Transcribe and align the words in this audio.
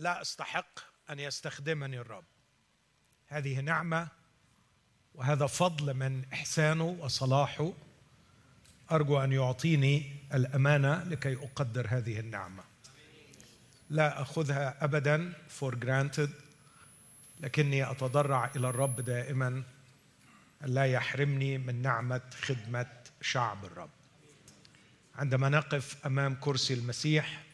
لا 0.00 0.20
أستحق 0.20 0.78
أن 1.10 1.18
يستخدمني 1.18 1.98
الرب. 1.98 2.24
هذه 3.26 3.60
نعمة 3.60 4.08
وهذا 5.14 5.46
فضل 5.46 5.94
من 5.94 6.24
إحسانه 6.32 6.84
وصلاحه. 6.84 7.72
أرجو 8.92 9.24
أن 9.24 9.32
يعطيني 9.32 10.16
الأمانة 10.34 11.04
لكي 11.04 11.36
أقدر 11.36 11.86
هذه 11.90 12.20
النعمة. 12.20 12.62
لا 13.90 14.22
أخذها 14.22 14.84
ابدا 14.84 15.32
for 15.48 15.74
granted 15.74 16.30
لكني 17.40 17.90
أتضرع 17.90 18.50
إلى 18.56 18.68
الرب 18.68 19.00
دائما. 19.00 19.62
لا 20.60 20.84
يحرمني 20.84 21.58
من 21.58 21.82
نعمة 21.82 22.20
خدمة 22.42 22.86
شعب 23.20 23.64
الرب. 23.64 23.90
عندما 25.14 25.48
نقف 25.48 26.06
أمام 26.06 26.34
كرسي 26.34 26.74
المسيح 26.74 27.49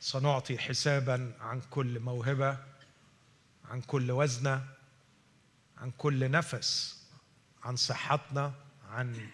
سنعطي 0.00 0.58
حسابا 0.58 1.32
عن 1.40 1.60
كل 1.70 2.00
موهبة 2.00 2.58
عن 3.64 3.80
كل 3.80 4.10
وزنة 4.10 4.64
عن 5.78 5.90
كل 5.90 6.30
نفس 6.30 7.02
عن 7.64 7.76
صحتنا 7.76 8.52
عن 8.90 9.28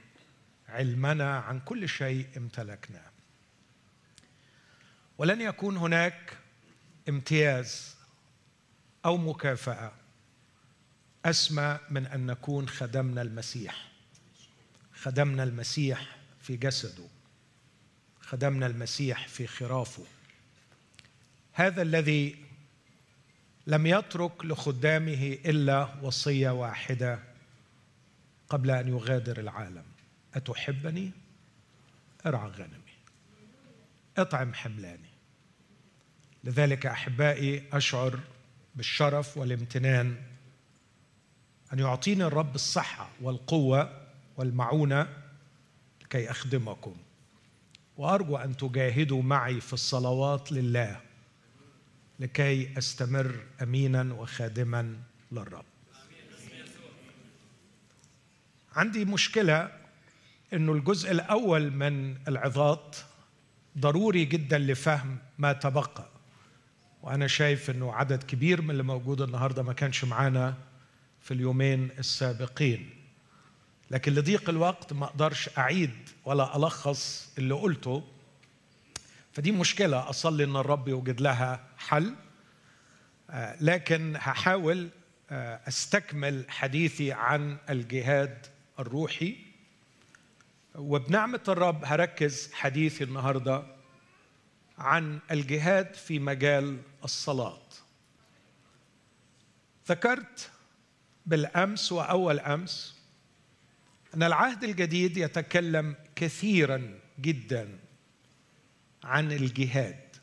علمنا 0.68 1.38
عن 1.38 1.60
كل 1.60 1.88
شيء 1.88 2.28
امتلكناه. 2.37 3.10
ولن 5.18 5.40
يكون 5.40 5.77
هناك 5.77 6.38
امتياز 7.09 7.96
أو 9.04 9.16
مكافأة 9.16 9.92
أسمى 11.24 11.78
من 11.90 12.06
أن 12.06 12.26
نكون 12.26 12.68
خدمنا 12.68 13.23
المسيح. 13.23 13.92
خدمنا 14.95 15.42
المسيح 15.42 16.16
في 16.40 16.56
جسده. 16.56 17.09
خدمنا 18.20 18.66
المسيح 18.66 19.28
في 19.28 19.46
خرافه. 19.46 20.04
هذا 21.56 21.82
الذي 21.82 22.36
لم 23.66 23.86
يترك 23.86 24.45
لخدامه 24.45 25.38
إلا 25.45 25.88
وصية 26.02 26.51
واحدة 26.51 27.18
قبل 28.48 28.70
أن 28.70 28.88
يغادر 28.88 29.40
العالم. 29.40 29.84
أتحبني؟ 30.34 31.10
أرعى 32.26 32.51
غنمي. 32.51 32.95
أطعم 34.18 34.54
حملاني. 34.54 35.09
لذلك 36.45 36.87
أحبائي 36.87 37.64
أشعر 37.73 38.20
بالشرف 38.74 39.36
والامتنان 39.36 40.16
أن 41.73 41.79
يعطيني 41.79 42.24
الرب 42.24 42.54
الصحة 42.54 43.10
والقوة 43.20 44.07
والمعونة 44.36 45.09
لكي 46.02 46.30
أخدمكم. 46.30 46.96
وأرجو 47.96 48.36
أن 48.36 48.57
تجاهدوا 48.57 49.23
معي 49.23 49.60
في 49.60 49.73
الصلوات 49.73 50.52
لله. 50.52 51.04
لكي 52.20 52.79
أستمر 52.79 53.34
أمينا 53.62 54.15
وخادما 54.15 54.96
للرب. 55.32 55.65
عندي 58.73 59.04
مشكلة 59.04 59.70
إنه 60.52 60.73
الجزء 60.73 61.10
الأول 61.10 61.70
من 61.70 62.16
العظات 62.29 62.96
ضروري 63.79 64.25
جدا 64.25 64.59
لفهم 64.59 65.19
ما 65.38 65.53
تبقى. 65.53 66.09
وأنا 67.03 67.26
شايف 67.26 67.70
إنه 67.70 67.92
عدد 67.92 68.22
كبير 68.22 68.62
من 68.62 68.70
اللي 68.70 68.82
موجود 68.82 69.20
النهارده 69.20 69.62
ما 69.62 69.72
كانش 69.72 70.04
معانا 70.04 70.54
في 71.20 71.34
اليومين 71.34 71.91
السابقين. 71.98 72.91
لكن 73.91 74.12
لضيق 74.15 74.50
الوقت 74.50 74.92
ما 74.92 75.04
أقدرش 75.04 75.50
أعيد 75.59 75.94
ولا 76.25 76.56
ألخص 76.56 77.32
اللي 77.38 77.54
قلته. 77.54 78.04
فدي 79.34 79.53
مشكلة 79.53 80.10
أصلي 80.10 80.44
إن 80.44 80.56
الرب 80.56 80.88
يوجد 80.88 81.21
لها 81.21 81.65
حل. 81.78 82.15
آه، 83.31 83.56
لكن 83.60 84.16
هحاول 84.16 84.88
آه، 85.31 85.60
أستكمل 85.69 86.44
حديثي 86.49 87.12
عن 87.12 87.56
الجهاد 87.71 88.47
الروحي. 88.78 89.37
وبنعمة 90.75 91.41
الرب 91.48 91.84
هركز 91.84 92.53
حديثي 92.53 93.04
النهارده 93.04 93.62
عن 94.78 95.19
الجهاد 95.31 95.94
في 95.94 96.19
مجال 96.19 96.81
الصلاة. 97.04 97.62
ذكرت 99.88 100.50
بالأمس 101.26 101.92
وأول 101.92 102.41
أمس 102.41 102.98
أن 104.14 104.22
العهد 104.22 104.64
الجديد 104.64 105.16
يتكلم 105.16 105.97
كثيرا 106.16 106.98
جدا 107.20 107.78
عن 109.04 109.32
الجهاد. 109.32 110.16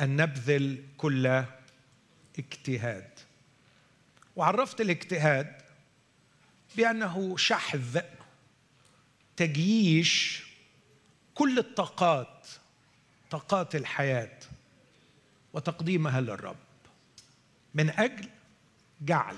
أن 0.00 0.16
نبذل 0.16 0.84
كل 0.96 1.44
اجتهاد. 2.38 3.10
وعرفت 4.36 4.80
الاجتهاد 4.80 5.62
بأنه 6.76 7.36
شحذ 7.36 8.00
تجييش 9.36 10.42
كل 11.34 11.58
الطاقات 11.58 12.46
طاقات 13.30 13.74
الحياة 13.74 14.38
وتقديمها 15.52 16.20
للرب. 16.20 16.56
من 17.74 17.90
أجل 17.90 18.28
جعل 19.00 19.36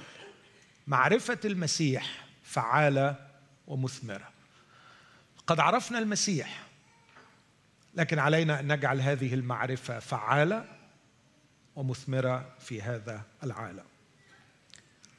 معرفة 0.86 1.38
المسيح 1.44 2.26
فعالة 2.44 3.28
ومثمرة. 3.66 4.30
قد 5.46 5.60
عرفنا 5.60 5.98
المسيح 5.98 6.69
لكن 7.94 8.18
علينا 8.18 8.60
أن 8.60 8.72
نجعل 8.72 9.00
هذه 9.00 9.34
المعرفة 9.34 9.98
فعالة 9.98 10.64
ومثمرة 11.76 12.54
في 12.58 12.82
هذا 12.82 13.22
العالم. 13.44 13.84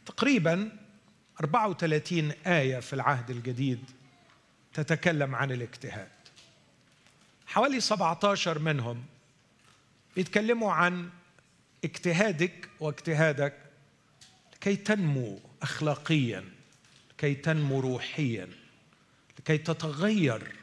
تقريبا 0.05 0.71
34 1.41 2.31
آية 2.31 2.79
في 2.79 2.93
العهد 2.93 3.29
الجديد 3.29 3.79
تتكلم 4.73 5.35
عن 5.35 5.51
الاجتهاد. 5.51 6.09
حوالي 7.47 7.79
17 7.79 8.59
منهم 8.59 9.03
بيتكلموا 10.15 10.73
عن 10.73 11.09
اجتهادك 11.83 12.69
واجتهادك 12.79 13.53
لكي 14.53 14.75
تنمو 14.75 15.39
اخلاقيا 15.61 16.43
لكي 17.11 17.35
تنمو 17.35 17.79
روحيا 17.79 18.49
لكي 19.39 19.57
تتغير 19.57 20.55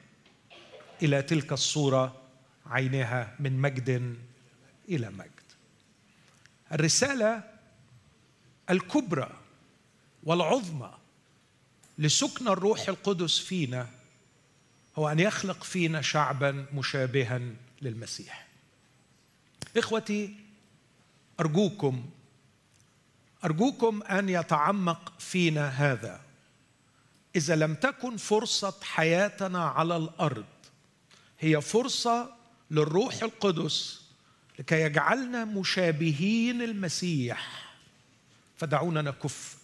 إلى 1.03 1.23
تلك 1.23 1.53
الصورة 1.53 2.23
عينها 2.67 3.35
من 3.41 3.61
مجد 3.61 4.17
إلى 4.89 5.11
مجد. 5.11 5.31
الرسالة 6.73 7.43
الكبرى 8.71 9.31
والعظمى 10.23 10.95
لسكن 11.99 12.49
الروح 12.49 12.89
القدس 12.89 13.39
فينا 13.39 13.89
هو 14.97 15.09
أن 15.09 15.19
يخلق 15.19 15.65
فينا 15.65 16.03
شعبا 16.03 16.67
مشابها 16.75 17.41
للمسيح. 17.83 18.49
إخوتي 19.77 20.35
أرجوكم 21.41 22.11
أرجوكم 23.45 24.03
أن 24.03 24.29
يتعمق 24.29 25.13
فينا 25.19 25.69
هذا. 25.69 26.21
إذا 27.37 27.57
لم 27.57 27.75
تكن 27.75 28.17
فرصة 28.17 28.75
حياتنا 28.83 29.65
على 29.65 29.97
الأرض 29.97 30.45
هي 31.41 31.61
فرصة 31.61 32.35
للروح 32.71 33.23
القدس 33.23 34.03
لكي 34.59 34.81
يجعلنا 34.81 35.45
مشابهين 35.45 36.63
المسيح 36.63 37.75
فدعونا 38.57 39.03
نكف 39.03 39.57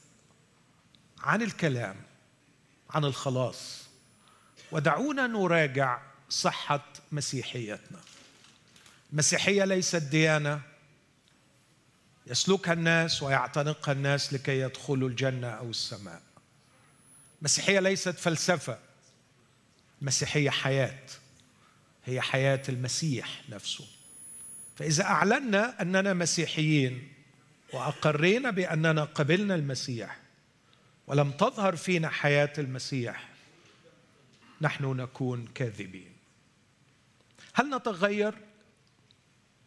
عن 1.20 1.42
الكلام 1.42 1.96
عن 2.90 3.04
الخلاص 3.04 3.84
ودعونا 4.72 5.26
نراجع 5.26 6.00
صحة 6.28 6.84
مسيحيتنا. 7.12 8.00
المسيحيه 9.12 9.64
ليست 9.64 9.96
ديانة. 9.96 10.60
يسلكها 12.26 12.72
الناس 12.72 13.22
ويعتنقها 13.22 13.92
الناس 13.92 14.32
لكي 14.32 14.60
يدخلوا 14.60 15.08
الجنة 15.08 15.46
أو 15.46 15.70
السماء. 15.70 16.22
المسيحيه 17.40 17.80
ليست 17.80 18.18
فلسفة 18.18 18.78
المسيحيه 20.02 20.50
حياة. 20.50 21.00
هي 22.06 22.20
حياة 22.20 22.62
المسيح 22.68 23.42
نفسه. 23.48 23.84
فإذا 24.76 25.04
أعلنا 25.04 25.82
أننا 25.82 26.14
مسيحيين 26.14 27.08
وأقرينا 27.72 28.50
بأننا 28.50 29.04
قبلنا 29.04 29.54
المسيح 29.54 30.18
ولم 31.06 31.30
تظهر 31.30 31.76
فينا 31.76 32.08
حياة 32.08 32.52
المسيح 32.58 33.28
نحن 34.60 34.84
نكون 34.84 35.48
كاذبين. 35.54 36.12
هل 37.54 37.76
نتغير 37.76 38.34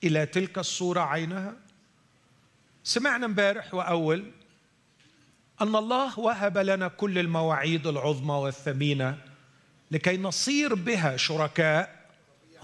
إلى 0.03 0.25
تلك 0.25 0.57
الصورة 0.57 0.99
عينها؟ 1.01 1.55
سمعنا 2.83 3.25
امبارح 3.25 3.73
وأول 3.73 4.31
أن 5.61 5.75
الله 5.75 6.19
وهب 6.19 6.57
لنا 6.57 6.87
كل 6.87 7.19
المواعيد 7.19 7.87
العظمى 7.87 8.33
والثمينة 8.33 9.17
لكي 9.91 10.17
نصير 10.17 10.75
بها 10.75 11.17
شركاء 11.17 11.96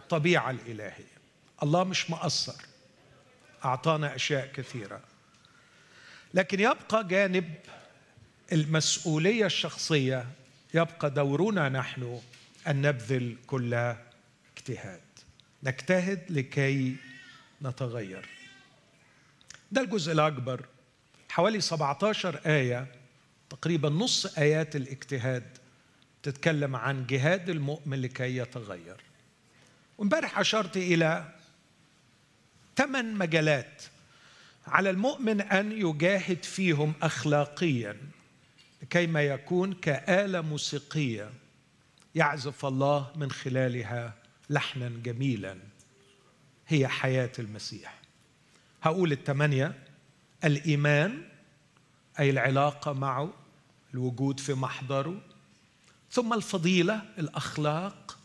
الطبيعة 0.04 0.50
الإلهية. 0.52 1.14
الله 1.64 1.84
مش 1.84 2.10
مقصر. 2.12 2.62
أعطانا 3.66 4.16
أشياء 4.16 4.52
كثيرة. 4.54 5.02
لكن 6.34 6.60
يبقى 6.60 7.08
جانب 7.08 7.54
المسؤولية 8.52 9.46
الشخصية 9.46 10.28
يبقى 10.74 11.10
دورنا 11.10 11.70
نحن 11.70 12.22
أن 12.68 12.82
نبذل 12.82 13.36
كل 13.48 13.94
اجتهاد. 14.58 15.02
نجتهد 15.64 16.22
لكي 16.30 16.96
نتغير. 17.62 18.30
ده 19.72 19.82
الجزء 19.82 20.12
الأكبر. 20.12 20.66
حوالي 21.30 21.62
17 21.62 22.40
آية 22.46 22.88
تقريبا 23.50 23.90
نص 23.90 24.38
آيات 24.38 24.76
الاجتهاد 24.76 25.58
تتكلم 26.24 26.76
عن 26.76 27.06
جهاد 27.08 27.50
المؤمن 27.50 28.02
لكي 28.02 28.38
يتغير. 28.38 29.13
وامبارح 29.98 30.40
أشرت 30.40 30.78
إلى 30.78 31.34
ثمان 32.78 33.16
مجالات 33.16 33.84
على 34.68 34.90
المؤمن 34.90 35.42
أن 35.42 35.72
يجاهد 35.72 36.44
فيهم 36.44 36.94
اخلاقيا 37.02 37.98
كيما 38.90 39.22
يكون 39.24 39.74
كآلة 39.74 40.42
موسيقية 40.42 41.30
يعزف 42.16 42.66
الله 42.66 43.12
من 43.16 43.32
خلالها 43.32 44.14
لحنا 44.50 44.90
جميلا. 44.90 45.58
هي 46.68 46.88
حياة 46.88 47.32
المسيح. 47.40 48.02
هقول 48.82 49.12
الثمانية. 49.12 49.84
الإيمان 50.44 51.22
أي 52.20 52.30
العلاقة 52.30 52.94
معه 52.94 53.34
الوجود 53.94 54.40
في 54.40 54.54
محضره 54.54 55.22
ثم 56.12 56.34
الفضيلة 56.34 57.02
الأخلاق 57.18 58.18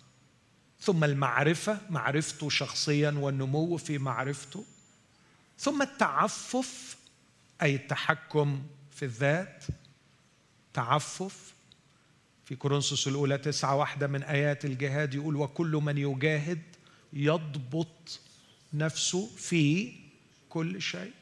ثم 0.80 1.04
المعرفة 1.04 1.80
معرفته 1.90 2.48
شخصيا 2.48 3.10
والنمو 3.10 3.76
في 3.76 3.98
معرفته 3.98 4.64
ثم 5.58 5.82
التعفف 5.82 6.96
أي 7.62 7.74
التحكم 7.74 8.62
في 8.90 9.04
الذات 9.04 9.64
تعفف. 10.74 11.54
في 12.44 12.56
كورنثوس 12.56 13.08
الأولى 13.08 13.38
تسعة 13.38 13.76
واحدة 13.76 14.06
من 14.06 14.22
آيات 14.22 14.64
الجهاد 14.64 15.14
يقول 15.14 15.36
وكل 15.36 15.72
من 15.72 15.98
يجاهد 15.98 16.62
يضبط 17.12 18.20
نفسه 18.72 19.30
في 19.36 19.92
كل 20.48 20.82
شيء. 20.82 21.12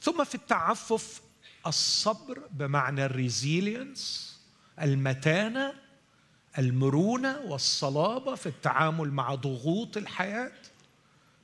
ثم 0.00 0.24
في 0.24 0.34
التعفف 0.34 1.20
الصبر 1.66 2.42
بمعنى 2.50 3.04
الريزيلينس 3.04 4.36
المتانة 4.82 5.72
المرونة 6.58 7.38
والصلابة 7.38 8.34
في 8.34 8.46
التعامل 8.46 9.12
مع 9.12 9.34
ضغوط 9.34 9.96
الحياة 9.96 10.52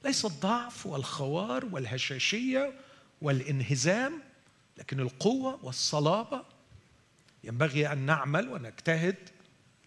ليس 0.04 0.24
الضعف 0.24 0.86
والخوار 0.86 1.64
والهشاشية 1.64 2.72
والانهزام 3.22 4.20
لكن 4.78 5.00
القوة 5.00 5.58
والصلابة. 5.62 6.42
ينبغي 7.44 7.92
أن 7.92 7.98
نعمل 7.98 8.48
ونجتهد 8.48 9.16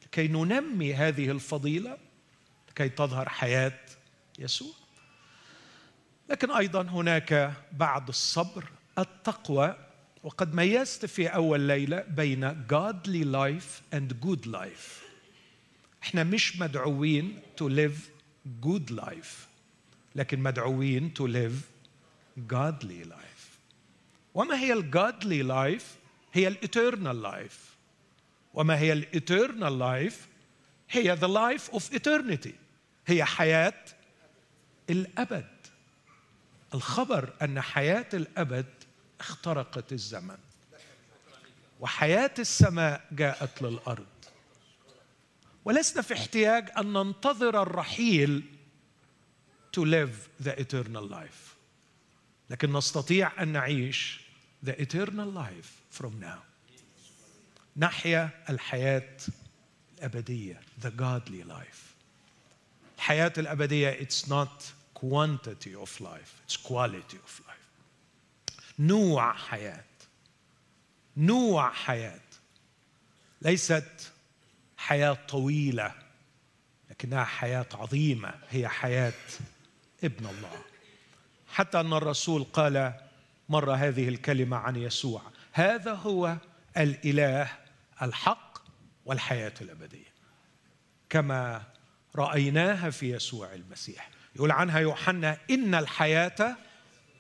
لكي 0.04 0.28
ننمي 0.28 0.94
هذه 0.94 1.32
الفضيلة 1.32 1.98
لكي 2.70 2.90
تظهر 2.90 3.30
حياة 3.30 3.80
يسوع. 4.40 4.74
لكن 6.30 6.52
أيضا 6.52 6.82
هناك 6.82 7.54
بعد 7.72 8.08
الصبر 8.08 8.66
التقوى 9.00 9.76
وقد 10.24 10.54
ميزت 10.54 11.06
في 11.06 11.28
أول 11.28 11.60
ليلة 11.60 12.02
بين 12.02 12.68
godly 12.68 13.24
life 13.24 13.96
and 13.96 14.26
good 14.26 14.46
life. 14.48 15.05
إحنا 16.06 16.24
مش 16.24 16.60
مدعوين 16.60 17.40
to 17.62 17.64
live 17.70 18.00
good 18.66 18.92
life 18.92 19.48
لكن 20.16 20.40
مدعوين 20.40 21.14
to 21.20 21.24
live 21.24 21.64
godly 22.54 23.10
life. 23.10 23.60
وما 24.34 24.60
هي 24.60 24.82
ال 24.82 24.93
godly 24.93 25.48
life 25.48 25.86
هي 26.34 26.48
ال 26.48 26.57
eternal 26.57 27.22
life 27.22 27.76
وما 28.54 28.80
هي 28.80 28.94
ال 28.94 29.05
eternal 29.05 29.80
life 29.80 30.28
هي 30.90 31.14
the 31.14 31.28
life 31.28 31.70
of 31.70 31.90
eternity. 31.96 32.54
هي 33.08 33.26
حياة 33.26 33.84
الأبد. 34.90 35.48
الخبر 36.74 37.34
أن 37.42 37.62
حياة 37.62 38.10
الأبد 38.14 38.66
اخترقت 39.20 39.92
الزمن. 39.94 40.38
وحياة 41.80 42.34
السماء 42.40 43.06
جاءت 43.12 43.62
للأرض. 43.62 44.15
ولسنا 45.66 46.02
في 46.02 46.14
احتياج 46.14 46.70
أن 46.78 46.94
ننتظر 46.94 47.62
الرحيل 47.62 48.44
to 49.78 49.86
live 49.86 50.44
the 50.46 50.52
eternal 50.52 51.10
life. 51.12 51.56
لكن 52.50 52.74
نستطيع 52.74 53.44
أن 53.44 53.48
نعيش 53.48 54.22
the 54.66 54.72
eternal 54.72 55.32
life 55.36 56.00
from 56.00 56.12
now. 56.22 56.40
نحيا 57.78 58.30
الحياة 58.50 59.18
الأبدية 59.98 60.62
the 60.82 60.92
godly 60.92 61.44
life. 61.44 61.96
الحياة 62.98 63.34
الأبدية 63.38 64.00
it's 64.00 64.28
not 64.28 64.74
quantity 64.94 65.76
of 65.76 66.02
life 66.02 66.42
it's 66.48 66.58
quality 66.58 67.18
of 67.18 67.42
life. 67.48 67.66
نوع 68.80 69.34
حياة. 69.34 69.84
نوع 71.18 71.72
حياة. 71.72 72.22
ليست 73.42 74.12
حياة 74.86 75.18
طويلة 75.28 75.92
لكنها 76.90 77.24
حياة 77.24 77.66
عظيمة 77.74 78.34
هي 78.50 78.68
حياة 78.68 79.14
ابن 80.04 80.26
الله. 80.26 80.62
حتى 81.48 81.80
أن 81.80 81.94
الرسول 81.94 82.44
قال 82.44 82.94
مرة 83.50 83.74
هذه 83.74 84.10
الكلمة 84.10 84.58
عن 84.58 84.76
يسوع 84.76 85.22
هذا 85.52 85.94
هو 85.94 86.38
الإله 86.78 87.52
الحق 88.02 88.58
والحياة 89.06 89.54
الأبدية 89.62 90.14
كما 91.10 91.64
رأيناها 92.16 92.90
في 92.90 93.16
يسوع 93.16 93.54
المسيح. 93.54 94.10
يقول 94.36 94.52
عنها 94.52 94.80
يوحنا 94.80 95.38
إن 95.50 95.76
الحياة 95.76 96.58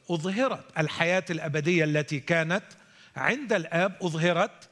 أظهرت 0.09 0.65
الحياة 0.77 1.25
الأبدية 1.29 1.83
التي 1.83 2.19
كانت 2.19 2.63
عند 3.15 3.53
الآب 3.53 3.97
أظهرت 4.01 4.69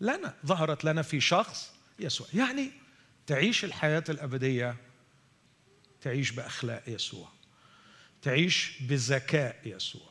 لنا 0.00 0.34
ظهرت 0.46 0.84
لنا 0.84 1.02
في 1.02 1.20
شخص 1.20 1.75
يسوع. 1.98 2.26
يعني 2.34 2.70
تعيش 3.26 3.64
الحياة 3.64 4.04
الأبدية 4.08 4.76
تعيش 6.00 6.30
بأخلاق 6.30 6.82
يسوع. 6.86 7.28
تعيش 8.22 8.72
بذكاء 8.80 9.60
يسوع. 9.64 10.10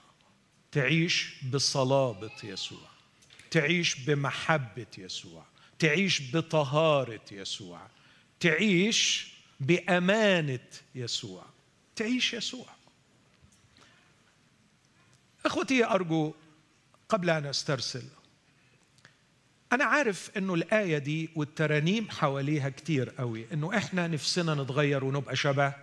تعيش 0.71 1.33
بصلابة 1.53 2.31
يسوع. 2.43 2.89
تعيش 3.51 3.95
بمحبة 3.95 4.87
يسوع. 4.97 5.45
تعيش 5.79 6.35
بطهارة 6.35 7.25
يسوع. 7.31 7.87
تعيش 8.39 9.33
بأمانة 9.59 10.67
يسوع. 10.95 11.45
تعيش 11.95 12.33
يسوع. 12.33 12.69
إخوتي 15.45 15.85
أرجو 15.85 16.33
قبل 17.09 17.29
أن 17.29 17.45
أسترسل 17.45 18.03
أنا 19.75 19.83
عارف 19.83 20.31
إنه 20.37 20.53
الآية 20.53 20.97
دي 20.97 21.29
والترانيم 21.35 22.09
حواليها 22.09 22.69
كتير 22.69 23.09
قوي 23.09 23.45
إنه 23.53 23.77
إحنا 23.77 24.07
نفسنا 24.07 24.53
نتغير 24.55 25.03
ونبقى 25.03 25.35
شبه 25.35 25.73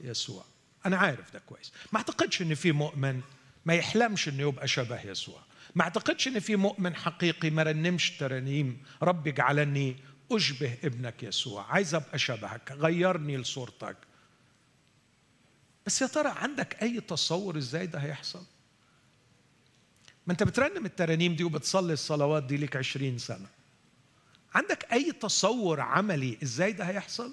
يسوع. 0.00 0.44
أنا 0.86 0.96
عارف 0.96 1.32
ده 1.32 1.38
كويس. 1.38 1.72
ما 1.92 1.98
أعتقدش 1.98 2.42
إن 2.42 2.54
في 2.54 2.72
مؤمن 2.72 3.20
ما 3.64 3.74
يحلمش 3.74 4.28
إنه 4.28 4.42
يبقى 4.42 4.68
شبه 4.68 5.00
يسوع. 5.06 5.40
ما 5.74 5.82
أعتقدش 5.82 6.28
إن 6.28 6.40
في 6.40 6.56
مؤمن 6.56 6.94
حقيقي 6.94 7.50
ما 7.50 7.62
رنمش 7.62 8.10
ترانيم 8.10 8.82
رب 9.02 9.28
اجعلني 9.28 9.96
أشبه 10.32 10.74
ابنك 10.84 11.22
يسوع 11.22 11.72
عايز 11.72 11.94
أبقى 11.94 12.18
شبهك 12.18 12.72
غيرني 12.72 13.36
لصورتك. 13.36 13.96
بس 15.86 16.02
يا 16.02 16.06
ترى 16.06 16.28
عندك 16.36 16.82
أي 16.82 17.00
تصور 17.00 17.58
إزاي 17.58 17.86
ده 17.86 17.98
هيحصل؟ 17.98 18.44
ما 20.26 20.32
انت 20.32 20.42
بترنم 20.42 20.86
الترانيم 20.86 21.34
دي 21.34 21.44
وبتصلي 21.44 21.92
الصلوات 21.92 22.42
دي 22.42 22.56
لك 22.56 22.76
عشرين 22.76 23.18
سنة. 23.18 23.46
عندك 24.54 24.92
أي 24.92 25.12
تصور 25.12 25.80
عملي 25.80 26.38
إزاي 26.42 26.72
ده 26.72 26.84
هيحصل؟ 26.84 27.32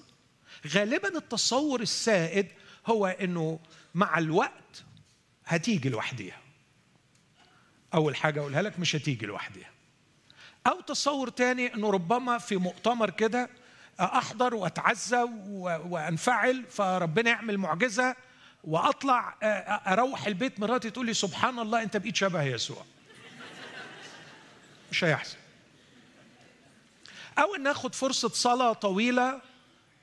غالبا 0.67 1.17
التصور 1.17 1.81
السائد 1.81 2.48
هو 2.88 3.08
إنه 3.08 3.60
مع 3.96 4.17
الوقت 4.17 4.84
هتيجي 5.46 5.89
لوحديها. 5.89 6.38
أول 7.93 8.15
حاجة 8.15 8.39
أقولها 8.39 8.62
لك 8.62 8.79
مش 8.79 8.96
هتيجي 8.96 9.25
لوحدها 9.25 9.69
أو 10.67 10.81
تصور 10.81 11.29
تاني 11.29 11.74
أنه 11.74 11.89
ربما 11.89 12.38
في 12.38 12.58
مؤتمر 12.58 13.10
كده 13.10 13.50
أحضر 14.00 14.55
وأتعزى 14.55 15.25
وأنفعل 15.86 16.65
فربنا 16.69 17.29
يعمل 17.29 17.58
معجزة 17.58 18.15
وأطلع 18.63 19.35
أروح 19.87 20.27
البيت 20.27 20.59
مراتي 20.59 20.89
تقول 20.89 21.05
لي 21.05 21.13
سبحان 21.13 21.59
الله 21.59 21.83
أنت 21.83 21.97
بقيت 21.97 22.15
شبه 22.15 22.43
يسوع. 22.43 22.85
مش 24.91 25.03
هيحصل. 25.03 25.37
أو 27.37 27.55
أن 27.55 27.63
ناخد 27.63 27.95
فرصة 27.95 28.29
صلاة 28.29 28.73
طويلة 28.73 29.41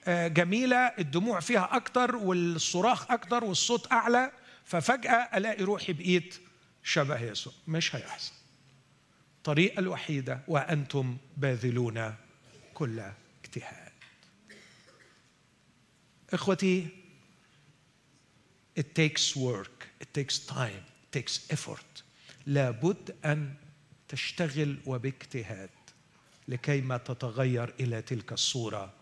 جميلة 0.08 0.76
الدموع 0.76 1.40
فيها 1.40 1.76
أكتر 1.76 2.16
والصراخ 2.16 3.10
أكتر 3.10 3.44
والصوت 3.44 3.92
أعلى 3.92 4.32
ففجأة 4.64 5.36
ألاقي 5.36 5.64
روحي 5.64 5.92
بقيت 5.92 6.40
شبه 6.82 7.20
يسوع. 7.20 7.52
مش 7.68 7.96
هيحصل. 7.96 8.32
الطريقة 9.36 9.80
الوحيدة 9.80 10.40
وأنتم 10.48 11.16
باذلون 11.36 12.14
كل 12.74 13.02
اجتهاد. 13.44 13.92
إخوتي 16.32 16.88
it 18.76 18.94
takes 18.94 19.34
work. 19.36 19.86
It 20.00 20.08
takes 20.12 20.38
time. 20.38 20.82
It 21.04 21.12
takes 21.12 21.50
effort. 21.50 22.02
لابد 22.46 23.14
أن 23.24 23.54
تشتغل 24.08 24.76
وباجتهاد 24.86 25.70
لكي 26.48 26.80
ما 26.80 26.96
تتغير 26.96 27.74
إلى 27.80 28.02
تلك 28.02 28.32
الصورة 28.32 28.92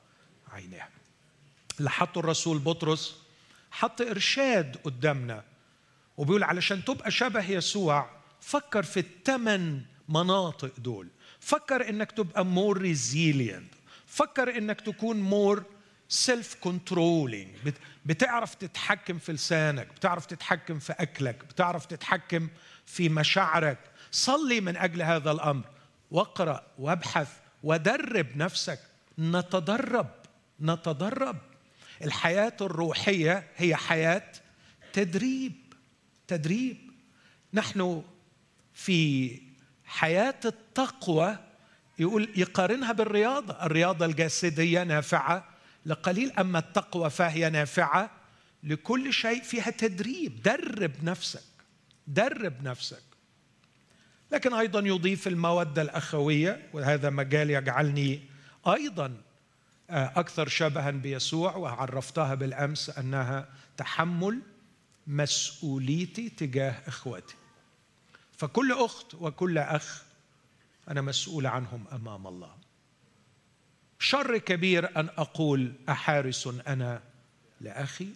عينها 0.53 0.89
اللي 1.79 1.91
الرسول 2.17 2.59
بطرس 2.59 3.17
حط 3.71 4.01
إرشاد 4.01 4.77
قدامنا 4.77 5.45
وبيقول 6.17 6.43
علشان 6.43 6.85
تبقى 6.85 7.11
شبه 7.11 7.51
يسوع 7.51 8.11
فكر 8.41 8.83
في 8.83 9.01
الثمان 9.01 9.83
مناطق 10.09 10.73
دول. 10.79 11.09
فكر 11.41 11.89
إنك 11.89 12.13
تبقى 12.13 12.45
more 12.45 12.79
resilient 12.79 13.75
فكر 14.07 14.59
إنك 14.59 14.81
تكون 14.81 15.21
more 15.21 15.65
self 16.09 16.57
controlling 16.61 17.51
بتعرف 18.07 18.55
تتحكم 18.55 19.19
في 19.19 19.33
لسانك 19.33 19.89
بتعرف 19.97 20.27
تتحكم 20.27 20.79
في 20.79 20.93
أكلك 20.93 21.45
بتعرف 21.45 21.87
تتحكم 21.87 22.49
في 22.87 23.09
مشاعرك. 23.09 23.79
صلي 24.11 24.61
من 24.61 24.77
أجل 24.77 25.03
هذا 25.03 25.31
الأمر. 25.31 25.65
واقرأ 26.11 26.67
وابحث 26.79 27.29
ودرب 27.63 28.27
نفسك. 28.37 28.79
نتدرب 29.19 30.11
نتدرب. 30.61 31.37
الحياة 32.03 32.57
الروحية 32.61 33.51
هي 33.57 33.77
حياة 33.77 34.33
تدريب 34.93 35.53
تدريب. 36.29 36.77
نحن 37.55 38.03
في 38.75 39.41
حياة 39.85 40.41
التقوى 40.45 41.39
يقول 41.99 42.29
يقارنها 42.37 42.93
بالرياضة. 42.93 43.67
الرياضة 43.67 44.07
الجسدية 44.07 44.83
نافعة. 44.83 45.54
لقليل 45.87 46.33
أما 46.33 46.59
التقوى 46.59 47.11
فهي 47.11 47.51
نافعة 47.51 48.11
لكل 48.63 49.13
شيء 49.13 49.43
فيها 49.43 49.71
تدريب. 49.71 50.43
درب 50.43 51.05
نفسك. 51.05 51.45
درب 52.07 52.63
نفسك. 52.63 53.03
لكن 54.33 54.55
أيضا 54.55 54.81
يضيف 54.81 55.29
المودة 55.29 55.83
الأخوية 55.83 56.71
وهذا 56.73 57.11
مجال 57.11 57.51
يجعلني 57.51 58.23
أيضا 58.67 59.17
آه، 59.91 60.13
أكثر 60.17 60.49
شبها 60.49 60.91
بيسوع 60.91 61.57
وعرفتها 61.57 62.35
بالأمس 62.35 62.91
أنها 62.91 63.49
تحمل 63.77 64.43
مسؤوليتي 65.07 66.29
تجاه 66.29 66.83
إخوتي. 66.87 67.35
فكل 68.33 68.73
أخت 68.73 69.15
وكل 69.15 69.59
أخ 69.59 70.03
أنا 70.89 71.01
مسؤول 71.01 71.47
عنهم 71.47 71.85
أمام 71.93 72.27
الله. 72.27 72.64
شر 74.05 74.39
كبير 74.39 75.01
أن 75.01 75.09
أقول 75.19 75.73
أحارس 75.89 76.49
أنا 76.67 77.03
لأخي؟ 77.61 78.09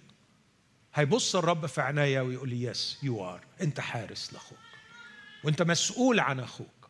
هيبص 0.95 1.37
الرب 1.37 1.66
في 1.66 1.80
عينيا 1.80 2.21
ويقول 2.21 2.49
لي 2.49 2.62
yes 2.62 2.99
you 3.03 3.25
are 3.25 3.41
أنت 3.61 3.80
حارس 3.80 4.33
لأخوك. 4.33 4.59
وأنت 5.45 5.62
مسؤول 5.62 6.21
عن 6.21 6.40
أخوك. 6.40 6.88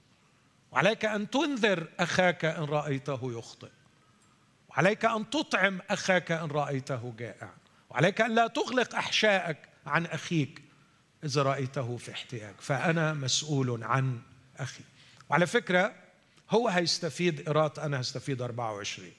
وعليك 0.72 1.04
أن 1.04 1.30
تنذر 1.30 1.88
أخاك 2.00 2.44
إن 2.44 2.64
رأيته 2.64 3.38
يخطئ. 3.38 3.70
وعليك 4.68 5.04
أن 5.04 5.30
تطعم 5.30 5.80
أخاك 5.90 6.32
إن 6.32 6.48
رأيته 6.48 7.14
جائع. 7.18 7.50
وعليك 7.90 8.20
أن 8.20 8.34
لا 8.34 8.46
تغلق 8.46 8.94
أحشائك 8.94 9.58
عن 9.86 10.06
أخيك 10.06 10.62
إذا 11.24 11.42
رأيته 11.42 11.96
في 11.96 12.12
احتياج. 12.12 12.54
فأنا 12.60 13.14
مسؤول 13.14 13.84
عن 13.84 14.20
أخي. 14.56 14.84
وعلى 15.30 15.46
فكرة 15.46 16.07
هو 16.50 16.68
هيستفيد 16.68 17.48
قراءة 17.48 17.86
أنا 17.86 18.00
هستفيد 18.00 18.42
24 18.42 19.12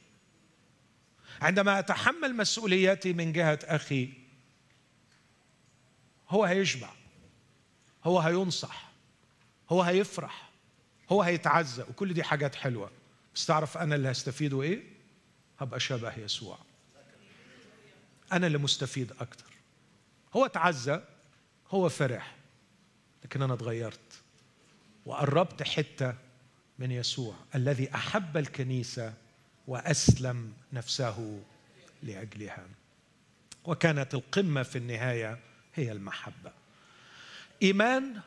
عندما 1.41 1.79
أتحمل 1.79 2.35
مسؤولياتي 2.35 3.13
من 3.13 3.33
جهة 3.33 3.59
أخي 3.63 4.09
هو 6.29 6.43
هيشبع 6.45 6.89
هو 8.05 8.19
هينصح 8.19 8.89
هو 9.69 9.81
هيفرح 9.81 10.49
هو 11.11 11.21
هيتعزى 11.21 11.81
وكل 11.83 12.13
دي 12.13 12.23
حاجات 12.23 12.55
حلوة. 12.55 12.91
بس 13.35 13.45
تعرف 13.45 13.77
أنا 13.77 13.95
اللي 13.95 14.11
هستفيده 14.11 14.61
إيه؟ 14.61 14.83
هبقى 15.59 15.79
شبه 15.79 16.19
يسوع. 16.19 16.57
أنا 18.33 18.47
اللي 18.47 18.57
مستفيد 18.57 19.11
أكتر. 19.19 19.45
هو 20.35 20.47
تعزى 20.47 21.01
هو 21.71 21.89
فرح 21.89 22.35
لكن 23.23 23.41
أنا 23.41 23.53
اتغيرت 23.53 24.21
وقربت 25.05 25.63
حتة 25.63 26.15
من 26.79 26.91
يسوع 26.91 27.35
الذي 27.55 27.95
أحب 27.95 28.37
الكنيسة 28.37 29.13
وأسلم 29.67 30.53
نفسه 30.73 31.39
لأجلها. 32.03 32.65
وكانت 33.65 34.13
القمة 34.13 34.63
في 34.63 34.77
النهاية 34.77 35.39
هي 35.75 35.91
المحبة. 35.91 36.51
إيمان 37.63 38.21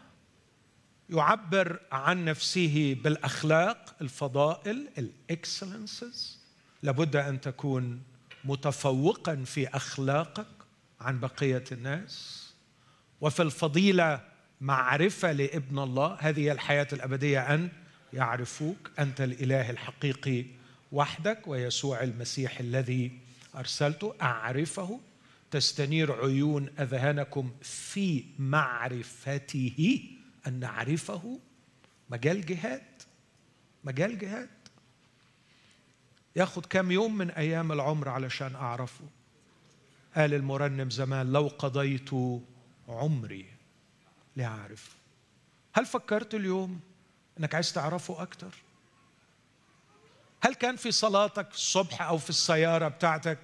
يعبر 1.11 1.81
عن 1.93 2.25
نفسه 2.25 2.97
بالأخلاق 3.05 3.95
الفضائل 4.01 4.89
الإكسلنسز. 4.99 6.39
لابد 6.83 7.17
أن 7.17 7.41
تكون 7.41 8.03
متفوقا 8.45 9.45
في 9.47 9.69
أخلاقك 9.69 10.47
عن 11.01 11.21
بقية 11.21 11.65
الناس. 11.73 12.47
وفي 13.21 13.43
الفضيلة 13.43 14.21
معرفة 14.61 15.33
لابن 15.33 15.79
الله. 15.79 16.17
هذه 16.21 16.53
الحياة 16.53 16.89
الأبدية. 16.93 17.55
أن 17.55 17.69
يعرفوك 18.13 18.91
أنت 18.99 19.21
الإله 19.21 19.71
الحقيقي 19.71 20.45
وحدك 20.93 21.49
ويسوع 21.49 22.03
المسيح 22.03 22.61
الذي 22.61 23.19
أرسلته. 23.57 24.15
أعرفه. 24.23 25.01
تستنير 25.51 26.13
عيون 26.13 26.69
أذهانكم 26.79 27.53
في 27.63 28.25
معرفته. 28.39 30.01
أن 30.47 30.61
نعرفه. 30.61 31.41
مجال 32.11 32.47
جهاد. 32.47 33.03
مجال 33.85 34.19
جهاد. 34.19 34.49
ياخد 36.37 36.67
كم 36.67 36.91
يوم 36.91 37.19
من 37.19 37.31
أيام 37.31 37.73
العمر 37.73 38.09
علشان 38.09 38.55
أعرفه. 38.55 39.05
قال 40.17 40.35
المرنم 40.35 40.91
زمان 40.91 41.33
لو 41.33 41.49
قضيت 41.49 42.11
عمري 42.89 43.47
لأعرف. 44.37 44.97
هل 45.75 45.87
فكرت 45.87 46.35
اليوم؟ 46.35 46.81
إنك 47.41 47.55
عايز 47.55 47.73
تعرفه 47.73 48.23
أكتر. 48.23 48.55
هل 50.41 50.55
كان 50.55 50.77
في 50.77 50.93
صلاتك 50.93 51.55
الصبح 51.55 52.03
أو 52.03 52.19
في 52.19 52.31
السيارة 52.31 52.89
بتاعتك 52.89 53.39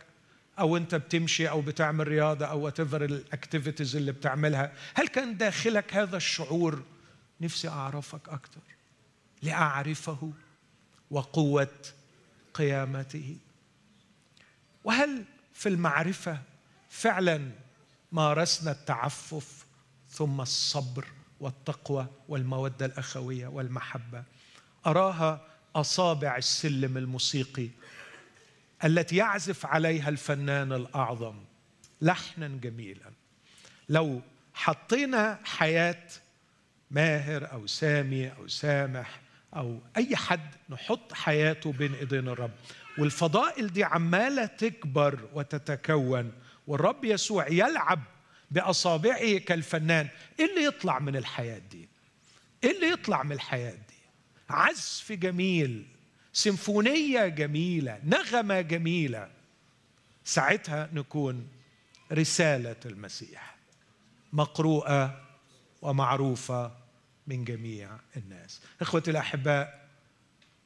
أو 0.58 0.76
أنت 0.76 0.94
بتمشي 0.94 1.48
أو 1.48 1.60
بتعمل 1.60 2.08
رياضة 2.08 2.46
أو 2.46 2.60
whatever 2.60 2.80
ال 2.80 3.04
activities 3.04 3.96
اللي 3.96 4.12
بتعملها 4.12 4.72
هل 4.94 5.08
كان 5.08 5.36
داخلك 5.36 5.94
هذا 5.94 6.16
الشعور 6.16 6.82
نفسي 7.40 7.68
أعرفك 7.68 8.28
أكتر 8.28 8.60
لأعرفه 9.42 10.32
وقوة 11.10 11.74
قيامته؟ 12.54 13.36
وهل 14.84 15.24
في 15.54 15.68
المعرفة 15.68 16.38
فعلا 16.90 17.50
مارسنا 18.12 18.70
التعفف 18.70 19.66
ثم 20.10 20.40
الصبر؟ 20.40 21.06
والتقوى 21.40 22.06
والمودة 22.28 22.86
الأخوية 22.86 23.46
والمحبة. 23.46 24.22
أراها 24.86 25.46
أصابع 25.76 26.36
السلم 26.36 26.96
الموسيقي 26.96 27.68
التي 28.84 29.16
يعزف 29.16 29.66
عليها 29.66 30.08
الفنان 30.08 30.72
الأعظم 30.72 31.34
لحنا 32.02 32.48
جميلا. 32.48 33.10
لو 33.88 34.20
حطينا 34.54 35.38
حياة 35.44 36.06
ماهر 36.90 37.52
أو 37.52 37.66
سامي 37.66 38.28
أو 38.28 38.48
سامح 38.48 39.20
أو 39.56 39.78
أي 39.96 40.16
حد 40.16 40.50
نحط 40.70 41.12
حياته 41.12 41.72
بين 41.72 41.94
إيدين 41.94 42.28
الرب. 42.28 42.50
والفضائل 42.98 43.72
دي 43.72 43.84
عمالة 43.84 44.46
تكبر 44.46 45.28
وتتكون 45.34 46.32
والرب 46.66 47.04
يسوع 47.04 47.48
يلعب 47.48 48.00
بأصابعه 48.50 49.38
كالفنان. 49.38 50.08
إيه 50.40 50.50
اللي 50.50 50.64
يطلع 50.64 50.98
من 50.98 51.16
الحياة 51.16 51.58
دي؟ 51.58 51.88
إيه 52.64 52.76
اللي 52.76 52.90
يطلع 52.90 53.22
من 53.22 53.32
الحياة 53.32 53.72
دي؟ 53.72 53.98
عزف 54.50 55.12
جميل 55.12 55.86
سيمفونية 56.32 57.26
جميلة 57.26 58.00
نغمة 58.04 58.60
جميلة. 58.60 59.30
ساعتها 60.24 60.90
نكون 60.92 61.48
رسالة 62.12 62.76
المسيح 62.86 63.56
مقروءة 64.32 65.24
ومعروفة 65.82 66.76
من 67.26 67.44
جميع 67.44 67.90
الناس. 68.16 68.60
إخوتي 68.80 69.10
الأحباء 69.10 69.88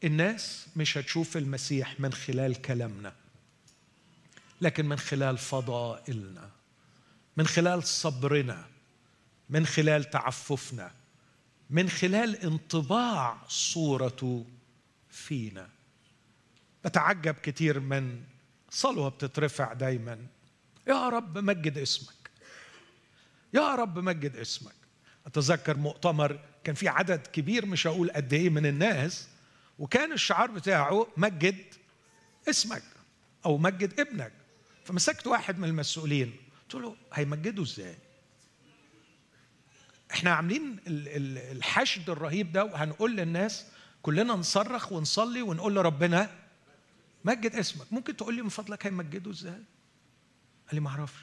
الناس 0.05 0.69
مش 0.77 0.99
هتشوف 0.99 1.37
المسيح 1.37 2.01
من 2.01 2.13
خلال 2.13 2.63
كلامنا 2.63 3.15
لكن 4.61 4.87
من 4.87 4.99
خلال 4.99 5.39
فضائلنا. 5.39 6.51
من 7.37 7.47
خلال 7.47 7.85
صبرنا 7.85 8.67
من 9.51 9.67
خلال 9.67 10.11
تعففنا 10.11 10.91
من 11.71 11.89
خلال 11.89 12.37
انطباع 12.37 13.39
صورته 13.49 14.47
فينا. 15.11 15.69
بتعجب 16.85 17.35
كتير 17.35 17.81
من 17.81 18.23
صلوة 18.71 19.09
بتترفع 19.09 19.73
دايما. 19.73 20.27
يا 20.89 21.09
رب 21.09 21.39
مجد 21.39 21.79
اسمك. 21.79 22.31
يا 23.55 23.75
رب 23.75 23.99
مجد 23.99 24.37
اسمك. 24.37 24.75
أتذكر 25.27 25.77
مؤتمر 25.77 26.41
كان 26.65 26.75
في 26.75 26.89
عدد 26.89 27.27
كبير 27.27 27.67
مش 27.67 27.87
هقول 27.87 28.11
قد 28.11 28.33
إيه 28.33 28.51
من 28.51 28.67
الناس 28.67 29.29
وكان 29.79 30.13
الشعار 30.13 30.51
بتاعه 30.51 31.07
مجد 31.17 31.65
اسمك 32.51 32.83
أو 33.45 33.59
مجد 33.59 34.01
ابنك. 34.01 34.33
فمسكت 34.85 35.27
واحد 35.27 35.59
من 35.59 35.69
المسؤولين. 35.69 36.37
قلت 36.73 36.83
له 36.85 36.97
هيمجدوا 37.13 37.65
إزاي؟ 37.65 37.99
إحنا 40.13 40.31
عاملين 40.31 40.81
الحشد 40.87 42.11
الرهيب 42.11 42.53
ده 42.53 42.65
وهنقول 42.65 43.17
للناس 43.17 43.67
كلنا 44.03 44.35
نصرخ 44.35 44.93
ونصلي 44.93 45.43
ونقول 45.43 45.75
لربنا 45.75 46.39
مجد 47.25 47.55
اسمك. 47.55 47.93
ممكن 47.93 48.17
تقول 48.17 48.35
لي 48.35 48.43
من 48.43 48.49
فضلك 48.49 48.87
هيمجده 48.87 49.31
إزاي؟ 49.31 49.53
قال 50.67 50.73
لي 50.73 50.81
ما 50.81 50.89
أعرفش. 50.89 51.21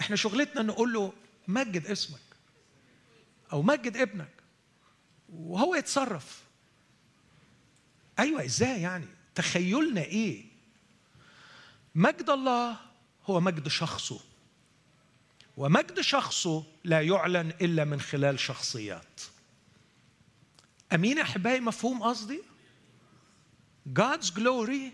إحنا 0.00 0.16
شغلتنا 0.16 0.62
نقول 0.62 0.92
له 0.92 1.12
مجد 1.48 1.86
اسمك 1.86 2.20
أو 3.52 3.62
مجد 3.62 3.96
ابنك 3.96 4.32
وهو 5.28 5.74
يتصرف. 5.74 6.42
أيوه 8.18 8.44
إزاي 8.44 8.82
يعني؟ 8.82 9.06
تخيلنا 9.34 10.00
إيه؟ 10.00 10.53
مجد 11.94 12.30
الله 12.30 12.76
هو 13.26 13.40
مجد 13.40 13.68
شخصه. 13.68 14.20
ومجد 15.56 16.00
شخصه 16.00 16.64
لا 16.84 17.00
يعلن 17.00 17.52
إلا 17.60 17.84
من 17.84 18.00
خلال 18.00 18.40
شخصيات. 18.40 19.20
أمين 20.92 21.18
أحبائي 21.18 21.60
مفهوم 21.60 22.02
قصدي؟ 22.02 22.42
God's 23.92 24.30
glory 24.30 24.92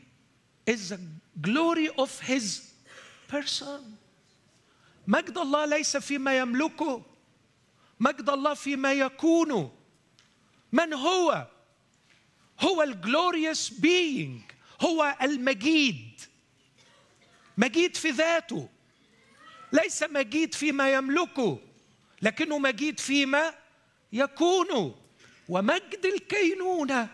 is 0.67 0.91
the 0.91 0.99
glory 1.41 1.89
of 1.97 2.21
his 2.21 2.73
person. 3.29 3.81
مجد 5.07 5.39
الله 5.39 5.65
ليس 5.65 5.97
فيما 5.97 6.39
يملكه. 6.39 7.03
مجد 8.01 8.31
الله 8.31 8.55
فيما 8.55 8.93
يكون. 8.93 9.71
من 10.73 10.93
هو؟ 10.95 11.47
هو 12.61 12.83
الجلوريوس 12.83 13.71
بينج 13.71 14.43
هو 14.81 15.17
المجيد. 15.23 16.21
مجيد 17.59 17.97
في 17.97 18.11
ذاته. 18.11 18.69
ليس 19.73 20.03
مجيد 20.03 20.55
فيما 20.55 20.93
يملكه 20.93 21.59
لكنه 22.23 22.59
مجيد 22.59 23.01
فيما 23.01 23.55
يكون. 24.13 24.95
ومجد 25.49 26.07
الكينونة 26.15 27.09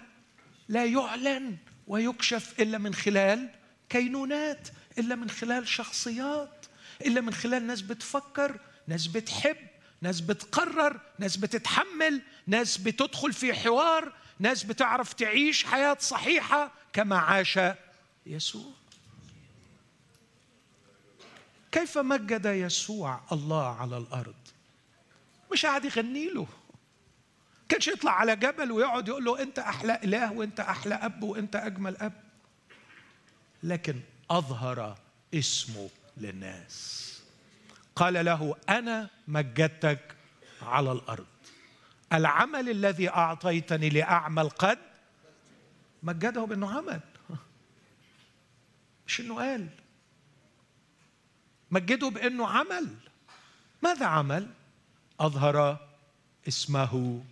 لا 0.68 0.84
يعلن 0.84 1.56
ويكشف 1.86 2.60
إلا 2.60 2.78
من 2.78 2.94
خلال 2.94 3.50
كينونات 3.88 4.68
إلا 4.98 5.14
من 5.14 5.30
خلال 5.30 5.68
شخصيات 5.68 6.66
إلا 7.06 7.20
من 7.20 7.34
خلال 7.34 7.66
ناس 7.66 7.80
بتفكر 7.80 8.60
ناس 8.86 9.06
بتحب 9.06 9.56
ناس 10.00 10.20
بتقرر 10.20 11.00
ناس 11.18 11.36
بتتحمل 11.36 12.22
ناس 12.46 12.78
بتدخل 12.78 13.32
في 13.32 13.54
حوار 13.54 14.12
ناس 14.38 14.62
بتعرف 14.64 15.12
تعيش 15.12 15.64
حياة 15.64 15.96
صحيحة 16.00 16.72
كما 16.92 17.18
عاش 17.18 17.58
يسوع. 18.26 18.72
كيف 21.72 21.98
مجد 21.98 22.46
يسوع 22.46 23.20
الله 23.32 23.66
على 23.80 23.98
الأرض؟ 23.98 24.34
مش 25.52 25.66
قاعد 25.66 25.84
يغني 25.84 26.28
له. 26.28 26.46
كانش 27.68 27.88
يطلع 27.88 28.12
على 28.12 28.36
جبل 28.36 28.72
ويقعد 28.72 29.08
يقول 29.08 29.24
له 29.24 29.42
أنت 29.42 29.58
أحلى 29.58 30.00
إله 30.04 30.32
وأنت 30.32 30.60
أحلى 30.60 30.94
أب 30.94 31.22
وأنت 31.22 31.56
أجمل 31.56 31.96
أب. 31.96 32.12
لكن 33.62 34.00
أظهر 34.30 34.98
اسمه 35.34 35.90
للناس. 36.16 37.02
قال 37.96 38.24
له 38.24 38.56
أنا 38.68 39.10
مجدتك 39.28 40.14
على 40.62 40.92
الأرض. 40.92 41.26
العمل 42.12 42.68
الذي 42.68 43.08
أعطيتني 43.08 43.88
لأعمل 43.88 44.48
قد 44.48 44.78
مجده 46.02 46.44
بأنه 46.44 46.76
عمل. 46.76 47.00
مش 49.06 49.20
إنه 49.20 49.34
قال. 49.34 49.68
مجده 51.70 52.08
بأنه 52.08 52.48
عمل. 52.48 52.94
ماذا 53.82 54.06
عمل؟ 54.06 54.48
أظهر 55.20 55.88
اسمه 56.48 57.24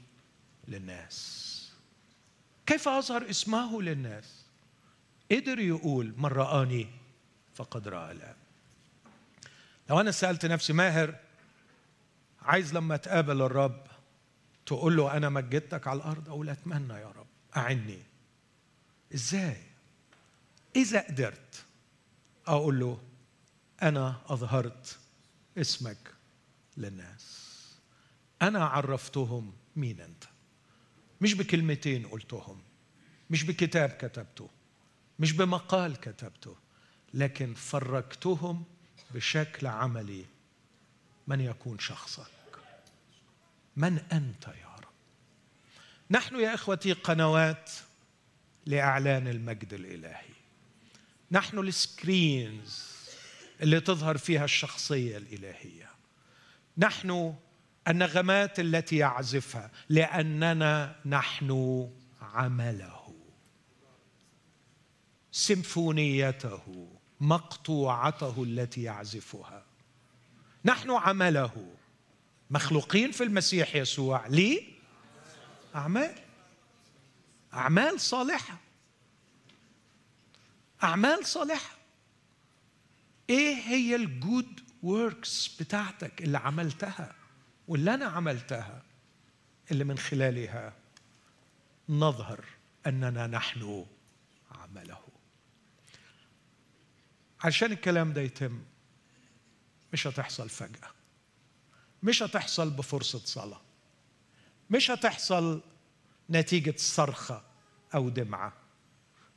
للناس. 0.69 1.51
كيف 2.67 2.89
أظهر 2.89 3.31
اسمه 3.31 3.83
للناس؟ 3.83 4.45
قدر 5.33 5.59
يقول 5.59 6.15
من 6.17 6.27
رآني 6.27 6.87
فقد 7.55 7.89
رأى 7.89 8.13
الآب 8.13 8.37
لو 9.91 10.01
أنا 10.01 10.11
سألت 10.11 10.47
نفسي 10.47 10.73
ماهر 10.73 11.15
عايز 12.43 12.75
لما 12.75 12.97
تقابل 12.97 13.43
الرب 13.43 13.87
تقول 14.67 14.97
له 14.97 15.17
أنا 15.17 15.29
مجدتك 15.29 15.87
على 15.87 15.97
الأرض 15.97 16.29
أقول 16.29 16.49
أتمنى 16.49 16.95
يا 16.95 17.07
رب. 17.07 17.27
أعني. 17.57 18.03
إزاي؟ 19.15 19.63
إذا 20.77 21.01
قدرت 21.01 21.65
أقول 22.47 22.81
له 22.81 23.01
أنا 23.83 24.21
أظهرت 24.27 24.99
اسمك 25.59 26.15
للناس. 26.77 27.45
أنا 28.43 28.65
عرفتهم 28.65 29.53
مين 29.77 30.01
أنت. 30.01 30.25
مش 31.21 31.35
بكلمتين 31.35 32.07
قلتهم. 32.07 32.63
مش 33.31 33.45
بكتاب 33.45 33.91
كتبته. 33.91 34.51
مش 35.19 35.33
بمقال 35.33 35.97
كتبته. 35.97 36.57
لكن 37.15 37.55
فرجتهم 37.55 38.65
بشكل 39.11 39.67
عملي. 39.67 40.25
من 41.27 41.41
يكون 41.41 41.79
شخصك؟ 41.79 42.27
من 43.77 43.99
أنت 43.99 44.47
يا 44.47 44.75
رب؟ 44.79 44.93
نحن 46.11 46.41
يا 46.41 46.55
إخوتي 46.55 46.93
قنوات 46.93 47.71
لإعلان 48.67 49.29
المجد 49.29 49.75
الإلهي. 49.75 50.35
نحن 51.31 51.59
السكرينز 51.59 52.94
اللي 53.63 53.81
تظهر 53.81 54.19
فيها 54.19 54.45
الشخصية 54.45 55.17
الإلهية. 55.17 55.91
نحن 56.79 57.35
النغمات 57.89 58.61
التي 58.61 58.97
يعزفها 58.97 59.71
لأننا 59.89 60.97
نحن 61.07 61.91
عمله. 62.23 63.15
سيمفونيته 65.33 66.89
مقطوعته 67.21 68.43
التي 68.43 68.83
يعزفها. 68.83 69.65
نحن 70.65 70.91
عمله. 70.91 71.75
مخلوقين 72.51 73.13
في 73.13 73.25
المسيح 73.25 73.77
يسوع. 73.77 74.27
لي؟ 74.27 74.69
أعمال. 75.75 76.15
أعمال 77.55 78.01
صالحة. 78.01 78.57
أعمال 80.83 81.27
صالحة. 81.27 81.74
إيه 83.31 83.55
هي 83.55 83.97
الجود 83.97 84.61
وركس 84.83 85.57
بتاعتك 85.63 86.23
اللي 86.23 86.39
عملتها 86.39 87.15
واللي 87.69 87.95
أنا 87.95 88.05
عملتها 88.05 88.83
اللي 89.71 89.85
من 89.85 89.99
خلالها 89.99 90.73
نظهر 91.89 92.45
أننا 92.87 93.27
نحن 93.27 93.87
عمله. 94.51 94.99
عشان 97.45 97.73
الكلام 97.73 98.13
ده 98.13 98.21
يتم 98.21 98.63
مش 99.93 100.07
هتحصل 100.07 100.49
فجأة. 100.49 100.91
مش 102.03 102.23
هتحصل 102.23 102.71
بفرصة 102.71 103.19
صلاة. 103.19 103.61
مش 104.71 104.91
هتحصل 104.91 105.63
نتيجة 106.31 106.75
صرخة 106.77 107.43
أو 107.95 108.09
دمعة. 108.09 108.53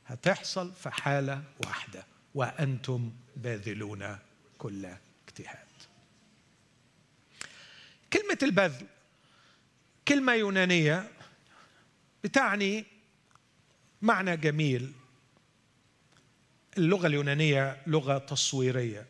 هتحصل 0.06 0.72
في 0.72 0.90
حالة 0.90 1.42
واحدة. 1.64 2.06
وأنتم 2.34 3.12
باذلون 3.36 4.18
كل 4.58 4.88
اجتهاد. 5.28 5.68
كلمة 8.12 8.38
البذل 8.42 8.86
كلمة 10.08 10.32
يونانية 10.32 11.10
بتعني 12.24 12.84
معنى 14.02 14.36
جميل. 14.36 14.92
اللغة 16.78 17.06
اليونانية 17.06 17.82
لغة 17.86 18.18
تصويرية. 18.18 19.06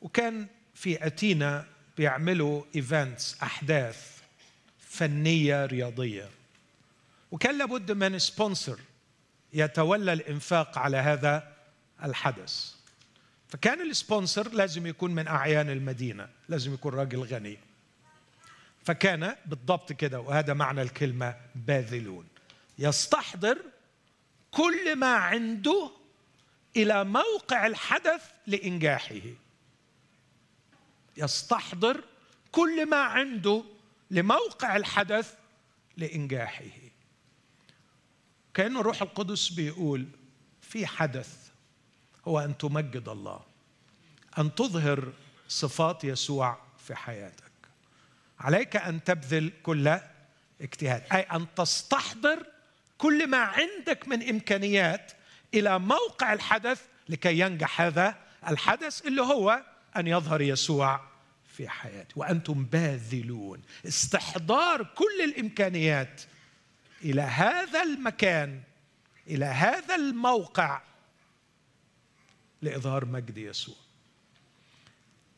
وكان 0.00 0.46
في 0.74 1.06
أتينا 1.06 1.66
بيعملوا 1.96 2.64
events 2.76 3.42
أحداث 3.42 4.20
فنية 4.78 5.66
رياضية. 5.66 6.30
وكان 7.30 7.58
لابد 7.58 7.92
من 7.92 8.18
sponsor 8.18 8.80
يتولى 9.52 10.12
الإنفاق 10.12 10.78
على 10.78 10.96
هذا 10.96 11.55
الحدث. 12.04 12.74
فكان 13.48 13.90
ال 13.90 13.98
sponsor 13.98 14.52
لازم 14.52 14.86
يكون 14.86 15.14
من 15.14 15.28
أعيان 15.28 15.70
المدينة 15.70 16.28
لازم 16.48 16.74
يكون 16.74 16.94
راجل 16.94 17.18
غني. 17.18 17.58
فكان 18.84 19.36
بالضبط 19.46 19.92
كده 19.92 20.20
وهذا 20.20 20.54
معنى 20.54 20.82
الكلمة 20.82 21.36
باذلون. 21.54 22.26
يستحضر 22.78 23.58
كل 24.50 24.96
ما 24.96 25.14
عنده 25.14 25.90
إلى 26.76 27.04
موقع 27.04 27.66
الحدث 27.66 28.22
لإنجاحه. 28.46 29.20
يستحضر 31.16 32.04
كل 32.52 32.86
ما 32.86 32.96
عنده 32.96 33.64
لموقع 34.10 34.76
الحدث 34.76 35.34
لإنجاحه. 35.96 36.64
كأن 38.54 38.76
الروح 38.76 39.02
القدس 39.02 39.48
بيقول 39.48 40.06
في 40.62 40.86
حدث. 40.86 41.45
هو 42.28 42.40
أن 42.40 42.58
تمجد 42.58 43.08
الله 43.08 43.40
أن 44.38 44.54
تظهر 44.54 45.12
صفات 45.48 46.04
يسوع 46.04 46.58
في 46.86 46.94
حياتك. 46.94 47.42
عليك 48.40 48.76
أن 48.76 49.04
تبذل 49.04 49.52
كل 49.62 49.98
اجتهاد 50.60 51.02
أي 51.12 51.20
أن 51.20 51.46
تستحضر 51.56 52.46
كل 52.98 53.26
ما 53.26 53.38
عندك 53.38 54.08
من 54.08 54.28
إمكانيات 54.28 55.12
إلى 55.54 55.78
موقع 55.78 56.32
الحدث 56.32 56.82
لكي 57.08 57.38
ينجح 57.38 57.80
هذا 57.80 58.14
الحدث 58.48 59.06
اللي 59.06 59.22
هو 59.22 59.62
أن 59.96 60.06
يظهر 60.06 60.40
يسوع 60.40 61.00
في 61.56 61.68
حياتي. 61.68 62.12
وأنتم 62.16 62.64
باذلون 62.64 63.62
استحضار 63.86 64.82
كل 64.82 65.24
الإمكانيات 65.24 66.22
إلى 67.04 67.22
هذا 67.22 67.82
المكان 67.82 68.60
إلى 69.26 69.44
هذا 69.44 69.94
الموقع 69.94 70.80
لإظهار 72.62 73.04
مجد 73.04 73.38
يسوع. 73.38 73.76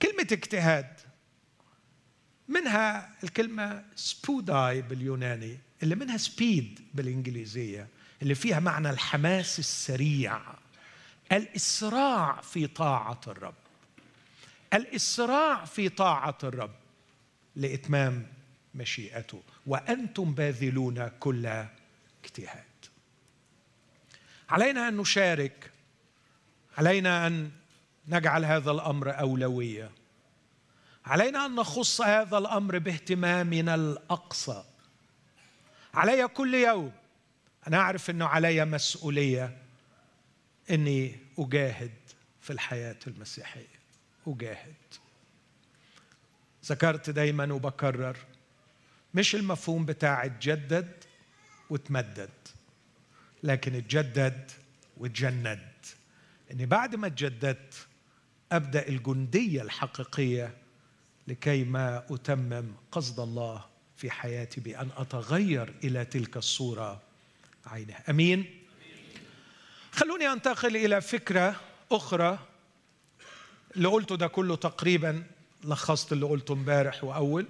كلمة 0.02 0.28
اجتهاد 0.32 1.00
منها 2.48 3.14
الكلمة 3.24 3.84
سبوداي 3.96 4.82
باليوناني 4.82 5.58
اللي 5.82 5.94
منها 5.94 6.16
سبيد 6.16 6.80
بالإنجليزية 6.94 7.88
اللي 8.22 8.34
فيها 8.34 8.60
معنى 8.60 8.90
الحماس 8.90 9.58
السريع 9.58 10.40
الإسراع 11.32 12.40
في 12.40 12.66
طاعة 12.66 13.20
الرب. 13.26 13.54
الإسراع 14.74 15.64
في 15.64 15.88
طاعة 15.88 16.38
الرب 16.44 16.74
لإتمام 17.56 18.26
مشيئته 18.74 19.42
وأنتم 19.66 20.34
باذلون 20.34 21.08
كل 21.08 21.64
اجتهاد. 22.24 22.64
علينا 24.48 24.88
أن 24.88 24.96
نشارك 24.96 25.70
علينا 26.78 27.26
أن 27.26 27.50
نجعل 28.08 28.44
هذا 28.44 28.70
الأمر 28.70 29.20
أولوية. 29.20 29.90
علينا 31.06 31.46
أن 31.46 31.54
نخص 31.54 32.00
هذا 32.00 32.38
الأمر 32.38 32.78
باهتمامنا 32.78 33.74
الأقصى. 33.74 34.64
علي 35.94 36.28
كل 36.28 36.54
يوم 36.54 36.92
أنا 37.66 37.76
أعرف 37.76 38.10
إنه 38.10 38.26
علي 38.26 38.64
مسؤولية 38.64 39.58
إني 40.70 41.18
أجاهد 41.38 41.92
في 42.40 42.52
الحياة 42.52 42.96
المسيحية. 43.06 43.78
أجاهد. 44.26 44.74
ذكرت 46.64 47.10
دايما 47.10 47.52
وبكرر 47.52 48.16
مش 49.14 49.34
المفهوم 49.34 49.86
بتاع 49.86 50.24
اتجدد 50.24 51.04
وتمدد 51.70 52.30
لكن 53.42 53.74
اتجدد 53.74 54.50
وتجند. 54.96 55.77
إني 56.52 56.66
بعد 56.66 56.94
ما 56.94 57.06
اتجددت 57.06 57.74
أبدأ 58.52 58.88
الجندية 58.88 59.62
الحقيقية 59.62 60.54
لكي 61.28 61.64
ما 61.64 62.04
أتمم 62.10 62.64
قصد 62.92 63.20
الله 63.20 63.64
في 63.96 64.10
حياتي 64.10 64.60
بأن 64.60 64.88
أتغير 64.96 65.74
إلى 65.84 66.04
تلك 66.04 66.36
الصورة. 66.36 67.00
عينها 67.66 68.10
أمين. 68.10 68.44
خلوني 69.92 70.32
أنتقل 70.32 70.76
إلى 70.76 71.00
فكرة 71.00 71.60
أخرى. 71.92 72.38
اللي 73.76 73.88
قلته 73.88 74.16
ده 74.16 74.26
كله 74.26 74.56
تقريبا 74.56 75.24
لخصت 75.64 76.12
اللي 76.12 76.26
قلته 76.26 76.52
امبارح 76.52 77.04
وأول. 77.04 77.46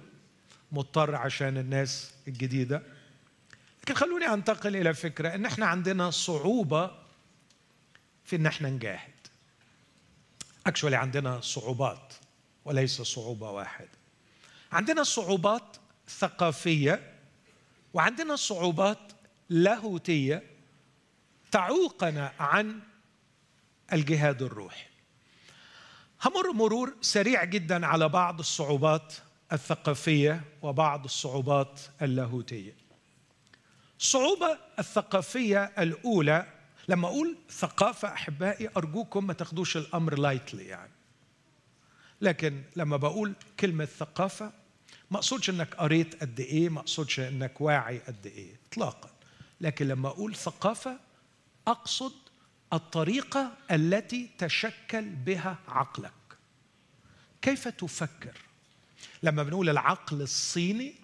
مضطر 0.71 1.15
عشان 1.15 1.57
الناس 1.57 2.11
الجديدة. 2.27 2.83
لكن 3.83 3.93
خلوني 3.93 4.33
أنتقل 4.33 4.75
إلى 4.75 4.93
فكرة 4.93 5.35
إن 5.35 5.45
إحنا 5.45 5.65
عندنا 5.65 6.09
صعوبة 6.09 6.91
في 8.29 8.35
إن 8.35 8.45
إحنا 8.45 8.69
نجاهد. 8.69 9.27
اكشولي 10.67 10.95
عندنا 10.95 11.41
صعوبات 11.41 12.13
وليس 12.65 13.01
صعوبة 13.01 13.51
واحدة. 13.51 13.89
عندنا 14.71 15.03
صعوبات 15.03 15.77
ثقافية 16.09 17.13
وعندنا 17.93 18.35
صعوبات 18.35 18.99
لاهوتية 19.49 20.43
تعوقنا 21.51 22.31
عن 22.39 22.79
الجهاد 23.93 24.41
الروحي. 24.41 24.85
همر 26.25 26.51
مرور 26.51 26.95
سريع 27.01 27.43
جدا 27.43 27.85
على 27.85 28.09
بعض 28.09 28.39
الصعوبات 28.39 29.13
الثقافية 29.53 30.43
وبعض 30.61 31.03
الصعوبات 31.03 31.79
اللاهوتية. 32.01 32.75
الصعوبة 33.99 34.57
الثقافية 34.79 35.63
الأولى 35.63 36.58
لما 36.89 37.07
أقول 37.07 37.37
ثقافة 37.49 38.13
أحبائي 38.13 38.69
أرجوكم 38.77 39.27
ما 39.27 39.33
تاخدوش 39.33 39.77
الأمر 39.77 40.19
لايتلي 40.19 40.65
يعني. 40.65 40.91
لكن 42.21 42.63
لما 42.75 42.97
بقول 42.97 43.33
كلمة 43.59 43.85
ثقافة 43.85 44.51
ما 45.11 45.17
أقصدش 45.17 45.49
إنك 45.49 45.75
قريت 45.75 46.21
قد 46.21 46.39
إيه 46.39 46.69
ما 46.69 46.79
أقصدش 46.79 47.19
إنك 47.19 47.61
واعي 47.61 47.97
قد 47.97 48.27
إيه 48.27 48.55
اطلاقا. 48.69 49.09
لكن 49.61 49.87
لما 49.87 50.09
أقول 50.09 50.35
ثقافة 50.35 50.99
أقصد 51.67 52.13
الطريقة 52.73 53.51
التي 53.71 54.29
تشكل 54.37 55.09
بها 55.09 55.57
عقلك. 55.67 56.13
كيف 57.41 57.67
تفكر؟ 57.67 58.37
لما 59.23 59.43
بنقول 59.43 59.69
العقل 59.69 60.21
الصيني 60.21 60.95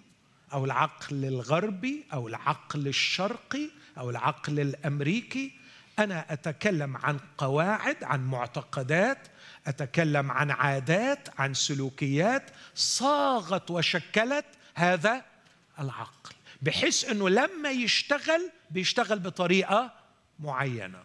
أو 0.52 0.64
العقل 0.64 1.24
الغربي 1.24 2.04
أو 2.12 2.28
العقل 2.28 2.88
الشرقي 2.88 3.70
أو 3.98 4.10
العقل 4.10 4.60
الأمريكي 4.60 5.52
أنا 5.98 6.32
أتكلم 6.32 6.96
عن 6.96 7.20
قواعد 7.38 8.04
عن 8.04 8.26
معتقدات 8.26 9.18
أتكلم 9.66 10.30
عن 10.30 10.50
عادات 10.50 11.40
عن 11.40 11.54
سلوكيات 11.54 12.50
صاغت 12.74 13.70
وشكلت 13.70 14.44
هذا 14.74 15.24
العقل 15.78 16.34
بحيث 16.62 17.04
إنه 17.10 17.28
لما 17.28 17.70
يشتغل 17.70 18.50
بيشتغل 18.70 19.18
بطريقة 19.18 19.92
معينة. 20.40 21.04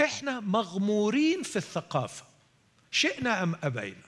إحنا 0.00 0.40
مغمورين 0.40 1.42
في 1.42 1.56
الثقافة 1.56 2.24
شئنا 2.90 3.42
أم 3.42 3.56
أبينا؟ 3.62 4.06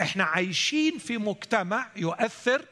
إحنا 0.00 0.24
عايشين 0.24 0.98
في 0.98 1.18
مجتمع 1.18 1.90
يؤثر 1.96 2.64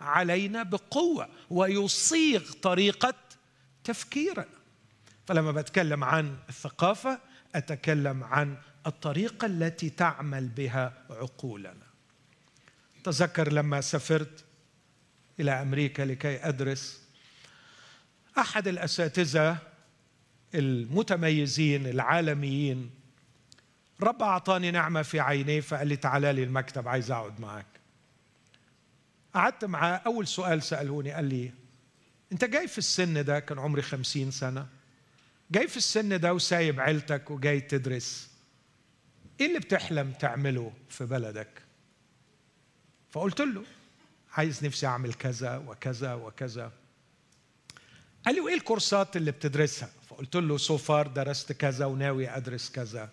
علينا 0.00 0.62
بقوة 0.62 1.28
ويصيغ 1.50 2.52
طريقة 2.52 3.14
تفكيرنا 3.84 4.53
فلما 5.26 5.52
بتكلم 5.52 6.04
عن 6.04 6.36
الثقافة 6.48 7.20
أتكلم 7.54 8.24
عن 8.24 8.56
الطريقة 8.86 9.46
التي 9.46 9.90
تعمل 9.90 10.48
بها 10.48 10.92
عقولنا. 11.10 11.74
تذكر 13.04 13.52
لما 13.52 13.80
سافرت 13.80 14.44
إلى 15.40 15.50
أمريكا 15.62 16.02
لكي 16.02 16.48
أدرس 16.48 17.02
أحد 18.38 18.68
الأساتذة 18.68 19.58
المتميزين 20.54 21.86
العالميين 21.86 22.90
رب 24.02 24.22
أعطاني 24.22 24.70
نعمة 24.70 25.02
في 25.02 25.20
عينيه 25.20 25.60
فقال 25.60 25.88
لي 25.88 25.96
تعالى 25.96 26.32
لي 26.32 26.42
المكتب 26.42 26.88
عايز 26.88 27.10
أقعد 27.10 27.40
معاك. 27.40 27.66
قعدت 29.34 29.64
معاه 29.64 29.96
أول 30.06 30.26
سؤال 30.26 30.62
سالوني 30.62 31.12
قال 31.12 31.24
لي 31.24 31.52
أنت 32.32 32.44
جاي 32.44 32.68
في 32.68 32.78
السن 32.78 33.24
ده 33.24 33.40
كان 33.40 33.58
عمري 33.58 33.82
خمسين 33.82 34.30
سنة 34.30 34.66
جاي 35.54 35.68
في 35.68 35.76
السن 35.76 36.20
ده 36.20 36.34
وسايب 36.34 36.80
عيلتك 36.80 37.30
وجاي 37.30 37.60
تدرس. 37.60 38.30
إيه 39.40 39.46
اللي 39.46 39.58
بتحلم 39.58 40.12
تعمله 40.12 40.72
في 40.88 41.04
بلدك؟ 41.04 41.62
فقلت 43.10 43.40
له 43.40 43.64
عايز 44.32 44.64
نفسي 44.64 44.86
أعمل 44.86 45.14
كذا 45.14 45.56
وكذا 45.56 46.14
وكذا. 46.14 46.72
قال 48.26 48.34
لي 48.34 48.40
وإيه 48.40 48.54
الكورسات 48.54 49.16
اللي 49.16 49.30
بتدرسها؟ 49.30 49.90
فقلت 50.08 50.36
له 50.36 50.56
so 50.58 50.76
far 50.76 51.06
درست 51.06 51.52
كذا 51.52 51.84
وناوي 51.84 52.28
أدرس 52.28 52.70
كذا. 52.70 53.10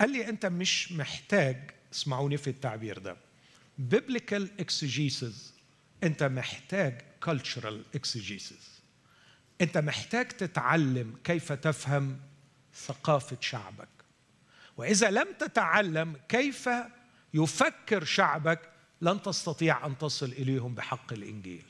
قال 0.00 0.12
لي 0.12 0.28
أنت 0.28 0.46
مش 0.46 0.92
محتاج 0.92 1.70
اسمعوني 1.92 2.36
في 2.36 2.50
التعبير 2.50 2.98
ده 2.98 3.16
biblical 3.92 4.62
exegesis 4.62 5.52
أنت 6.04 6.22
محتاج 6.22 7.00
cultural 7.24 7.98
exegesis. 7.98 8.69
انت 9.60 9.78
محتاج 9.78 10.28
تتعلم 10.28 11.18
كيف 11.24 11.52
تفهم 11.52 12.18
ثقافة 12.74 13.36
شعبك. 13.40 13.88
وإذا 14.76 15.10
لم 15.10 15.26
تتعلم 15.38 16.16
كيف 16.28 16.68
يفكر 17.34 18.04
شعبك 18.04 18.60
لن 19.00 19.22
تستطيع 19.22 19.86
أن 19.86 19.98
تصل 19.98 20.26
إليهم 20.26 20.74
بحق 20.74 21.12
الإنجيل. 21.12 21.64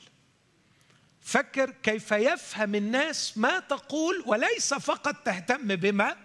فكر 1.21 1.71
كيف 1.71 2.11
يفهم 2.11 2.75
الناس 2.75 3.37
ما 3.37 3.59
تقول 3.59 4.23
وليس 4.27 4.73
فقط 4.73 5.15
تهتم 5.15 5.75
بما 5.75 6.15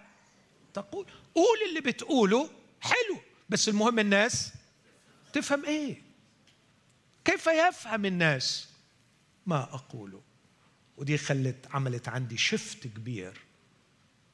تقول. 0.73 1.05
قول 1.35 1.57
اللي 1.69 1.81
بتقوله 1.81 2.49
حلو 2.81 3.19
بس 3.49 3.69
المهم 3.69 3.99
الناس 3.99 4.53
تفهم 5.33 5.65
إيه. 5.65 6.01
كيف 7.25 7.47
يفهم 7.47 8.05
الناس 8.05 8.69
ما 9.45 9.63
أقوله؟ 9.63 10.26
ودي 10.97 11.17
خلت 11.17 11.67
عملت 11.71 12.09
عندي 12.09 12.37
شفت 12.37 12.87
كبير 12.87 13.41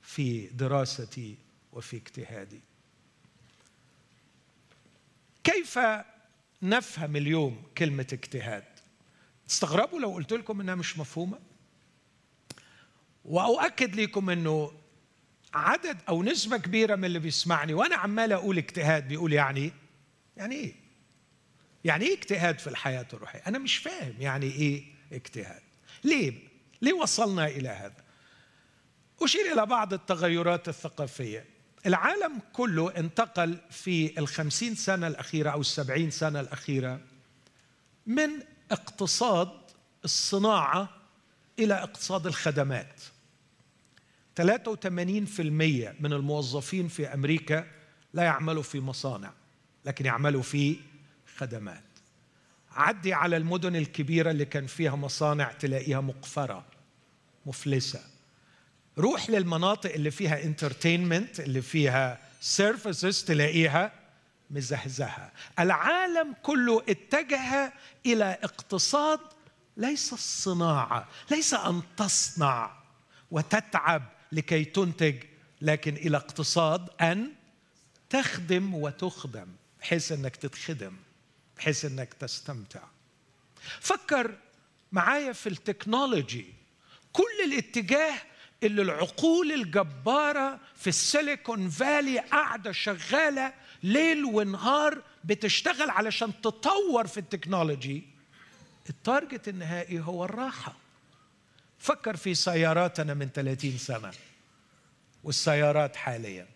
في 0.02 0.48
دراستي 0.48 1.36
وفي 1.74 1.98
اجتهادي. 1.98 2.60
كيف 5.44 5.80
نفهم 6.62 7.16
اليوم 7.16 7.64
كلمة 7.78 8.08
اجتهاد؟ 8.14 8.64
تستغربوا 9.48 10.00
لو 10.00 10.12
قلت 10.14 10.34
لكم 10.34 10.62
إنها 10.62 10.76
مش 10.76 10.98
مفهومة؟ 10.98 11.40
وأؤكد 13.26 13.96
لكم 13.96 14.30
إنه 14.30 14.72
عدد 15.54 15.98
أو 16.10 16.24
نسبة 16.24 16.58
كبيرة 16.58 16.96
من 16.96 17.06
اللي 17.06 17.20
بيسمعني 17.20 17.74
وأنا 17.74 17.96
عمال 17.96 18.34
أقول 18.34 18.58
اجتهاد 18.58 19.08
بيقول 19.08 19.34
يعني 19.34 19.72
يعني 20.38 20.56
إيه؟ 20.56 20.74
يعني 21.86 22.06
إيه 22.06 22.18
اجتهاد 22.18 22.60
في 22.60 22.68
الحياة 22.68 23.08
الروحية؟ 23.14 23.40
أنا 23.48 23.58
مش 23.60 23.78
فاهم 23.78 24.14
يعني 24.20 24.46
إيه 24.46 24.84
اجتهاد. 25.12 25.62
ليه؟ 26.04 26.53
ليه 26.84 26.94
وصلنا 26.94 27.48
إلى 27.48 27.70
هذا. 27.70 28.04
أشير 29.22 29.54
إلى 29.54 29.66
بعض 29.66 29.94
التغيرات 29.94 30.70
الثقافية. 30.70 31.46
العالم 31.86 32.42
كله 32.54 32.98
انتقل 32.98 33.58
في 33.72 34.20
الخمسين 34.20 34.76
سنة 34.76 35.08
الأخيرة 35.08 35.50
أو 35.50 35.62
السبعين 35.62 36.12
سنة 36.12 36.40
الأخيرة 36.40 37.00
من 38.08 38.30
اقتصاد 38.72 39.50
الصناعة 40.06 40.90
إلى 41.60 41.74
اقتصاد 41.74 42.28
الخدمات. 42.28 43.02
83% 44.36 44.42
من 46.00 46.14
الموظفين 46.14 46.88
في 46.88 47.14
أمريكا 47.14 47.68
لا 48.14 48.24
يعملوا 48.24 48.64
في 48.64 48.80
مصانع 48.80 49.34
لكن 49.86 50.06
يعملوا 50.06 50.42
في 50.42 50.78
خدمات. 51.38 51.84
عدي 52.72 53.14
على 53.14 53.38
المدن 53.38 53.76
الكبيرة 53.76 54.32
اللي 54.32 54.46
كان 54.46 54.68
فيها 54.68 54.96
مصانع 54.96 55.52
تلاقيها 55.52 56.02
مقفرة. 56.02 56.73
مفلسة. 57.46 58.02
روح 58.98 59.30
للمناطق 59.30 59.94
اللي 59.94 60.12
فيها 60.12 60.44
entertainment 60.44 61.40
اللي 61.40 61.62
فيها 61.62 62.20
services 62.42 63.24
تلاقيها 63.24 63.92
مزهزهه 64.50 65.32
العالم 65.60 66.36
كله 66.44 66.84
اتجه 66.90 67.74
إلى 68.06 68.38
اقتصاد 68.44 69.20
ليس 69.78 70.14
الصناعة 70.14 71.08
ليس 71.32 71.54
أن 71.54 71.82
تصنع 71.98 72.72
وتتعب 73.32 74.04
لكي 74.32 74.66
تنتج 74.66 75.24
لكن 75.62 75.96
إلى 75.96 76.18
اقتصاد 76.18 76.90
أن 77.02 77.32
تخدم 78.10 78.74
وتخدم 78.74 79.48
بحيث 79.82 80.12
إنك 80.12 80.36
تتخدم 80.36 80.96
بحيث 81.58 81.86
إنك 81.86 82.14
تستمتع. 82.14 82.84
فكر 83.80 84.38
معايا 84.92 85.34
في 85.34 85.50
التكنولوجي. 85.50 86.54
كل 87.14 87.44
الاتجاه 87.54 88.14
اللي 88.64 88.82
العقول 88.82 89.52
الجبارة 89.52 90.60
في 90.76 90.88
السيليكون 90.88 91.70
فالي 91.70 92.20
قاعدة 92.20 92.72
شغالة 92.72 93.54
ليل 93.84 94.26
ونهار 94.26 95.02
بتشتغل 95.24 95.90
علشان 95.90 96.42
تطور 96.42 97.08
في 97.08 97.20
ال 97.20 97.28
technology 97.28 98.04
ال 98.90 98.98
target 98.98 99.48
النهائي 99.48 100.00
هو 100.00 100.26
الراحة. 100.26 100.76
فكر 101.80 102.16
في 102.16 102.36
سياراتنا 102.36 103.14
من 103.14 103.30
30 103.30 103.78
سنة 103.78 104.12
والسيارات 105.24 105.96
حاليا. 105.96 106.48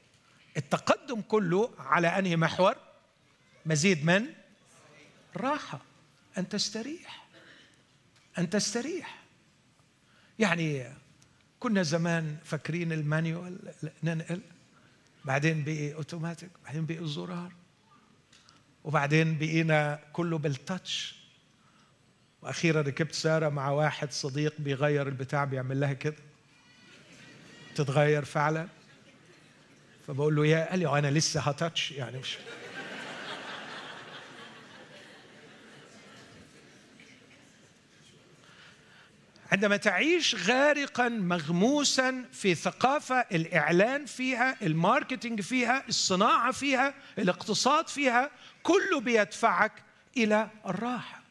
التقدم 0.57 1.21
كله 1.21 1.71
على 1.79 2.07
أنهي 2.07 2.35
محور؟ 2.35 2.75
مزيد 3.65 4.05
من؟ 4.05 4.25
راحة. 5.35 5.79
أن 6.37 6.49
تستريح. 6.49 7.27
أن 8.37 8.49
تستريح. 8.49 9.26
يعني 10.39 10.85
كنا 11.59 11.83
زمان 11.83 12.37
فاكرين 12.43 12.91
ال 12.91 13.03
manual 13.03 13.73
ننقل 14.03 14.41
بعدين 15.25 15.63
بقي 15.63 15.93
أوتوماتيك 15.93 16.49
بعدين 16.65 16.85
بقي 16.85 16.99
الزرار 16.99 17.51
وبعدين 18.83 19.37
بقينا 19.37 19.99
كله 20.13 20.37
بالتاتش. 20.37 21.15
وأخيرا 22.41 22.81
ركبت 22.81 23.13
سارة 23.13 23.49
مع 23.49 23.69
واحد 23.69 24.11
صديق 24.11 24.53
بيغير 24.59 25.07
البتاع 25.07 25.45
بيعمل 25.45 25.79
لها 25.79 25.93
كده. 25.93 26.15
تتغير 27.75 28.25
فعلا. 28.25 28.67
فبقول 30.07 30.35
له 30.35 30.45
يا 30.45 30.69
قال 30.69 30.79
لي 30.79 30.99
أنا 30.99 31.11
لسه 31.11 31.41
هتاتش 31.41 31.91
يعني 31.91 32.19
مش 32.19 32.37
عندما 39.51 39.77
تعيش 39.77 40.49
غارقا 40.49 41.09
مغموسا 41.09 42.25
في 42.31 42.55
ثقافة 42.55 43.15
الإعلان 43.15 44.05
فيها 44.05 44.57
الماركتينج 44.61 45.41
فيها 45.41 45.83
الصناعة 45.87 46.51
فيها 46.51 46.93
الاقتصاد 47.19 47.87
فيها 47.87 48.31
كله 48.63 48.99
بيدفعك 48.99 49.71
إلى 50.17 50.49
الراحة. 50.65 51.21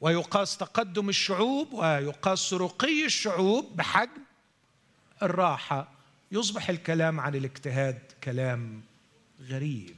ويقاس 0.00 0.56
تقدم 0.56 1.08
الشعوب 1.08 1.72
ويقاس 1.72 2.54
رقي 2.54 3.04
الشعوب 3.04 3.76
بحجم 3.76 4.22
الراحة. 5.22 5.88
يصبح 6.32 6.68
الكلام 6.68 7.20
عن 7.20 7.34
الاجتهاد 7.34 7.98
كلام 8.24 8.82
غريب 9.48 9.96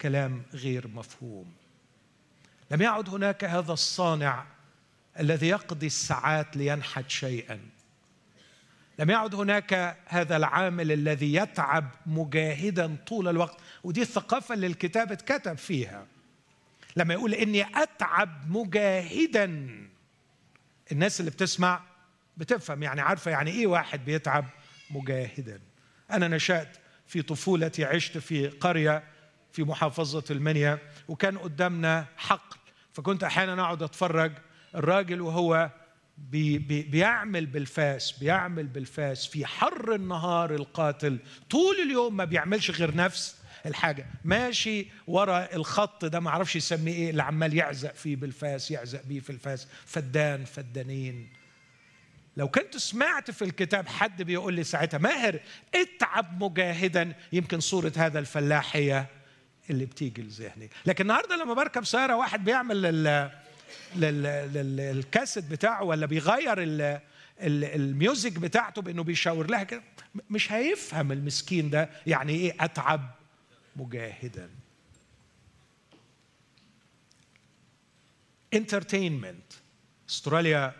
كلام 0.00 0.42
غير 0.54 0.88
مفهوم. 0.88 1.52
لم 2.70 2.82
يعد 2.82 3.08
هناك 3.08 3.44
هذا 3.44 3.72
الصانع 3.72 4.46
الذي 5.20 5.48
يقضي 5.48 5.86
الساعات 5.86 6.56
لينحت 6.56 7.10
شيئا. 7.10 7.60
لم 8.98 9.10
يعد 9.10 9.34
هناك 9.34 9.98
هذا 10.06 10.36
العامل 10.36 10.92
الذي 10.92 11.34
يتعب 11.34 11.90
مجاهدا 12.06 12.96
طول 13.06 13.28
الوقت 13.28 13.60
ودي 13.84 14.02
الثقافة 14.02 14.54
اللي 14.54 14.66
الكتاب 14.66 15.12
اتكتب 15.12 15.58
فيها. 15.58 16.06
لما 16.96 17.14
يقول 17.14 17.34
إني 17.34 17.66
أتعب 17.82 18.50
مجاهدا. 18.50 19.68
الناس 20.92 21.20
اللي 21.20 21.30
بتسمع 21.30 21.80
بتفهم 22.36 22.82
يعني 22.82 23.00
عارفة 23.00 23.30
يعني 23.30 23.50
إيه 23.50 23.66
واحد 23.66 24.04
بيتعب 24.04 24.44
مجاهدا. 24.90 25.60
أنا 26.10 26.28
نشأت 26.28 26.76
في 27.06 27.22
طفولتي 27.22 27.84
عشت 27.84 28.18
في 28.18 28.48
قرية 28.48 29.04
في 29.52 29.62
محافظة 29.64 30.24
المنيا 30.30 30.78
وكان 31.08 31.38
قدامنا 31.38 32.06
حقل 32.16 32.58
فكنت 32.92 33.24
أحيانا 33.24 33.62
أقعد 33.62 33.82
أتفرج 33.82 34.32
الراجل 34.74 35.20
وهو 35.20 35.70
بي 36.18 36.58
بي 36.58 36.82
بيعمل 36.82 37.46
بالفاس 37.46 38.12
بيعمل 38.12 38.66
بالفاس 38.66 39.26
في 39.26 39.46
حر 39.46 39.94
النهار 39.94 40.54
القاتل. 40.54 41.18
طول 41.50 41.76
اليوم 41.86 42.16
ما 42.16 42.24
بيعملش 42.24 42.70
غير 42.70 42.96
نفس 42.96 43.36
الحاجة. 43.66 44.06
ماشي 44.24 44.86
ورا 45.06 45.54
الخط 45.54 46.04
ده 46.04 46.20
ما 46.20 46.30
أعرفش 46.30 46.56
يسميه 46.56 46.92
إيه 46.92 47.10
اللي 47.10 47.22
عمال 47.22 47.56
يعزق 47.56 47.94
فيه 47.94 48.16
بالفاس 48.16 48.70
يعزق 48.70 49.02
بيه 49.04 49.20
في 49.20 49.30
الفاس. 49.30 49.68
فدان 49.86 50.44
فدانين. 50.44 51.28
لو 52.36 52.48
كنت 52.48 52.76
سمعت 52.76 53.30
في 53.30 53.44
الكتاب 53.44 53.88
حد 53.88 54.22
بيقول 54.22 54.54
لي 54.54 54.64
ساعتها 54.64 54.98
ماهر 54.98 55.40
اتعب 55.74 56.42
مجاهدا. 56.44 57.12
يمكن 57.32 57.60
صورة 57.60 57.92
هذا 57.96 58.18
الفلاح 58.18 58.76
هي 58.76 59.06
اللي 59.70 59.84
بتيجي 59.84 60.22
لذهني. 60.22 60.70
لكن 60.86 61.04
النهارده 61.04 61.36
لما 61.36 61.54
بركب 61.54 61.84
سيارة 61.84 62.16
واحد 62.16 62.44
بيعمل 62.44 63.30
للكاسيت 63.96 65.44
بتاعه 65.44 65.82
ولا 65.84 66.06
بيغير 66.06 66.56
ال 67.40 67.55
music 67.55 68.32
بتاعته 68.32 68.82
بانه 68.82 69.02
بيشاور 69.02 69.50
لها 69.50 69.62
كده. 69.64 69.82
مش 70.30 70.52
هيفهم 70.52 71.12
المسكين 71.12 71.70
ده 71.70 71.90
يعني 72.06 72.32
إيه 72.32 72.56
اتعب 72.60 73.10
مجاهدا. 73.76 74.50
entertainment 78.54 79.52
استراليا 80.10 80.72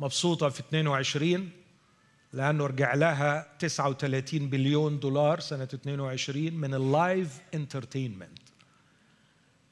مبسوطة 0.00 0.48
في 0.48 0.60
22 0.60 1.50
لأنه 2.32 2.66
رجع 2.66 2.94
لها 2.94 3.52
39 3.58 4.50
بليون 4.50 5.00
دولار 5.00 5.40
سنة 5.40 5.64
22 5.74 6.54
من 6.54 6.74
ال 6.74 6.87
live 6.87 7.38
entertainment 7.54 8.38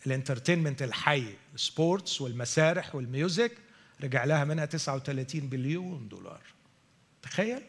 ال 0.07 0.12
entertainment 0.12 0.83
الحي. 0.83 1.35
ال 1.57 1.66
sports 1.66 2.21
والمسارح 2.21 2.95
وال 2.95 3.11
music 3.11 3.53
رجع 4.01 4.25
لها 4.25 4.45
منها 4.45 4.65
39 4.65 5.41
بليون 5.41 6.09
دولار. 6.09 6.41
تخيل؟ 7.23 7.63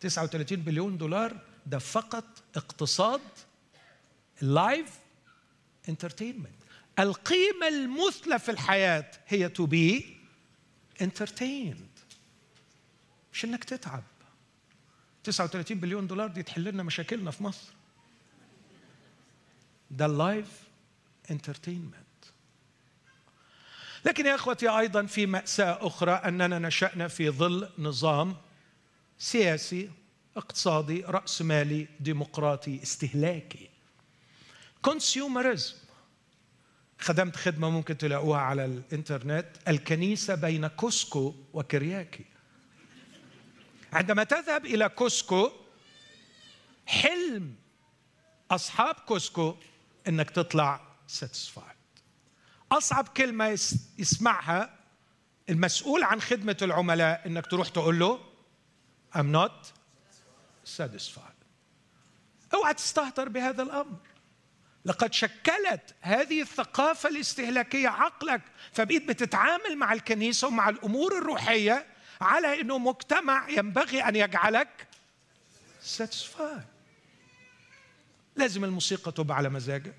39 0.00 0.58
بليون 0.58 0.98
دولار 0.98 1.40
ده 1.66 1.78
فقط 1.78 2.24
اقتصاد 2.56 3.20
ال 4.42 4.52
live 4.52 4.90
entertainment 5.88 6.50
القيمة 6.98 7.68
المثلى 7.68 8.38
في 8.38 8.50
الحياة 8.50 9.10
هي 9.26 9.48
to 9.48 9.66
be 9.66 10.16
entertained 11.02 11.88
مش 13.32 13.44
إنك 13.44 13.64
تتعب. 13.64 14.02
39 15.24 15.80
بليون 15.80 16.06
دولار 16.06 16.28
دي 16.28 16.42
تحل 16.42 16.64
لنا 16.64 16.82
مشاكلنا 16.82 17.30
في 17.30 17.42
مصر. 17.42 17.72
ده 19.90 20.06
ال 20.06 20.14
live 20.14 20.48
entertainment 21.30 22.05
لكن 24.06 24.26
يا 24.26 24.34
إخوتي 24.34 24.68
أيضا 24.68 25.06
في 25.06 25.26
مأساة 25.26 25.86
أخرى 25.86 26.12
أننا 26.12 26.58
نشأنا 26.58 27.08
في 27.08 27.30
ظل 27.30 27.68
نظام 27.78 28.36
سياسي 29.18 29.90
اقتصادي 30.36 31.00
رأسمالي 31.00 31.88
ديمقراطي 32.00 32.82
استهلاكي. 32.82 33.68
consumerism 34.82 35.74
خدمت 36.98 37.36
خدمة 37.36 37.70
ممكن 37.70 37.98
تلاقوها 37.98 38.40
على 38.40 38.64
الإنترنت. 38.64 39.46
الكنيسة 39.68 40.34
بين 40.34 40.66
كوسكو 40.66 41.34
و 41.52 41.60
Kyriaki. 41.60 42.24
عندما 43.92 44.24
تذهب 44.24 44.66
إلى 44.66 44.88
كوسكو 44.88 45.50
حلم 46.86 47.54
أصحاب 48.50 48.94
كوسكو 48.94 49.56
إنك 50.08 50.30
تطلع 50.30 50.80
satisfied 51.06 51.75
أصعب 52.72 53.08
كلمة 53.08 53.46
يسمعها 53.98 54.76
المسؤول 55.48 56.02
عن 56.02 56.20
خدمة 56.20 56.56
العملاء 56.62 57.22
إنك 57.26 57.46
تروح 57.46 57.68
تقول 57.68 57.98
له 57.98 58.20
I'm 59.14 59.32
not 59.32 59.66
satisfied. 60.78 61.36
أوعى 62.54 62.74
تستهتر 62.74 63.28
بهذا 63.28 63.62
الأمر. 63.62 63.98
لقد 64.84 65.12
شكلت 65.12 65.94
هذه 66.00 66.42
الثقافة 66.42 67.08
الاستهلاكية 67.08 67.88
عقلك 67.88 68.42
فبقيت 68.72 69.08
بتتعامل 69.08 69.76
مع 69.76 69.92
الكنيسة 69.92 70.48
ومع 70.48 70.68
الأمور 70.68 71.18
الروحية 71.18 71.86
على 72.20 72.60
أنه 72.60 72.78
مجتمع 72.78 73.48
ينبغي 73.48 74.00
أن 74.00 74.16
يجعلك 74.16 74.86
satisfied. 75.98 76.66
لازم 78.36 78.64
الموسيقى 78.64 79.12
تبقى 79.12 79.36
على 79.36 79.48
مزاجك. 79.48 79.94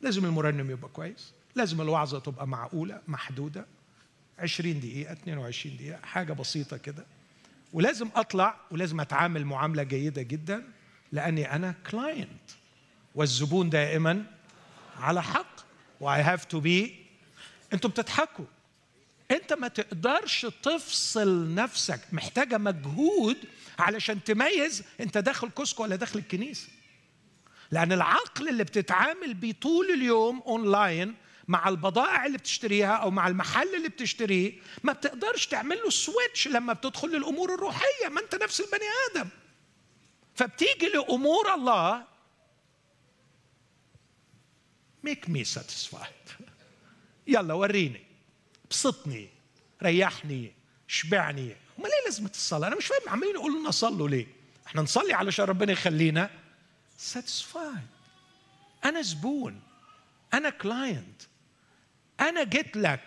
لازم 0.00 0.24
المرنم 0.24 0.70
يبقى 0.70 0.88
كويس. 0.88 1.32
لازم 1.54 1.80
الوعظة 1.80 2.18
تبقى 2.18 2.48
معقولة 2.48 3.00
محدودة. 3.08 3.66
20 4.38 4.80
دقيقة 4.80 5.12
22 5.12 5.76
دقيقة 5.76 6.00
حاجة 6.02 6.32
بسيطة 6.32 6.76
كده. 6.76 7.06
ولازم 7.72 8.08
أطلع 8.16 8.56
ولازم 8.70 9.00
أتعامل 9.00 9.44
معاملة 9.44 9.82
جيدة 9.82 10.22
جدا 10.22 10.64
لأني 11.12 11.54
أنا 11.54 11.74
client 11.90 12.50
والزبون 13.14 13.70
دائما 13.70 14.24
على 14.96 15.22
حق. 15.22 15.56
و 16.00 16.22
I 16.22 16.26
have 16.26 16.44
to 16.44 16.60
be 16.60 16.96
أنتوا 17.72 17.90
بتضحكوا. 17.90 18.44
انت 19.30 19.52
ما 19.52 19.68
تقدرش 19.68 20.46
تفصل 20.62 21.54
نفسك. 21.54 22.00
محتاجة 22.12 22.58
مجهود 22.58 23.36
علشان 23.78 24.24
تميز 24.24 24.82
انت 25.00 25.18
داخل 25.18 25.50
كوسكو 25.50 25.82
ولا 25.82 25.96
داخل 25.96 26.18
الكنيسة. 26.18 26.68
لأن 27.70 27.92
العقل 27.92 28.48
اللي 28.48 28.64
بتتعامل 28.64 29.34
بيه 29.34 29.52
طول 29.52 29.90
اليوم 29.90 30.42
اونلاين 30.46 31.14
مع 31.48 31.68
البضائع 31.68 32.26
اللي 32.26 32.38
بتشتريها 32.38 32.92
أو 32.92 33.10
مع 33.10 33.28
المحل 33.28 33.74
اللي 33.74 33.88
بتشتريه 33.88 34.52
ما 34.82 34.92
بتقدرش 34.92 35.46
تعمل 35.46 35.76
له 35.76 35.90
switch 35.90 36.48
لما 36.48 36.72
بتدخل 36.72 37.08
للأمور 37.08 37.54
الروحية 37.54 38.08
ما 38.10 38.20
أنت 38.20 38.34
نفس 38.34 38.60
البني 38.60 38.84
آدم. 39.10 39.28
فبتيجي 40.34 40.86
لأمور 40.94 41.54
الله 41.54 42.04
make 45.04 45.30
me 45.30 45.44
satisfied 45.44 46.12
يلا 47.26 47.54
وريني. 47.54 48.06
ابسطني 48.66 49.28
ريحني. 49.82 50.52
شبعني. 50.88 51.56
أمال 51.78 51.90
ليه 51.90 52.04
لازمة 52.04 52.30
الصلاة؟ 52.30 52.68
أنا 52.68 52.76
مش 52.76 52.86
فاهم 52.86 53.08
عمالين 53.08 53.34
يقولوا 53.34 53.60
لنا 53.60 53.70
صلوا 53.70 54.08
ليه؟ 54.08 54.26
إحنا 54.66 54.82
نصلي 54.82 55.12
علشان 55.12 55.44
ربنا 55.44 55.72
يخلينا 55.72 56.30
satisfied 56.98 57.86
أنا 58.84 59.02
زبون. 59.02 59.60
أنا 60.34 60.50
client 60.50 61.22
أنا 62.22 62.44
جيت 62.44 62.76
لك. 62.76 63.00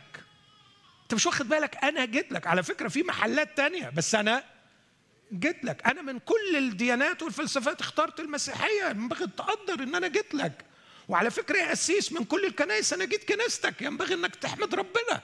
أنت 1.03 1.13
مش 1.13 1.25
واخد 1.25 1.49
بالك؟ 1.49 1.83
أنا 1.83 2.05
جيت 2.05 2.31
لك. 2.31 2.47
على 2.47 2.63
فكرة 2.63 2.87
في 2.87 3.03
محلات 3.03 3.57
تانية 3.57 3.89
بس 3.89 4.15
أنا 4.15 4.43
جيت 5.33 5.63
لك. 5.65 5.87
أنا 5.87 6.01
من 6.01 6.19
كل 6.19 6.55
الديانات 6.57 7.23
والفلسفات 7.23 7.81
اخترت 7.81 8.19
المسيحية. 8.19 8.89
ينبغي 8.89 9.27
تقدر 9.27 9.83
إن 9.83 9.95
أنا 9.95 10.07
جيت 10.07 10.33
لك. 10.33 10.65
وعلى 11.07 11.31
فكرة 11.31 11.57
يا 11.57 11.69
قسيس 11.69 12.11
من 12.11 12.23
كل 12.25 12.45
الكنائس 12.45 12.93
أنا 12.93 13.05
جيت 13.05 13.29
كنيستك. 13.33 13.81
ينبغي 13.81 14.13
إنك 14.13 14.35
تحمد 14.35 14.75
ربنا 14.75 15.21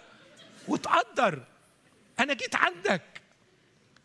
وتقدر. 0.68 1.44
أنا 2.20 2.34
جيت 2.34 2.56
عندك. 2.56 3.02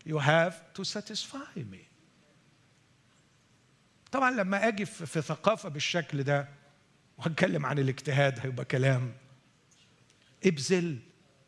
You 0.09 0.19
have 0.21 0.55
to 0.79 0.85
satisfy 0.85 1.59
me. 1.59 1.87
طبعا 4.13 4.31
لما 4.31 4.69
أجي 4.69 4.85
في 4.85 5.23
ثقافة 5.23 5.69
بالشكل 5.69 6.23
ده 6.23 6.49
وأتكلم 7.19 7.67
عن 7.67 7.79
الاجتهاد 7.79 8.39
هيبقى 8.41 8.65
كلام 8.65 9.13
ابذل 10.45 10.99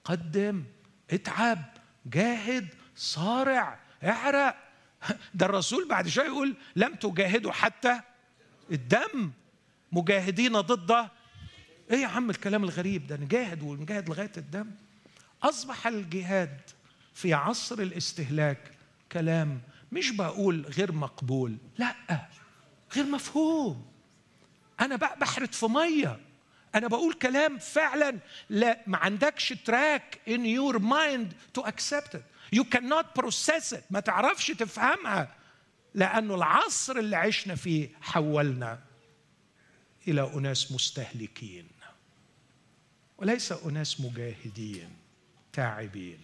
قدم 0.04 0.64
اتعب 1.10 1.62
جاهد 2.06 2.68
صارع 2.96 3.78
اعرق. 4.04 4.56
ده 5.34 5.46
الرسول 5.46 5.88
بعد 5.88 6.08
شوية 6.08 6.26
يقول 6.26 6.56
لم 6.76 6.94
تجاهدوا 6.94 7.52
حتى 7.52 8.00
الدم. 8.70 9.30
مجاهدين 9.92 10.52
ضد 10.52 11.08
إيه 11.90 11.96
يا 11.98 12.06
عم 12.06 12.30
الكلام 12.30 12.64
الغريب 12.64 13.06
ده؟ 13.06 13.16
نجاهد 13.16 13.62
ونجاهد 13.62 14.08
لغاية 14.08 14.32
الدم. 14.36 14.70
أصبح 15.42 15.86
الجهاد 15.86 16.60
في 17.14 17.34
عصر 17.34 17.78
الاستهلاك 17.78 18.72
كلام 19.12 19.60
مش 19.92 20.10
بقول 20.10 20.66
غير 20.66 20.92
مقبول 20.92 21.56
لأ 21.78 21.94
غير 22.96 23.06
مفهوم. 23.06 23.86
أنا 24.80 24.96
بحرت 24.96 25.54
في 25.54 25.66
مية. 25.66 26.20
أنا 26.78 26.88
بقول 26.88 27.14
كلام 27.14 27.58
فعلا. 27.58 28.18
لا 28.50 28.80
ما 28.86 28.98
عندكش 28.98 29.48
تراك 29.48 30.20
in 30.26 30.40
your 30.40 30.78
mind 30.78 31.58
to 31.58 31.64
accept 31.66 32.14
it. 32.14 32.22
You 32.56 32.64
cannot 32.64 33.20
process 33.20 33.72
it. 33.72 33.82
ما 33.90 34.00
تعرفش 34.00 34.46
تفهمها. 34.46 35.34
لأنه 35.94 36.34
العصر 36.34 36.96
اللي 36.96 37.16
عشنا 37.16 37.54
فيه 37.54 37.88
حولنا 38.00 38.78
إلى 40.08 40.32
أناس 40.34 40.72
مستهلكين. 40.72 41.68
وليس 43.18 43.52
أناس 43.52 44.00
مجاهدين 44.00 44.90
تاعبين 45.52 46.18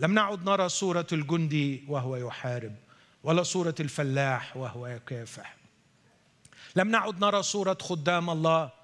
لم 0.00 0.14
نعد 0.14 0.44
نرى 0.48 0.68
صورة 0.68 1.06
الجندي 1.12 1.84
وهو 1.88 2.16
يحارب 2.16 2.74
ولا 3.22 3.42
صورة 3.42 3.74
الفلاح 3.80 4.56
وهو 4.56 4.86
يكافح. 4.86 5.56
لم 6.76 6.88
نعد 6.88 7.24
نرى 7.24 7.42
صورة 7.42 7.78
خدام 7.80 8.30
الله 8.30 8.79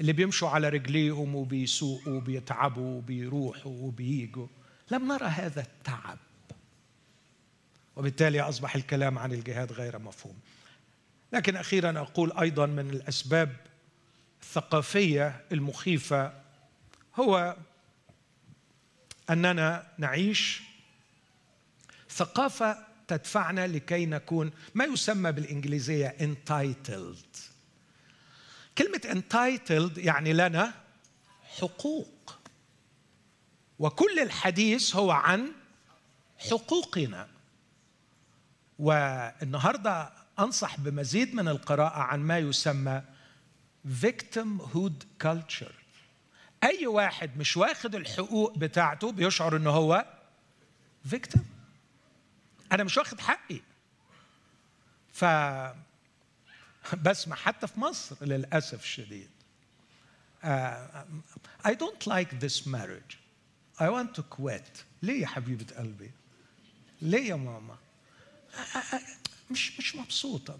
اللي 0.00 0.12
بيمشوا 0.12 0.48
على 0.48 0.68
رجليهم 0.68 1.34
وبيسوقوا 1.34 2.12
وبيتعبوا 2.12 2.98
وبيروحوا 2.98 3.72
وبييجوا. 3.72 4.46
لم 4.90 5.12
نرى 5.12 5.26
هذا 5.26 5.60
التعب. 5.60 6.18
وبالتالي 7.96 8.40
أصبح 8.40 8.74
الكلام 8.74 9.18
عن 9.18 9.32
الجهاد 9.32 9.72
غير 9.72 9.98
مفهوم. 9.98 10.38
لكن 11.32 11.56
أخيرا 11.56 12.00
أقول 12.00 12.32
أيضا 12.32 12.66
من 12.66 12.90
الأسباب 12.90 13.56
الثقافية 14.42 15.44
المخيفة 15.52 16.32
هو 17.16 17.56
أننا 19.30 19.86
نعيش 19.98 20.62
ثقافة 22.10 22.78
تدفعنا 23.08 23.66
لكي 23.66 24.06
نكون 24.06 24.50
ما 24.74 24.84
يسمى 24.84 25.32
بالإنجليزية 25.32 26.16
entitled. 26.20 27.29
كلمة 28.78 29.22
entitled 29.22 29.98
يعني 29.98 30.32
لنا 30.32 30.74
حقوق. 31.58 32.38
وكل 33.78 34.18
الحديث 34.18 34.96
هو 34.96 35.10
عن 35.10 35.52
حقوقنا. 36.38 37.28
والنهاردة 38.78 40.12
أنصح 40.38 40.80
بمزيد 40.80 41.34
من 41.34 41.48
القراءة 41.48 41.98
عن 41.98 42.20
ما 42.20 42.38
يسمى 42.38 43.02
victimhood 44.02 45.24
culture. 45.24 45.72
أي 46.64 46.86
واحد 46.86 47.38
مش 47.38 47.56
واخد 47.56 47.94
الحقوق 47.94 48.58
بتاعته 48.58 49.12
بيشعر 49.12 49.56
ان 49.56 49.66
هو 49.66 50.06
victim. 51.10 51.40
أنا 52.72 52.84
مش 52.84 52.98
واخد 52.98 53.20
حقي. 53.20 53.60
ف 55.12 55.24
بسمع 57.04 57.36
حتى 57.36 57.66
في 57.66 57.80
مصر 57.80 58.24
للأسف 58.24 58.82
الشديد. 58.82 59.28
Uh, 60.42 60.46
I 61.64 61.74
don't 61.74 62.06
like 62.06 62.40
this 62.40 62.66
marriage. 62.66 63.18
I 63.78 63.88
want 63.90 64.14
to 64.14 64.22
quit. 64.22 64.84
ليه 65.02 65.20
يا 65.20 65.26
حبيبة 65.26 65.66
قلبي؟ 65.78 66.10
ليه 67.02 67.28
يا 67.28 67.34
ماما؟ 67.34 67.76
مش 69.50 69.78
مش 69.78 69.96
مبسوطة. 69.96 70.58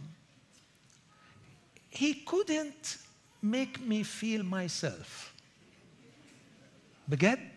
He 1.93 2.15
couldn't 2.15 2.99
make 3.43 3.81
me 3.81 4.05
feel 4.05 4.43
myself. 4.45 5.33
بجد؟ 7.09 7.51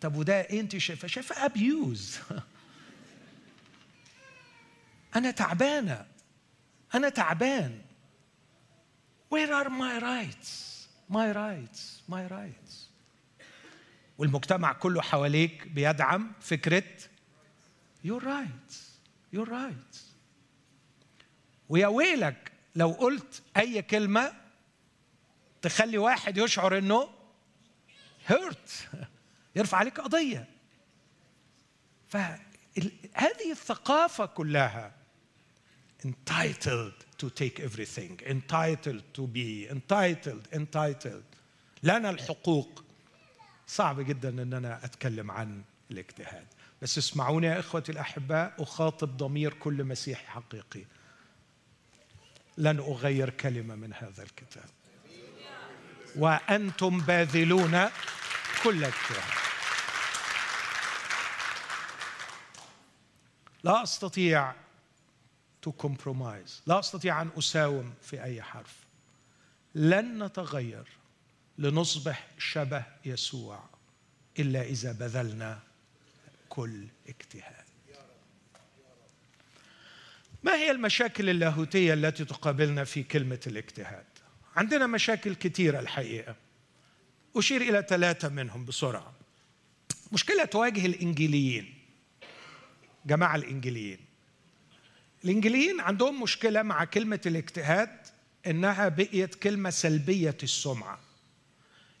طب 0.00 0.16
وده 0.16 0.40
إيه 0.40 0.60
انت 0.60 0.76
شايفة؟ 0.76 1.08
شايفة 1.08 1.44
ابيوز 1.44 2.18
أنا 5.16 5.30
تعبانة. 5.30 6.06
أنا 6.94 7.08
تعبان. 7.08 7.82
Where 9.28 9.52
are 9.52 9.68
my 9.68 9.98
rights? 9.98 10.88
My 11.08 11.32
rights 11.32 11.98
my 12.08 12.26
rights. 12.26 12.88
والمجتمع 14.18 14.72
كله 14.72 15.02
حواليك 15.02 15.68
بيدعم 15.68 16.32
فكرة 16.40 16.84
your 18.04 18.20
rights 18.20 18.74
your 19.32 19.46
rights. 19.46 19.98
ويا 21.68 21.86
ويلك 21.86 22.52
لو 22.74 22.90
قلت 22.90 23.42
أي 23.56 23.82
كلمة 23.82 24.32
تخلي 25.62 25.98
واحد 25.98 26.38
يشعر 26.38 26.78
إنه 26.78 27.08
هيرت 28.26 28.88
يرفع 29.56 29.78
عليك 29.78 30.00
قضية. 30.00 30.48
فهذه 32.08 33.50
الثقافة 33.50 34.26
كلها 34.26 34.94
entitled 36.06 37.07
to 37.18 37.30
take 37.30 37.60
everything. 37.60 38.20
Entitled 38.26 39.02
to 39.14 39.22
be 39.26 39.68
entitled 39.70 40.44
entitled. 40.52 41.24
لنا 41.82 42.10
الحقوق. 42.10 42.84
صعب 43.66 44.00
جدا 44.00 44.28
إن 44.28 44.52
أنا 44.52 44.84
أتكلم 44.84 45.30
عن 45.30 45.62
الاجتهاد. 45.90 46.46
بس 46.82 46.98
اسمعوني 46.98 47.46
يا 47.46 47.60
إخوتي 47.60 47.92
الأحباء 47.92 48.54
أخاطب 48.58 49.16
ضمير 49.16 49.52
كل 49.52 49.84
مسيحي 49.84 50.26
حقيقي. 50.26 50.84
لن 52.58 52.78
أغير 52.78 53.30
كلمة 53.30 53.74
من 53.74 53.94
هذا 53.94 54.22
الكتاب. 54.22 54.70
وأنتم 56.16 57.00
باذلون 57.00 57.88
كل 58.62 58.84
اجتهاد. 58.84 59.38
لا 63.64 63.82
أستطيع 63.82 64.54
to 65.68 65.86
compromise. 65.86 66.50
لا 66.66 66.78
أستطيع 66.78 67.22
أن 67.22 67.30
أساوم 67.38 67.94
في 68.02 68.22
أي 68.22 68.42
حرف. 68.42 68.76
لن 69.74 70.24
نتغير 70.24 70.88
لنصبح 71.58 72.26
شبه 72.38 72.84
يسوع 73.04 73.64
إلا 74.38 74.62
إذا 74.62 74.92
بذلنا 74.92 75.60
كل 76.48 76.86
اجتهاد. 77.08 77.64
ما 80.42 80.54
هي 80.54 80.70
المشاكل 80.70 81.30
اللاهوتية 81.30 81.94
التي 81.94 82.24
تقابلنا 82.24 82.84
في 82.84 83.02
كلمة 83.02 83.40
الاجتهاد؟ 83.46 84.04
عندنا 84.56 84.86
مشاكل 84.86 85.34
كثيره 85.34 85.80
الحقيقة. 85.80 86.36
أشير 87.36 87.60
إلى 87.60 87.86
ثلاثة 87.88 88.28
منهم 88.28 88.64
بسرعة. 88.64 89.12
مشكلة 90.12 90.44
تواجه 90.44 90.86
الإنجيليين. 90.86 91.74
جماعة 93.06 93.36
الإنجيليين. 93.36 94.07
الانجيليين 95.24 95.80
عندهم 95.80 96.22
مشكلة 96.22 96.62
مع 96.62 96.84
كلمة 96.84 97.20
الاجتهاد 97.26 97.90
إنها 98.46 98.88
بقيت 98.88 99.34
كلمة 99.34 99.70
سلبية 99.70 100.36
السمعة. 100.42 101.00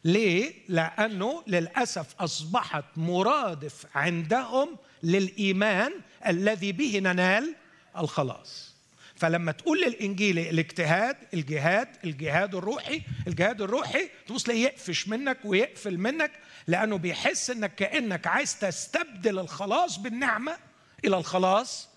ليه؟ 0.04 0.54
لأنه 0.68 1.42
للأسف 1.46 2.14
أصبحت 2.20 2.84
مرادف 2.96 3.86
عندهم 3.94 4.76
للإيمان 5.02 5.92
الذي 6.26 6.72
به 6.72 6.98
ننال 6.98 7.54
الخلاص. 7.98 8.78
فلما 9.16 9.52
تقول 9.52 9.80
للانجيل 9.80 10.38
الاجتهاد 10.38 11.16
الجهاد 11.34 11.88
الجهاد 12.04 12.54
الروحي 12.54 13.02
الجهاد 13.26 13.62
الروحي 13.62 14.08
تبص 14.26 14.42
تلاقيه 14.42 14.64
يقفش 14.64 15.08
منك 15.08 15.38
ويقفل 15.44 15.98
منك 15.98 16.32
لأنه 16.66 16.96
بيحس 16.96 17.50
إنك 17.50 17.74
كأنك 17.74 18.26
عايز 18.26 18.58
تستبدل 18.58 19.38
الخلاص 19.38 19.98
بالنعمة 19.98 20.56
إلى 21.04 21.16
الخلاص 21.16 21.88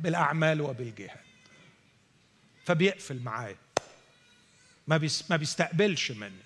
بالأعمال 0.00 0.60
وبالجهاد. 0.60 1.20
فبيقفل 2.64 3.22
معايا. 3.22 3.56
ما 4.88 5.08
ما 5.30 5.36
بيستقبلش 5.36 6.10
مني. 6.10 6.42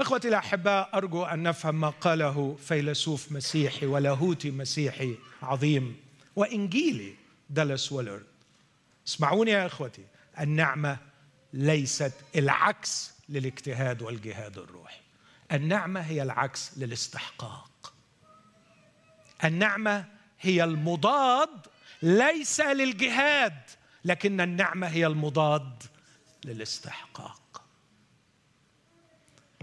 إخوتي 0.00 0.28
الأحباء 0.28 0.90
أرجو 0.94 1.24
أن 1.24 1.42
نفهم 1.42 1.80
ما 1.80 1.88
قاله 1.88 2.58
فيلسوف 2.64 3.32
مسيحي 3.32 3.86
ولاهوتي 3.86 4.50
مسيحي 4.50 5.16
عظيم 5.42 5.96
وإنجيلي 6.36 7.14
دالاس 7.50 7.92
ويلرد. 7.92 8.26
اسمعوني 9.06 9.50
يا 9.50 9.66
إخوتي 9.66 10.04
النعمة 10.40 10.98
ليست 11.52 12.12
العكس 12.36 13.12
للاجتهاد 13.28 14.02
والجهاد 14.02 14.58
الروحي. 14.58 15.00
النعمة 15.52 16.00
هي 16.00 16.22
العكس 16.22 16.78
للاستحقاق. 16.78 17.92
النعمة 19.44 20.04
هي 20.40 20.64
المضاد 20.64 21.66
ليس 22.02 22.60
للجهاد 22.60 23.60
لكن 24.04 24.40
النعمة 24.40 24.86
هي 24.86 25.06
المضاد 25.06 25.82
للاستحقاق. 26.44 27.62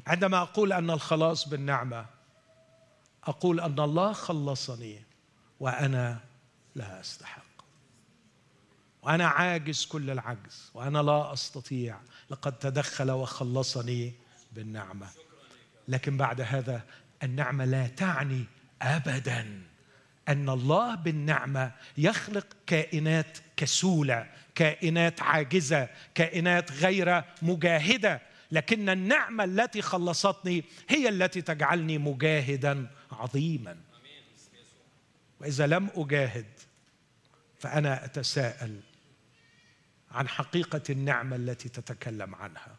عندما 0.07 0.41
أقول 0.41 0.73
أن 0.73 0.89
الخلاص 0.89 1.47
بالنعمة 1.49 2.05
أقول 3.23 3.59
أن 3.59 3.79
الله 3.79 4.13
خلصني 4.13 5.03
وأنا 5.59 6.19
لا 6.75 6.99
أستحق. 6.99 7.43
وأنا 9.01 9.27
عاجز 9.27 9.85
كل 9.85 10.09
العجز 10.09 10.71
وأنا 10.73 10.99
لا 10.99 11.33
أستطيع. 11.33 11.99
لقد 12.29 12.59
تدخل 12.59 13.11
وخلصني 13.11 14.13
بالنعمة. 14.51 15.07
لكن 15.87 16.17
بعد 16.17 16.41
هذا 16.41 16.81
النعمة 17.23 17.65
لا 17.65 17.87
تعني 17.87 18.45
ابدا. 18.81 19.68
أن 20.29 20.49
الله 20.49 20.95
بالنعمة 20.95 21.71
يخلق 21.97 22.47
كائنات 22.67 23.37
كسولة 23.57 24.27
كائنات 24.55 25.21
عاجزة 25.21 25.89
كائنات 26.15 26.71
غير 26.71 27.23
مجاهدة. 27.41 28.21
لكن 28.51 28.89
النعمة 28.89 29.43
التي 29.43 29.81
خلصتني 29.81 30.63
هي 30.89 31.09
التي 31.09 31.41
تجعلني 31.41 31.97
مجاهدا 31.97 32.87
عظيما. 33.11 33.77
وإذا 35.41 35.67
لم 35.67 35.89
أجاهد 35.95 36.45
فأنا 37.59 38.05
أتساءل 38.05 38.79
عن 40.11 40.27
حقيقة 40.27 40.81
النعمة 40.89 41.35
التي 41.35 41.69
تتكلم 41.69 42.35
عنها. 42.35 42.75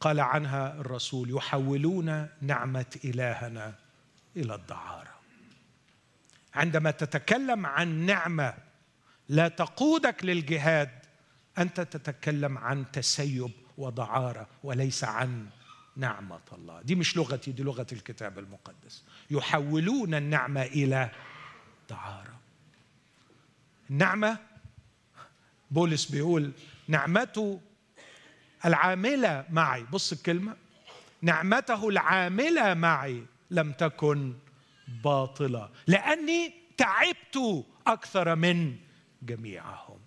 قال 0.00 0.20
عنها 0.20 0.80
الرسول 0.80 1.36
يحولون 1.36 2.28
نعمة 2.40 2.98
إلهنا 3.04 3.74
إلى 4.36 4.54
الدعارة. 4.54 5.11
عندما 6.54 6.90
تتكلم 6.90 7.66
عن 7.66 7.88
نعمة 7.88 8.54
لا 9.28 9.48
تقودك 9.48 10.24
للجهاد 10.24 10.90
أنت 11.58 11.80
تتكلم 11.80 12.58
عن 12.58 12.84
تسيب 12.92 13.50
ودعاره 13.78 14.46
وليس 14.64 15.04
عن 15.04 15.46
نعمة 15.96 16.40
الله. 16.52 16.82
دي 16.82 16.94
مش 16.94 17.16
لغتي 17.16 17.52
دي 17.52 17.62
لغة 17.62 17.86
الكتاب 17.92 18.38
المقدس. 18.38 19.04
يحولون 19.30 20.14
النعمة 20.14 20.62
إلى 20.62 21.10
دعاره 21.90 22.40
النعمة 23.90 24.38
بولس 25.70 26.04
بيقول 26.04 26.52
نعمته 26.88 27.60
العاملة 28.64 29.44
معي. 29.50 29.82
بص 29.82 30.12
الكلمة. 30.12 30.56
نعمته 31.22 31.88
العاملة 31.88 32.74
معي 32.74 33.24
لم 33.50 33.72
تكن 33.72 34.34
باطلة 34.88 35.70
لأني 35.86 36.54
تعبت 36.76 37.64
أكثر 37.86 38.34
من 38.34 38.76
جميعهم. 39.22 39.98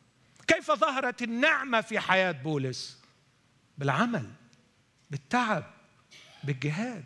كيف 0.47 0.71
ظهرت 0.71 1.21
النعمة 1.21 1.81
في 1.81 1.99
حياة 1.99 2.31
بولس؟ 2.31 2.99
بالعمل 3.77 4.29
بالتعب 5.11 5.63
بالجهاد. 6.43 7.05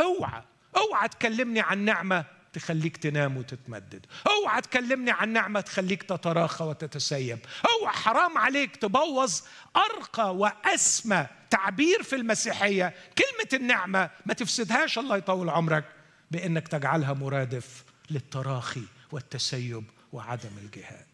اوعى 0.00 0.42
اوعى 0.76 1.08
تكلمني 1.08 1.60
عن 1.60 1.78
نعمة 1.78 2.24
تخليك 2.52 2.96
تنام 2.96 3.36
وتتمدد. 3.36 4.06
اوعى 4.26 4.60
تكلمني 4.60 5.10
عن 5.10 5.28
نعمة 5.28 5.60
تخليك 5.60 6.02
تتراخى 6.02 6.64
وتتسيب. 6.64 7.38
اوعى 7.80 7.94
حرام 7.94 8.38
عليك 8.38 8.76
تبوظ 8.76 9.40
أرقى 9.76 10.36
وأسمى 10.36 11.26
تعبير 11.50 12.02
في 12.02 12.16
المسيحية. 12.16 12.94
كلمة 13.18 13.62
النعمة 13.62 14.10
ما 14.26 14.34
تفسدهاش 14.34 14.98
الله 14.98 15.16
يطول 15.16 15.50
عمرك. 15.50 15.84
بأنك 16.30 16.68
تجعلها 16.68 17.12
مرادف 17.12 17.84
للتراخي 18.10 18.84
والتسيب 19.12 19.84
وعدم 20.12 20.58
الجهاد. 20.58 21.06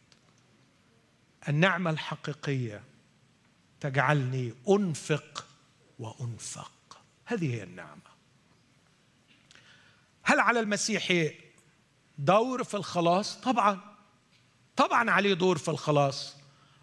النعمة 1.49 1.91
الحقيقية 1.91 2.83
تجعلني 3.81 4.55
أنفق 4.69 5.47
وأنفق. 5.99 6.73
هذه 7.25 7.55
هي 7.55 7.63
النعمة. 7.63 8.11
هل 10.23 10.41
على 10.41 10.61
المسيح 10.61 11.33
دور 12.19 12.65
في 12.65 12.75
الخلاص؟ 12.75 13.37
طبعا. 13.37 13.81
طبعا 14.77 15.11
عليه 15.11 15.35
دور 15.35 15.59
في 15.59 15.69
الخلاص. 15.69 16.37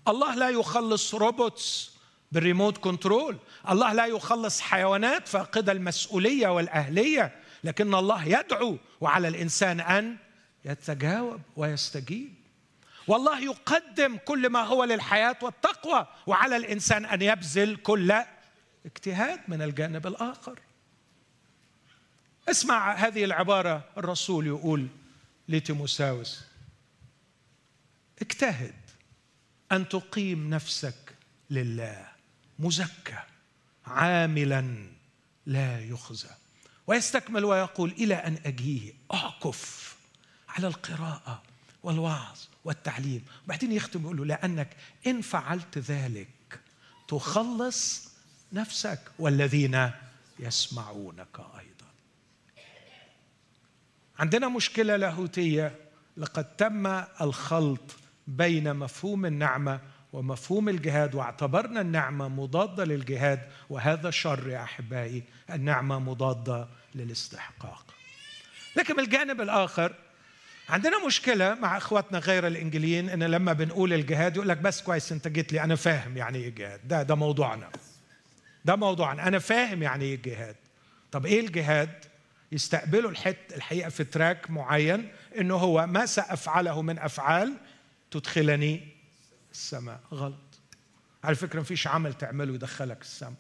الله 0.08 0.36
لا 0.36 0.50
يخلص 0.50 1.16
robots 1.16 1.98
بال 2.32 2.43
remote 2.43 2.78
control. 2.78 3.38
الله 3.70 3.94
لا 3.94 4.06
يخلص 4.06 4.62
حيوانات 4.62 5.28
فاقدة 5.28 5.72
المسؤولية 5.72 6.48
والأهلية. 6.48 7.44
لكن 7.68 7.93
الله 7.93 8.26
يدعو 8.26 8.78
وعلى 9.01 9.28
الإنسان 9.28 9.80
أن 9.80 10.18
يتجاوب 10.65 11.41
ويستجيب. 11.55 12.34
والله 13.07 13.39
يقدم 13.39 14.18
كل 14.18 14.49
ما 14.49 14.63
هو 14.63 14.84
للحياة 14.84 15.38
والتقوى 15.41 16.07
وعلى 16.28 16.55
الإنسان 16.57 17.05
أن 17.05 17.22
يبذل 17.22 17.76
كل 17.76 18.13
اجتهاد 18.86 19.39
من 19.47 19.61
الجانب 19.61 20.07
الآخر. 20.07 20.59
اسمع 22.49 22.93
هذه 22.93 23.24
العبارة 23.24 23.84
الرسول 23.97 24.47
يقول 24.47 24.88
لتيموساوس. 25.49 26.43
اجتهد 28.22 28.76
أن 29.72 29.89
تقيم 29.89 30.49
نفسك 30.49 31.15
لله 31.49 32.07
مزكى 32.59 33.20
عاملا 33.86 34.88
لا 35.45 35.80
يخزى. 35.80 36.47
ويستكمل 36.88 37.46
ويقول 37.46 37.92
إلى 37.92 38.16
أن 38.16 38.38
أجيه 38.46 38.94
أعكف 39.14 39.96
على 40.50 40.68
القراءة 40.68 41.44
والوعظ 41.84 42.38
والتعليم. 42.66 43.26
وبعدين 43.46 43.72
يختم 43.72 44.04
يقول 44.04 44.18
له 44.18 44.26
لأنك 44.26 44.78
إن 45.08 45.22
فعلت 45.22 45.78
ذلك 45.78 46.60
تخلص 47.08 48.12
نفسك 48.54 49.00
والذين 49.20 49.92
يسمعونك 50.40 51.40
أيضا. 51.40 51.88
عندنا 54.20 54.48
مشكلة 54.48 54.96
لاهوتية. 54.96 55.88
لقد 56.18 56.56
تم 56.56 56.88
الخلط 57.22 57.96
بين 58.28 58.76
مفهوم 58.76 59.26
النعمة 59.26 59.80
ومفهوم 60.14 60.70
الجهاد 60.70 61.16
واعتبرنا 61.16 61.82
النعمة 61.82 62.28
مضادة 62.28 62.86
للجهاد 62.86 63.40
وهذا 63.70 64.10
شر 64.10 64.50
يا 64.50 64.64
أحبائي 64.64 65.24
النعمة 65.50 66.00
مضادة 66.00 66.68
للاستحقاق. 66.96 67.94
لكن 68.76 68.94
من 68.94 69.04
الجانب 69.04 69.42
الآخر 69.42 69.96
عندنا 70.70 71.06
مشكلة 71.06 71.54
مع 71.56 71.78
إخواتنا 71.78 72.20
غير 72.20 72.48
الإنجليين 72.48 73.10
إن 73.10 73.24
لما 73.24 73.54
بنقول 73.54 73.94
الجهاد 73.94 74.36
يقول 74.36 74.50
لك 74.50 74.58
بس 74.58 74.82
كويس 74.82 75.12
أنت 75.12 75.28
جيت 75.28 75.54
لي 75.54 75.64
أنا 75.64 75.76
فاهم 75.76 76.18
يعني 76.18 76.38
إيه 76.38 76.50
جهاد. 76.56 76.88
ده 76.88 77.04
ده 77.04 77.16
موضوعنا. 77.16 77.70
ده 78.66 78.76
موضوعنا. 78.76 79.28
أنا 79.28 79.40
فاهم 79.40 79.84
يعني 79.84 80.06
إيه 80.06 80.16
الجهاد 80.16 80.56
طب 81.12 81.26
إيه 81.26 81.40
الجهاد؟ 81.40 82.06
يستقبلوا 82.52 83.12
الحت 83.12 83.38
الحقيقة 83.56 83.90
في 83.90 84.04
تراك 84.04 84.52
معين 84.52 85.12
إنه 85.38 85.56
هو 85.56 85.88
ما 85.88 86.06
سأفعله 86.06 86.82
من 86.82 87.00
أفعال 87.00 87.54
تدخلني 88.12 88.88
السماء. 89.52 90.00
غلط. 90.14 90.60
على 91.24 91.36
فكرة 91.36 91.60
مفيش 91.60 91.88
عمل 91.88 92.14
تعمله 92.14 92.54
يدخلك 92.54 93.02
السماء. 93.02 93.34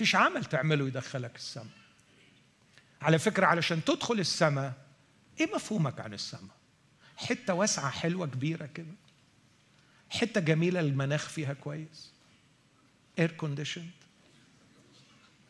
مفيش 0.00 0.14
عمل 0.16 0.44
تعمله 0.44 0.86
يدخلك 0.86 1.36
السماء. 1.36 1.66
على 3.02 3.18
فكرة 3.18 3.46
علشان 3.46 3.84
تدخل 3.84 4.20
السماء 4.20 4.72
إيه 5.40 5.54
مفهومك 5.54 6.00
عن 6.00 6.14
السماء؟ 6.14 6.56
حتة 7.16 7.54
واسعة 7.54 7.90
حلوة 7.90 8.26
كبيرة 8.26 8.66
كده. 8.66 8.94
حتة 10.10 10.40
جميلة 10.40 10.80
المناخ 10.80 11.28
فيها 11.28 11.52
كويس. 11.52 12.12
اير 13.18 13.30
كونديشن 13.30 13.86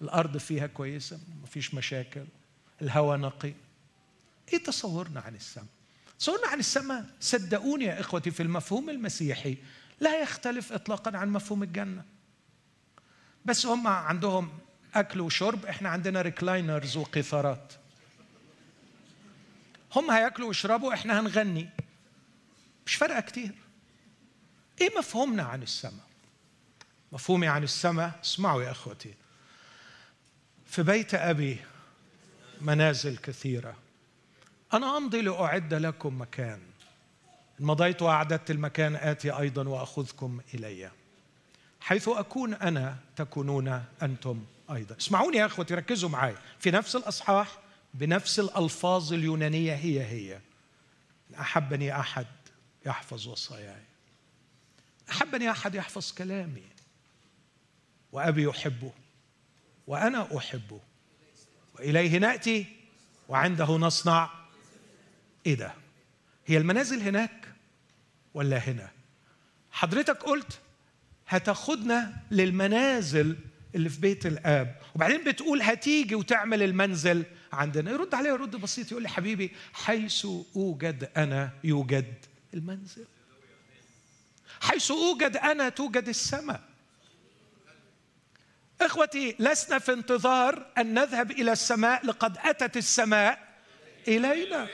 الأرض 0.03 0.37
فيها 0.37 0.67
كويسة 0.67 1.21
مفيش 1.43 1.75
مشاكل. 1.75 2.25
الهواء 2.83 3.19
نقي. 3.19 3.53
إيه 4.53 4.65
تصورنا 4.65 5.21
عن 5.21 5.35
السماء؟ 5.35 5.67
تصورنا 6.19 6.47
عن 6.47 6.59
السماء؟ 6.59 7.07
صدقوني 7.21 7.85
يا 7.85 8.01
إخوتي 8.01 8.31
في 8.31 8.43
المفهوم 8.43 8.91
المسيحي 8.91 9.57
لا 10.01 10.23
يختلف 10.23 10.73
اطلاقا 10.73 11.19
عن 11.19 11.29
مفهوم 11.29 11.63
الجنة. 11.63 12.05
بس 13.45 13.67
هم 13.67 13.87
عندهم 13.87 14.59
أكل 14.95 15.21
وشرب 15.21 15.67
إحنا 15.67 15.89
عندنا 15.89 16.23
ريكلاينرز 16.23 16.97
وقيثارات 16.97 17.73
هم 19.97 20.11
هياكلوا 20.11 20.49
ويشربوا 20.49 20.95
إحنا 20.95 21.21
هنغني. 21.21 21.69
مش 22.87 22.95
فارقة 22.95 23.21
كتير. 23.21 23.53
إيه 24.81 24.99
مفهومنا 24.99 25.43
عن 25.43 25.63
السماء؟ 25.63 26.05
مفهومي 27.13 27.49
عن 27.49 27.63
السماء؟ 27.63 28.21
اسمعوا 28.25 28.63
يا 28.63 28.71
إخوتي. 28.71 29.15
في 30.67 30.83
بيت 30.83 31.15
أبي 31.15 31.59
منازل 32.61 33.17
كثيرة. 33.17 33.77
أنا 34.73 34.97
أمضي 34.97 35.21
لأعد 35.21 35.75
لكم 35.75 36.21
مكان. 36.21 36.61
مضيت 37.61 38.03
وأعددت 38.03 38.51
المكان 38.51 38.97
آتي 38.97 39.31
أيضا 39.31 39.69
وأخذكم 39.69 40.41
إلي. 40.55 40.91
حيث 41.81 42.09
أكون 42.09 42.55
أنا 42.55 42.97
تكونون 43.17 43.85
أنتم 44.03 44.45
أيضا. 44.71 44.97
اسمعوني 44.97 45.37
يا 45.37 45.47
إخوتي 45.47 45.75
ركزوا 45.75 46.09
معي 46.09 46.35
في 46.59 46.71
نفس 46.71 46.97
الأصحاح 46.97 47.59
بنفس 47.95 48.41
الألفاظ 48.41 49.13
اليونانية 49.13 49.75
هي 49.75 50.05
هي. 50.05 50.41
أحبني 51.41 52.01
أحد 52.01 52.27
يحفظ 52.87 53.29
وصاياي. 53.29 53.83
أحبني 55.11 55.51
أحد 55.51 55.75
يحفظ 55.75 56.13
كلامي. 56.13 56.63
وأبي 58.13 58.43
يحبه 58.43 58.93
وأنا 59.87 60.39
أحبه. 60.39 60.81
وإليه 61.75 62.19
نأتي. 62.19 62.67
وعنده 63.29 63.67
نصنع. 63.67 64.31
إيه 65.47 65.55
ده 65.55 65.75
هي 66.47 66.57
المنازل 66.57 67.01
هناك 67.01 67.49
ولا 68.35 68.59
هنا؟ 68.59 68.91
حضرتك 69.71 70.23
قلت 70.23 70.61
هتاخدنا 71.31 72.17
للمنازل 72.31 73.37
اللي 73.75 73.89
في 73.89 74.01
بيت 74.01 74.27
الآب. 74.27 74.77
وبعدين 74.95 75.25
بتقول 75.25 75.63
هتيجي 75.63 76.15
وتعمل 76.15 76.63
المنزل 76.63 77.25
عندنا. 77.53 77.91
يرد 77.91 78.15
عليه 78.15 78.33
رد 78.33 78.57
بسيط 78.57 78.91
يقول 78.91 79.03
لي 79.03 79.09
حبيبي 79.09 79.53
حيث 79.73 80.27
أوجد 80.57 81.11
أنا 81.17 81.51
يوجد 81.65 82.15
المنزل. 82.55 83.05
حيث 84.61 84.91
أوجد 84.91 85.37
أنا 85.37 85.69
توجد 85.69 86.09
السماء. 86.09 86.61
إخوتي 88.81 89.37
لسنا 89.39 89.79
في 89.79 89.93
انتظار 89.93 90.67
أن 90.79 90.95
نذهب 90.95 91.31
إلى 91.31 91.53
السماء. 91.53 92.07
لقد 92.07 92.39
أتت 92.39 92.77
السماء 92.77 93.49
إلينا. 94.09 94.69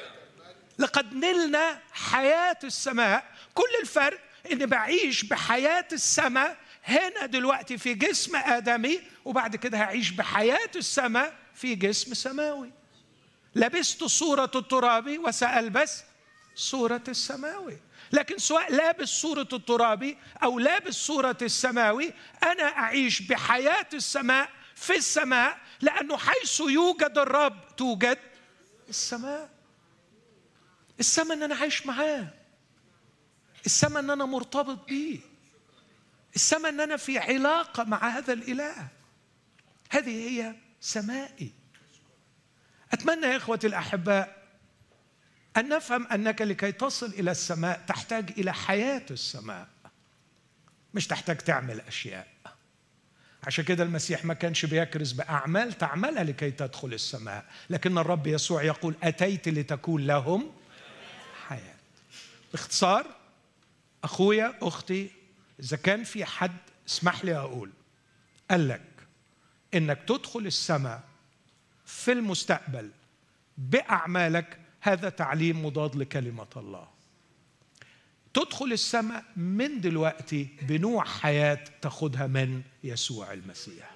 لقد 0.78 1.14
نلنا 1.14 1.78
حياة 1.92 2.58
السماء. 2.64 3.24
كل 3.54 3.68
الفرق 3.82 4.25
إني 4.52 4.66
بعيش 4.66 5.24
بحياة 5.24 5.88
السماء 5.92 6.56
هنا 6.84 7.26
دلوقتي 7.26 7.78
في 7.78 7.94
جسم 7.94 8.36
آدمي 8.36 9.00
وبعد 9.24 9.56
كده 9.56 9.78
هعيش 9.78 10.10
بحياة 10.10 10.70
السماء 10.76 11.34
في 11.54 11.74
جسم 11.74 12.14
سماوي. 12.14 12.72
لبست 13.54 14.04
صورة 14.04 14.50
الترابي 14.54 15.18
وسألبس 15.18 16.02
صورة 16.54 17.02
السماوي. 17.08 17.78
لكن 18.12 18.38
سواء 18.38 18.72
لابس 18.72 19.08
صورة 19.08 19.48
الترابي 19.52 20.18
أو 20.42 20.58
لابس 20.58 20.94
صورة 20.94 21.36
السماوي 21.42 22.12
أنا 22.42 22.62
أعيش 22.62 23.22
بحياة 23.22 23.86
السماء 23.94 24.50
في 24.74 24.96
السماء 24.96 25.58
لأنه 25.80 26.16
حيث 26.16 26.60
يوجد 26.60 27.18
الرب 27.18 27.76
توجد 27.76 28.18
السماء. 28.88 29.50
السماء 31.00 31.36
أن 31.36 31.42
أنا 31.42 31.54
عايش 31.54 31.86
معاه. 31.86 32.28
السماء 33.66 34.02
أن 34.02 34.10
أنا 34.10 34.24
مرتبط 34.24 34.86
بيه. 34.88 35.18
السماء 36.34 36.72
أن 36.72 36.80
أنا 36.80 36.96
في 36.96 37.18
علاقة 37.18 37.84
مع 37.84 38.08
هذا 38.08 38.32
الإله. 38.32 38.88
هذه 39.90 40.28
هي 40.28 40.54
سمائي. 40.80 41.52
أتمنى 42.92 43.26
يا 43.26 43.36
إخوتي 43.36 43.66
الأحباء 43.66 44.46
أن 45.56 45.68
نفهم 45.68 46.06
أنك 46.06 46.42
لكي 46.42 46.72
تصل 46.72 47.06
إلى 47.06 47.30
السماء 47.30 47.84
تحتاج 47.86 48.30
إلى 48.38 48.54
حياة 48.54 49.06
السماء 49.10 49.68
مش 50.94 51.06
تحتاج 51.06 51.36
تعمل 51.36 51.80
أشياء. 51.80 52.26
عشان 53.44 53.64
كده 53.64 53.84
المسيح 53.84 54.24
ما 54.24 54.34
كانش 54.34 54.64
بيكرز 54.64 55.12
بأعمال 55.12 55.72
تعملها 55.72 56.24
لكي 56.24 56.50
تدخل 56.50 56.94
السماء 56.94 57.44
لكن 57.70 57.98
الرب 57.98 58.26
يسوع 58.26 58.62
يقول 58.62 58.94
أتيت 59.02 59.48
لتكون 59.48 60.06
لهم 60.06 60.52
حياة. 61.48 61.76
باختصار 62.52 63.15
أخويا 64.06 64.54
أختي 64.62 65.10
إذا 65.60 65.76
كان 65.76 66.04
في 66.04 66.24
حد 66.24 66.56
اسمح 66.88 67.24
لي 67.24 67.36
أقول. 67.36 67.70
قال 68.50 68.68
لك 68.68 68.82
إنك 69.74 70.02
تدخل 70.06 70.46
السماء 70.46 71.02
في 71.86 72.12
المستقبل 72.12 72.90
بأعمالك 73.58 74.58
هذا 74.80 75.08
تعليم 75.08 75.66
مضاد 75.66 75.96
لكلمة 75.96 76.46
الله. 76.56 76.88
تدخل 78.34 78.72
السماء 78.72 79.24
من 79.36 79.80
دلوقتي 79.80 80.48
بنوع 80.62 81.04
حياة 81.04 81.64
تاخذها 81.82 82.26
من 82.26 82.62
يسوع 82.84 83.32
المسيح. 83.32 83.90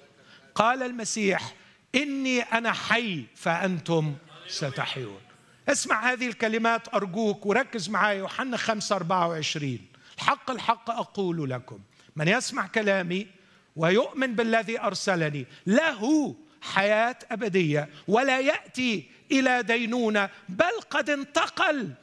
قال 0.55 0.83
المسيح 0.83 1.55
إني 1.95 2.41
أنا 2.41 2.71
حي 2.71 3.25
فأنتم 3.35 4.15
ستحيون. 4.47 5.21
اسمع 5.67 6.11
هذه 6.11 6.27
الكلمات 6.27 6.93
أرجوك 6.93 7.45
وركز 7.45 7.89
معايا 7.89 8.19
يوحنا 8.19 8.57
5 8.57 8.95
24 8.95 9.90
الحق 10.15 10.51
الحق 10.51 10.89
أقول 10.89 11.49
لكم 11.49 11.79
من 12.15 12.27
يسمع 12.27 12.67
كلامي 12.67 13.27
ويؤمن 13.75 14.35
بالذي 14.35 14.79
أرسلني 14.79 15.45
له 15.65 16.35
حياة 16.61 17.15
أبدية 17.31 17.89
ولا 18.07 18.39
يأتي 18.39 19.09
إلى 19.31 19.63
دينونة 19.63 20.29
بل 20.49 20.81
قد 20.89 21.09
انتقل 21.09 21.93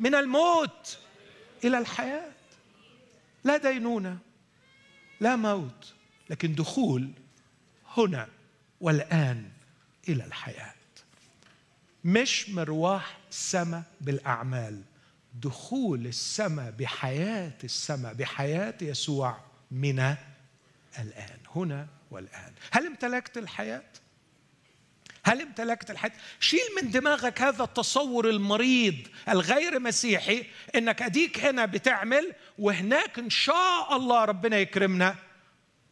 من 0.00 0.14
الموت 0.14 0.98
إلى 1.64 1.78
الحياة. 1.78 2.32
لا 3.44 3.56
دينونة 3.56 4.18
لا 5.20 5.36
موت 5.36 5.92
لكن 6.30 6.54
دخول 6.54 7.10
هنا 7.96 8.28
والآن 8.80 9.50
إلى 10.08 10.24
الحياة. 10.24 10.74
مش 12.04 12.50
مروح 12.50 13.18
السماء 13.30 13.82
بالأعمال. 14.00 14.82
دخول 15.34 16.06
السماء 16.06 16.70
بحياة 16.70 17.52
السماء 17.64 18.14
بحياة 18.14 18.74
يسوع 18.82 19.40
من 19.70 19.98
الآن 20.98 21.38
هنا 21.56 21.86
والآن 22.10 22.52
هل 22.70 22.86
امتلكت 22.86 23.38
الحياة؟ 23.38 23.82
هل 25.24 25.40
امتلكت 25.40 25.90
الحياة؟ 25.90 26.12
شيل 26.40 26.60
من 26.82 26.90
دماغك 26.90 27.42
هذا 27.42 27.64
التصور 27.64 28.30
المريض 28.30 28.94
الغير 29.28 29.80
مسيحي 29.80 30.46
إنك 30.74 31.02
أديك 31.02 31.44
هنا 31.44 31.66
بتعمل 31.66 32.32
وهناك 32.58 33.18
إن 33.18 33.30
شاء 33.30 33.96
الله 33.96 34.24
ربنا 34.24 34.56
يكرمنا 34.56 35.16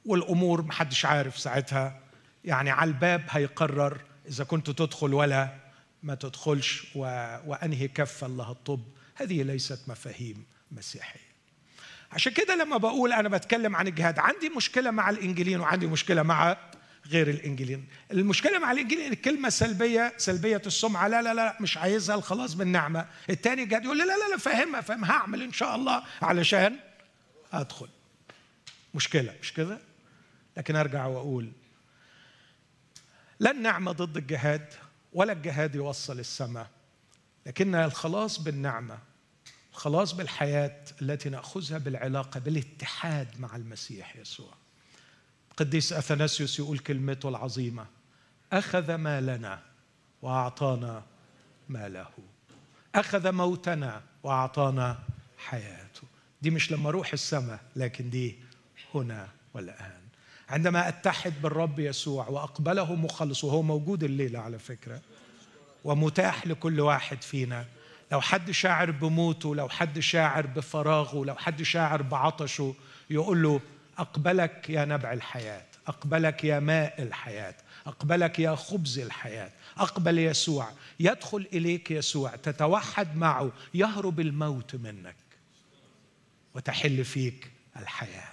والأمور 0.04 0.62
محدش 0.62 1.04
عارف 1.04 1.38
ساعتها 1.38 2.00
يعني 2.44 2.70
على 2.70 2.88
الباب 2.88 3.24
هيقرر 3.30 4.00
إذا 4.28 4.44
كنت 4.44 4.70
تدخل 4.70 5.14
ولا 5.14 5.48
ما 6.02 6.14
تدخلش 6.14 6.86
و... 6.94 7.00
وأنهي 7.46 7.88
كفه 7.88 8.26
الله 8.26 8.50
الطب 8.50 8.82
هذه 9.22 9.42
ليست 9.42 9.88
مفاهيم 9.88 10.46
مسيحية. 10.72 11.32
عشان 12.12 12.32
كده 12.32 12.54
لما 12.54 12.76
بقول 12.76 13.12
أنا 13.12 13.28
بتكلم 13.28 13.76
عن 13.76 13.88
الجهاد 13.88 14.18
عندي 14.18 14.48
مشكلة 14.48 14.90
مع 14.90 15.10
الانجيليين 15.10 15.60
وعندي 15.60 15.86
مشكلة 15.86 16.22
مع 16.22 16.56
غير 17.06 17.30
الانجيليين 17.30 17.88
المشكلة 18.12 18.58
مع 18.58 18.72
الانجيليين 18.72 19.12
الكلمة 19.12 19.48
سلبية 19.48 20.12
سلبية 20.16 20.62
السمعة 20.66 21.08
لا 21.08 21.22
لا 21.22 21.34
لا 21.34 21.56
مش 21.60 21.76
عايزها 21.76 22.16
الخلاص 22.16 22.54
بالنعمة. 22.54 23.06
الثاني 23.30 23.64
جاد 23.64 23.84
يقول 23.84 23.98
لا 23.98 24.04
لا 24.04 24.28
لا 24.30 24.36
فاهمها 24.36 24.80
فاهم 24.80 25.04
هعمل 25.04 25.42
إن 25.42 25.52
شاء 25.52 25.76
الله 25.76 26.04
علشان 26.22 26.76
أدخل. 27.52 27.88
مشكلة 28.94 29.34
مش 29.42 29.52
كده؟ 29.52 29.78
لكن 30.56 30.76
أرجع 30.76 31.06
وأقول 31.06 31.52
لا 33.40 33.50
النعمه 33.50 33.92
ضد 33.92 34.16
الجهاد 34.16 34.66
ولا 35.12 35.32
الجهاد 35.32 35.74
يوصل 35.74 36.18
السماء 36.18 36.70
لكن 37.46 37.74
الخلاص 37.74 38.38
بالنعمة. 38.40 38.98
الخلاص 39.72 40.12
بالحياة 40.12 40.80
التي 41.02 41.28
نأخذها 41.28 41.78
بالعلاقة 41.78 42.40
بالاتحاد 42.40 43.28
مع 43.40 43.56
المسيح 43.56 44.16
يسوع. 44.16 44.54
قديس 45.56 45.92
أثناسيوس 45.92 46.58
يقول 46.58 46.78
كلمته 46.78 47.28
العظيمة 47.28 47.86
أخذ 48.52 48.94
مالنا 48.94 49.62
وأعطانا 50.22 51.02
ماله. 51.68 52.10
أخذ 52.94 53.32
موتنا 53.32 54.02
وأعطانا 54.22 54.98
حياته. 55.38 56.02
دي 56.42 56.50
مش 56.50 56.72
لما 56.72 56.88
أروح 56.88 57.12
السماء 57.12 57.60
لكن 57.76 58.10
دي 58.10 58.38
هنا 58.94 59.28
والآن. 59.54 60.02
عندما 60.48 60.88
أتحد 60.88 61.42
بالرب 61.42 61.78
يسوع 61.78 62.28
وأقبله 62.28 62.94
مخلص 62.94 63.44
وهو 63.44 63.62
موجود 63.62 64.04
الليلة 64.04 64.38
على 64.38 64.58
فكرة 64.58 65.00
ومتاح 65.84 66.46
لكل 66.46 66.80
واحد 66.80 67.22
فينا 67.22 67.66
لو 68.12 68.20
حد 68.20 68.50
شاعر 68.50 68.90
بموته 68.90 69.56
لو 69.56 69.68
حد 69.68 69.98
شاعر 69.98 70.46
بفراغه 70.46 71.24
لو 71.24 71.34
حد 71.34 71.62
شاعر 71.62 72.02
بعطشه 72.02 72.74
يقول 73.10 73.42
له 73.42 73.60
أقبلك 73.98 74.70
يا 74.70 74.84
نبع 74.84 75.12
الحياة 75.12 75.64
أقبلك 75.86 76.44
يا 76.44 76.60
ماء 76.60 77.02
الحياة 77.02 77.54
أقبلك 77.86 78.38
يا 78.38 78.54
خبز 78.54 78.98
الحياة 78.98 79.50
أقبل 79.78 80.18
يسوع 80.18 80.68
يدخل 81.00 81.48
إليك 81.52 81.90
يسوع 81.90 82.36
تتوحد 82.36 83.16
معه 83.16 83.52
يهرب 83.74 84.20
الموت 84.20 84.74
منك 84.74 85.16
وتحل 86.54 87.04
فيك 87.04 87.50
الحياة. 87.76 88.32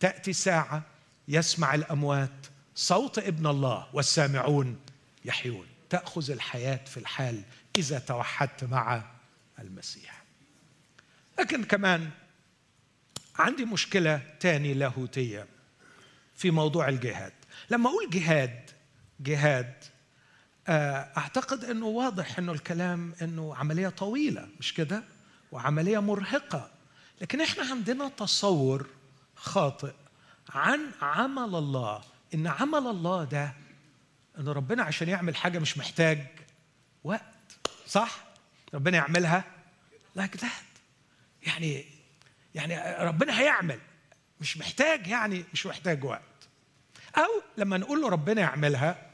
تأتي 0.00 0.32
ساعة 0.32 0.82
يسمع 1.28 1.74
الأموات 1.74 2.46
صوت 2.74 3.18
ابن 3.18 3.46
الله 3.46 3.86
والسامعون 3.92 4.76
يحيون. 5.24 5.66
تأخذ 5.90 6.30
الحياة 6.30 6.80
في 6.86 6.96
الحال 6.96 7.42
إذا 7.76 7.98
توحدت 7.98 8.64
مع 8.64 9.02
المسيح. 9.58 10.22
لكن 11.38 11.64
كمان 11.64 12.10
عندي 13.38 13.64
مشكلة 13.64 14.20
تاني 14.40 14.74
لاهوتية 14.74 15.46
في 16.36 16.50
موضوع 16.50 16.88
الجهاد. 16.88 17.32
لما 17.70 17.90
أقول 17.90 18.10
جهاد 18.10 18.70
جهاد 19.20 19.74
آه، 20.68 21.12
أعتقد 21.16 21.64
إنه 21.64 21.86
واضح 21.86 22.38
إنه 22.38 22.52
الكلام 22.52 23.14
إنه 23.22 23.54
عملية 23.56 23.88
طويلة 23.88 24.48
مش 24.60 24.74
كده؟ 24.74 25.02
وعملية 25.52 25.98
مرهقة. 25.98 26.70
لكن 27.20 27.40
إحنا 27.40 27.64
عندنا 27.70 28.08
تصور 28.08 28.86
خاطئ 29.36 29.92
عن 30.50 30.80
عمل 31.02 31.54
الله. 31.54 32.02
إن 32.34 32.46
عمل 32.46 32.86
الله 32.86 33.24
ده 33.24 33.54
إن 34.38 34.48
ربنا 34.48 34.82
عشان 34.82 35.08
يعمل 35.08 35.36
حاجة 35.36 35.58
مش 35.58 35.78
محتاج 35.78 36.26
وقت. 37.04 37.33
صح؟ 37.94 38.24
ربنا 38.74 38.96
يعملها. 38.96 39.44
لايك 40.14 40.36
ذات 40.36 40.50
يعني 41.46 41.84
يعني 42.54 43.04
ربنا 43.04 43.40
هيعمل. 43.40 43.78
مش 44.40 44.58
محتاج 44.58 45.06
يعني 45.06 45.44
مش 45.52 45.66
محتاج 45.66 46.04
وقت. 46.04 46.48
أو 47.16 47.42
لما 47.56 47.78
نقول 47.78 48.00
له 48.00 48.08
ربنا 48.08 48.40
يعملها 48.40 49.10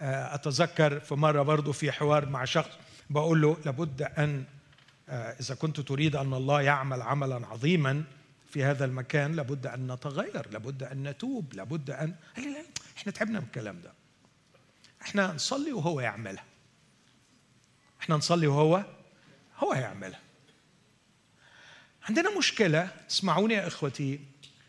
آه، 0.00 0.34
أتذكر 0.34 1.00
في 1.00 1.14
مرة 1.14 1.42
برضه 1.42 1.72
في 1.72 1.92
حوار 1.92 2.28
مع 2.28 2.44
شخص 2.44 2.70
بقول 3.10 3.42
له 3.42 3.56
لابد 3.64 4.02
أن 4.02 4.44
آه، 5.08 5.36
إذا 5.40 5.54
كنت 5.54 5.80
تريد 5.80 6.16
أن 6.16 6.34
الله 6.34 6.62
يعمل 6.62 7.02
عملا 7.02 7.46
عظيما 7.46 8.04
في 8.50 8.64
هذا 8.64 8.84
المكان 8.84 9.36
لابد 9.36 9.66
أن 9.66 9.92
نتغير 9.92 10.48
لابد 10.50 10.82
أن 10.82 11.08
نتوب 11.08 11.54
لابد 11.54 11.90
أن 11.90 12.14
قال 12.36 12.44
لي 12.44 12.52
لا 12.52 12.62
إحنا 12.96 13.12
تعبنا 13.12 13.40
من 13.40 13.46
الكلام 13.46 13.80
ده. 13.80 13.92
إحنا 15.02 15.32
نصلي 15.32 15.72
وهو 15.72 16.00
يعملها. 16.00 16.44
إحنا 18.06 18.16
نصلي 18.16 18.46
وهو 18.46 18.84
هو 19.58 19.74
يعملها 19.74 20.20
عندنا 22.08 22.38
مشكلة 22.38 22.88
اسمعوني 23.10 23.54
يا 23.54 23.66
إخوتي 23.66 24.20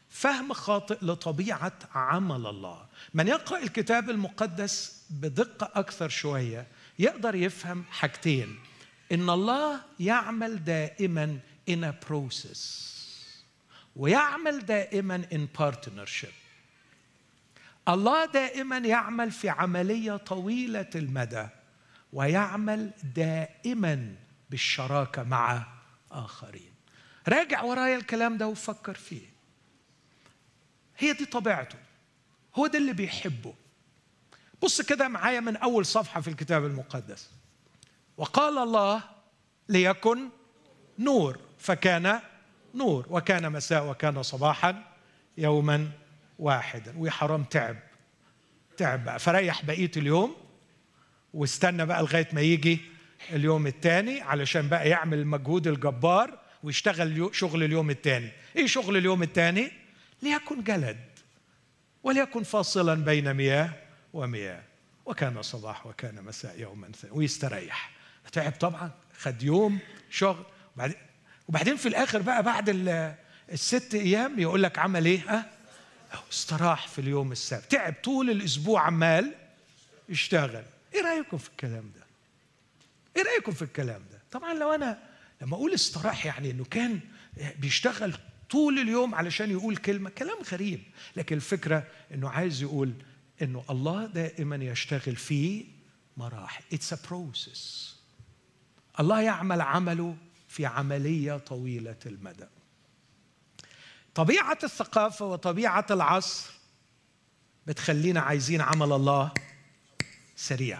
فهم 0.09 0.53
خاطئ 0.53 0.97
لطبيعة 1.01 1.79
عمل 1.95 2.47
الله. 2.47 2.85
من 3.13 3.27
يقرأ 3.27 3.57
الكتاب 3.57 4.09
المقدس 4.09 5.03
بدقة 5.09 5.79
أكثر 5.79 6.09
شوية 6.09 6.67
يقدر 6.99 7.35
يفهم 7.35 7.83
حاجتين. 7.91 8.59
إن 9.11 9.29
الله 9.29 9.81
يعمل 9.99 10.63
دائما 10.63 11.39
in 11.69 11.83
a 11.83 12.05
process 12.09 12.57
ويعمل 13.95 14.65
دائما 14.65 15.27
in 15.31 15.61
partnership. 15.61 16.33
الله 17.89 18.25
دائما 18.25 18.77
يعمل 18.77 19.31
في 19.31 19.49
عملية 19.49 20.17
طويلة 20.17 20.89
المدى. 20.95 21.47
ويعمل 22.17 22.91
دائما 23.15 24.15
بالشراكة 24.49 25.23
مع 25.23 25.65
آخرين. 26.11 26.73
راجع 27.27 27.63
ورايا 27.63 27.95
الكلام 27.95 28.37
ده 28.37 28.47
وفكر 28.47 28.93
فيه. 28.93 29.25
هي 30.97 31.13
دي 31.13 31.25
طبيعته. 31.25 31.77
هو 32.55 32.67
ده 32.67 32.77
اللي 32.77 32.93
بيحبه. 32.93 33.53
بص 34.61 34.81
كده 34.81 35.07
معايا 35.07 35.39
من 35.39 35.55
أول 35.57 35.85
صفحة 35.85 36.21
في 36.21 36.27
الكتاب 36.27 36.65
المقدس. 36.65 37.29
وقال 38.17 38.57
الله 38.57 39.03
ليكن 39.69 40.29
نور 40.99 41.39
فكان 41.59 42.19
نور 42.75 43.05
وكان 43.09 43.51
مساء 43.51 43.89
وكان 43.89 44.23
صباحا 44.23 44.83
يوما 45.37 45.91
واحدا. 46.39 46.93
ويا 46.97 47.11
حرام 47.11 47.43
تعب 47.43 47.77
تعب 48.77 49.05
بقى. 49.05 49.19
فريح 49.19 49.65
بقية 49.65 49.91
اليوم. 49.97 50.46
واستنى 51.33 51.85
بقى 51.85 52.01
لغاية 52.01 52.27
ما 52.33 52.41
يجي 52.41 52.79
اليوم 53.29 53.67
الثاني 53.67 54.21
علشان 54.21 54.69
بقى 54.69 54.89
يعمل 54.89 55.17
المجهود 55.17 55.67
الجبار 55.67 56.39
ويشتغل 56.63 57.29
شغل 57.33 57.63
اليوم 57.63 57.89
الثاني 57.89 58.31
إيه 58.55 58.67
شغل 58.67 58.97
اليوم 58.97 59.23
الثاني 59.23 59.71
ليكن 60.21 60.63
جلد 60.63 60.97
وليكن 62.03 62.43
فاصلا 62.43 63.03
بين 63.05 63.33
مياه 63.33 63.69
ومياه. 64.13 64.61
وكان 65.05 65.41
صباح 65.41 65.87
وكان 65.87 66.23
مساء 66.23 66.59
يوما 66.59 66.87
ثاني. 66.91 67.13
ويستريح. 67.13 67.91
تعب 68.31 68.51
طبعا. 68.51 68.91
خد 69.19 69.43
يوم 69.43 69.79
شغل. 70.09 70.43
وبعدين 70.75 70.97
وبعدين 71.47 71.75
في 71.75 71.87
الآخر 71.87 72.21
بقى 72.21 72.43
بعد 72.43 72.69
الست 73.51 73.95
أيام 73.95 74.39
يقول 74.39 74.63
لك 74.63 74.79
عمل 74.79 75.05
إيه؟ 75.05 75.19
ها؟ 75.27 75.51
استراح 76.31 76.87
في 76.87 76.99
اليوم 76.99 77.31
السابع 77.31 77.65
تعب 77.65 77.93
طول 78.03 78.29
الأسبوع 78.29 78.81
عمال 78.81 79.33
يشتغل. 80.09 80.63
إيه 80.93 81.01
رأيكم 81.01 81.37
في 81.37 81.49
الكلام 81.49 81.91
ده؟ 81.95 82.05
إيه 83.17 83.23
رأيكم 83.23 83.51
في 83.51 83.61
الكلام 83.61 84.01
ده؟ 84.11 84.21
طبعا 84.31 84.53
لو 84.53 84.71
أنا 84.73 85.03
لما 85.41 85.55
أقول 85.55 85.73
استراح 85.73 86.25
يعني 86.25 86.51
إنه 86.51 86.65
كان 86.65 86.99
بيشتغل 87.59 88.13
طول 88.49 88.79
اليوم 88.79 89.15
علشان 89.15 89.51
يقول 89.51 89.77
كلمة 89.77 90.09
كلام 90.09 90.37
غريب. 90.51 90.83
لكن 91.15 91.35
الفكرة 91.35 91.87
إنه 92.13 92.29
عايز 92.29 92.61
يقول 92.61 92.93
إنه 93.41 93.63
الله 93.69 94.05
دائما 94.05 94.55
يشتغل 94.55 95.15
في 95.15 95.65
مراحل. 96.17 96.63
it's 96.73 96.93
a 96.93 96.97
process 97.09 97.95
الله 98.99 99.21
يعمل 99.21 99.61
عمله 99.61 100.15
في 100.47 100.65
عملية 100.65 101.37
طويلة 101.37 101.95
المدى. 102.05 102.47
طبيعة 104.15 104.57
الثقافة 104.63 105.25
وطبيعة 105.25 105.85
العصر 105.91 106.51
بتخلينا 107.67 108.19
عايزين 108.19 108.61
عمل 108.61 108.93
الله 108.93 109.31
سريع. 110.37 110.79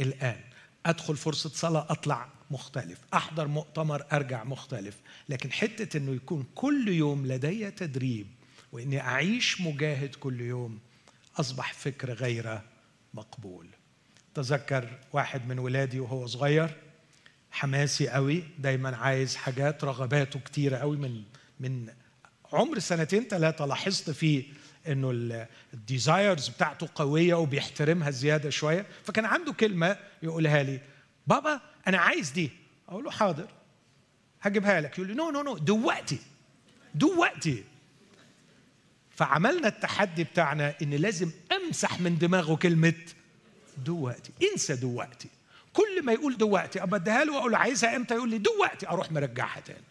الآن 0.00 0.40
أدخل 0.86 1.16
فرصة 1.16 1.50
صلاة 1.50 1.86
أطلع 1.90 2.28
مختلف. 2.50 2.98
أحضر 3.14 3.48
مؤتمر 3.48 4.04
أرجع 4.12 4.44
مختلف. 4.44 4.96
لكن 5.28 5.52
حتة 5.52 5.96
إنه 5.96 6.12
يكون 6.12 6.46
كل 6.54 6.88
يوم 6.88 7.26
لدي 7.26 7.70
تدريب 7.70 8.26
وإني 8.72 9.00
أعيش 9.00 9.60
مجاهد 9.60 10.14
كل 10.14 10.40
يوم 10.40 10.80
أصبح 11.36 11.72
فكر 11.72 12.12
غير 12.12 12.60
مقبول. 13.14 13.66
تذكر 14.34 14.98
واحد 15.12 15.48
من 15.48 15.58
ولادي 15.58 16.00
وهو 16.00 16.26
صغير 16.26 16.76
حماسي 17.50 18.08
قوي 18.08 18.44
دايما 18.58 18.96
عايز 18.96 19.36
حاجات 19.36 19.84
رغباته 19.84 20.40
كتيرة 20.40 20.76
قوي 20.76 20.96
من 20.96 21.22
من 21.60 21.88
عمر 22.52 22.78
سنتين 22.78 23.22
ثلاثة 23.22 23.66
لاحظت 23.66 24.10
فيه 24.10 24.44
إنه 24.88 25.10
ال 25.74 25.83
desires 25.83 26.48
بتاعته 26.48 26.88
قوية 26.94 27.34
وبيحترمها 27.34 28.10
زيادة 28.10 28.50
شوية. 28.50 28.86
فكان 29.04 29.24
عنده 29.24 29.52
كلمة 29.52 29.96
يقولها 30.22 30.62
لي 30.62 30.80
بابا 31.26 31.60
أنا 31.86 31.98
عايز 31.98 32.30
دي. 32.30 32.50
أقول 32.88 33.04
له 33.04 33.10
حاضر 33.10 33.48
هجيبها 34.42 34.80
لك. 34.80 34.98
يقول 34.98 35.08
لي 35.08 35.14
no 35.14 35.30
no 35.30 35.42
no 35.42 35.58
دلوقتي 35.58 36.18
دلوقتي 36.94 37.64
فعملنا 39.10 39.68
التحدي 39.68 40.24
بتاعنا 40.24 40.74
إن 40.82 40.90
لازم 40.90 41.30
أمسح 41.52 42.00
من 42.00 42.18
دماغه 42.18 42.56
كلمة 42.56 42.94
دلوقتي 43.84 44.32
انسى 44.52 44.76
دلوقتي 44.76 45.28
كل 45.72 46.02
ما 46.04 46.12
يقول 46.12 46.36
دلوقتي 46.36 46.82
ابقى 46.82 47.00
أديها 47.00 47.24
له 47.24 47.32
وأقول 47.36 47.52
له 47.52 47.58
عايزها 47.58 47.96
إمتى؟ 47.96 48.14
يقول 48.14 48.30
لي 48.30 48.38
دلوقتي 48.38 48.88
أروح 48.88 49.12
مرجعها 49.12 49.60
تاني. 49.60 49.84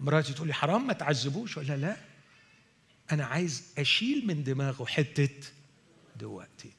مراتي 0.00 0.32
تقول 0.32 0.46
لي 0.48 0.54
حرام 0.54 0.86
ما 0.86 0.92
تعذبوش. 0.92 1.56
ولا 1.56 1.76
لا. 1.76 1.96
أنا 3.12 3.24
عايز 3.24 3.64
أشيل 3.78 4.26
من 4.26 4.44
دماغه 4.44 4.84
حتة 4.84 5.28
دلوقتي. 6.16 6.70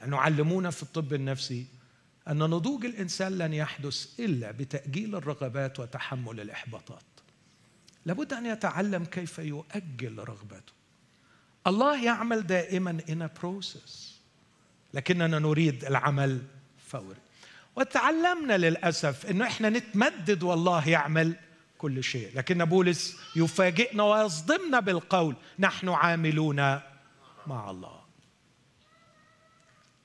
لأنه 0.00 0.16
علمونا 0.16 0.70
في 0.70 0.82
الطب 0.82 1.14
النفسي 1.14 1.66
أن 2.28 2.38
نضوج 2.38 2.84
الإنسان 2.84 3.38
لن 3.38 3.52
يحدث 3.54 4.20
إلا 4.20 4.50
بتأجيل 4.50 5.14
الرغبات 5.14 5.80
وتحمل 5.80 6.40
الإحباطات. 6.40 7.02
لابد 8.06 8.32
أن 8.32 8.46
يتعلم 8.46 9.04
كيف 9.04 9.38
يؤجل 9.38 10.18
رغبته. 10.18 10.72
الله 11.66 12.04
يعمل 12.04 12.46
دائما 12.46 12.98
in 13.08 13.22
a 13.22 13.42
process. 13.42 13.90
لكننا 14.94 15.38
نريد 15.38 15.84
العمل 15.84 16.42
فوري. 16.86 17.16
وتعلمنا 17.76 18.58
للأسف 18.58 19.26
إنه 19.26 19.46
إحنا 19.46 19.70
نتمدد 19.70 20.42
والله 20.42 20.88
يعمل 20.88 21.36
كل 21.78 22.04
شيء. 22.04 22.30
لكن 22.34 22.64
بولس 22.64 23.16
يفاجئنا 23.36 24.02
ويصدمنا 24.02 24.80
بالقول 24.80 25.36
نحن 25.58 25.88
عاملون 25.88 26.56
مع 27.46 27.70
الله. 27.70 28.00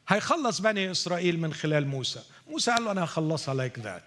هيخلص 0.07 0.61
بني 0.61 0.91
إسرائيل 0.91 1.39
من 1.39 1.53
خلال 1.53 1.88
موسى. 1.88 2.24
موسى 2.49 2.71
قال 2.71 2.84
له 2.86 2.91
أنا 2.91 3.03
هخلصها 3.03 3.53
لايك 3.53 3.80
ذات 3.80 4.03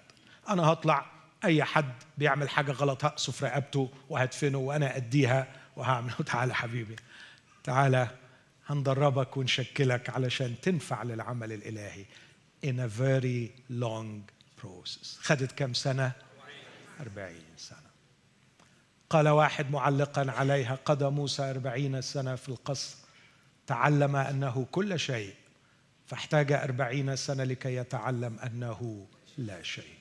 أنا 0.49 0.63
هطلع 0.63 1.07
أي 1.45 1.65
حد 1.65 1.95
بيعمل 2.19 2.49
حاجة 2.49 2.73
غلط 2.73 3.05
هقصف 3.05 3.45
رقبته 3.45 3.91
وهدفنه 4.09 4.59
وأنا 4.59 4.97
أديها 4.97 5.47
وهعمل 5.77 6.13
تعالى 6.27 6.55
حبيبي 6.55 6.97
تعالى 7.65 8.09
هندربك 8.67 9.37
ونشكلك 9.37 10.11
علشان 10.11 10.55
تنفع 10.63 11.03
للعمل 11.03 11.53
الإلهي. 11.53 12.05
In 12.65 12.79
a 12.81 12.89
very 12.89 13.51
long 13.71 14.25
process. 14.63 15.19
خدت 15.21 15.53
كم 15.53 15.75
سنة؟ 15.75 16.13
أربعين 17.01 17.45
سنة. 17.57 17.91
قال 19.11 19.29
واحد 19.29 19.71
معلقا 19.71 20.31
عليها 20.31 20.75
قضى 20.75 21.11
موسى 21.11 21.51
أربعين 21.51 22.03
سنة 22.03 22.35
في 22.37 22.49
القصر. 22.49 22.97
تعلم 23.67 24.17
أنه 24.17 24.67
كل 24.73 24.99
شيء 24.99 25.35
فاحتاج 26.07 26.53
أربعين 26.53 27.17
سنة 27.17 27.45
لكي 27.45 27.77
يتعلم 27.77 28.39
أنه 28.39 29.07
لا 29.39 29.63
شيء. 29.63 29.95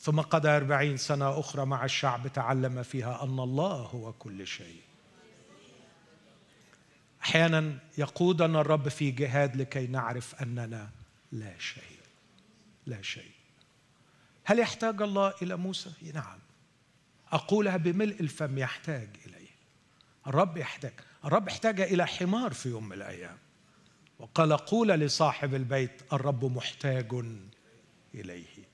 ثم 0.00 0.20
قضى 0.20 0.48
أربعين 0.48 0.96
سنة 0.96 1.40
أخرى 1.40 1.66
مع 1.66 1.84
الشعب 1.84 2.28
تعلم 2.28 2.82
فيها 2.82 3.24
أن 3.24 3.38
الله 3.38 3.76
هو 3.76 4.12
كل 4.12 4.46
شيء. 4.46 4.80
أحيانا 7.22 7.78
يقودنا 7.98 8.60
الرب 8.60 8.88
في 8.88 9.10
جهاد 9.10 9.56
لكي 9.56 9.86
نعرف 9.86 10.42
أننا 10.42 10.90
لا 11.32 11.58
شيء 11.58 11.98
لا 12.86 13.02
شيء. 13.02 13.41
هل 14.44 14.58
يحتاج 14.58 15.02
الله 15.02 15.34
إلى 15.42 15.56
موسى؟ 15.56 15.90
نعم. 16.14 16.38
أقولها 17.32 17.76
بملء 17.76 18.20
الفم 18.20 18.58
يحتاج 18.58 19.08
إليه. 19.26 19.48
الرب 20.26 20.56
يحتاج. 20.56 20.92
الرب 21.24 21.48
احتاج 21.48 21.80
إلى 21.80 22.06
حمار 22.06 22.52
في 22.52 22.68
يوم 22.68 22.88
من 22.88 22.92
الأيام. 22.92 23.38
وقال 24.18 24.52
قول 24.52 24.88
لصاحب 24.88 25.54
البيت 25.54 26.02
الرب 26.12 26.44
محتاج 26.44 27.12
إليه. 28.14 28.72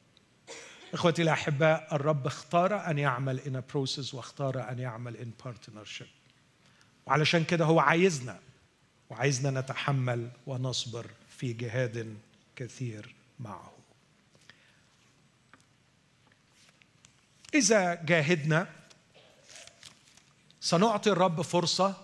إخوتي 0.95 1.23
الأحباء 1.23 1.95
الرب 1.95 2.27
اختار 2.27 2.91
أن 2.91 2.99
يعمل 2.99 3.41
in 3.41 3.57
a 3.57 3.75
process 3.75 4.15
واختار 4.15 4.71
أن 4.71 4.79
يعمل 4.79 5.17
in 5.17 5.45
partnership. 5.47 6.07
وعلشان 7.07 7.45
كده 7.45 7.65
هو 7.65 7.81
عايزنا 7.81 8.41
وعايزنا 9.11 9.61
نتحمل 9.61 10.31
ونصبر 10.47 11.07
في 11.29 11.53
جهاد 11.53 12.17
كثير 12.57 13.15
معه. 13.41 13.78
إذا 17.55 17.95
جاهدنا 17.95 18.69
سنعطي 20.61 21.11
الرب 21.11 21.43
فرصة 21.43 21.97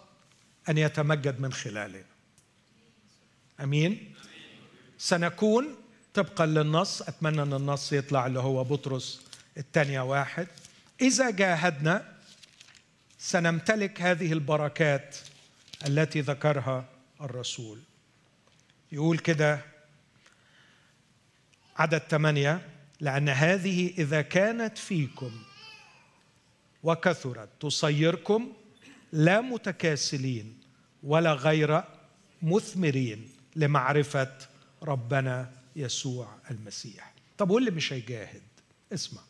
أن 0.69 0.79
يتمجد 0.79 1.41
من 1.41 1.53
خلالنا 1.53 2.05
آمين؟ 3.61 4.15
سنكون 4.99 5.77
طبقا 6.15 6.47
للنص 6.47 7.03
أتمنى 7.03 7.43
أن 7.43 7.53
النص 7.53 7.93
يطلع 7.93 8.27
اللي 8.27 8.39
هو 8.39 8.65
بطرس 8.65 9.23
الثانية 9.57 10.01
واحد. 10.01 10.47
إذا 11.01 11.31
جاهدنا 11.31 12.15
سنمتلك 13.19 14.03
هذه 14.03 14.33
البركات 14.33 15.17
التي 15.87 16.21
ذكرها 16.21 16.85
الرسول. 17.21 17.81
يقول 18.93 19.19
كده 19.19 19.61
عدد 21.77 21.99
ثمانية. 21.99 22.69
لأن 23.05 23.29
هذه 23.29 23.93
إذا 23.99 24.23
كانت 24.23 24.79
فيكم 24.79 25.31
وكثرت 26.83 27.49
تصيركم 27.61 28.53
لا 29.13 29.41
متكاسلين 29.41 30.59
ولا 31.03 31.33
غير 31.33 31.83
مثمرين 32.43 33.29
لمعرفة 33.57 34.33
ربنا 34.83 35.51
يسوع 35.77 36.29
المسيح. 36.51 37.13
طب 37.39 37.51
واللي 37.51 37.71
مش 37.71 37.93
هيجاهد؟ 37.93 38.43
اسمع. 38.93 39.23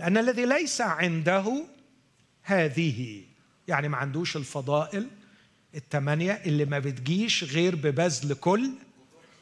لأن 0.00 0.18
الذي 0.18 0.46
ليس 0.46 0.80
عنده 0.80 1.64
هذه 2.42 3.22
يعني 3.68 3.88
ما 3.88 3.96
عندوش 3.96 4.36
الفضائل 4.36 5.08
الثمانية 5.74 6.32
اللي 6.32 6.64
ما 6.64 6.78
بتجيش 6.78 7.44
غير 7.44 7.76
ببذل 7.76 8.34
كل 8.34 8.70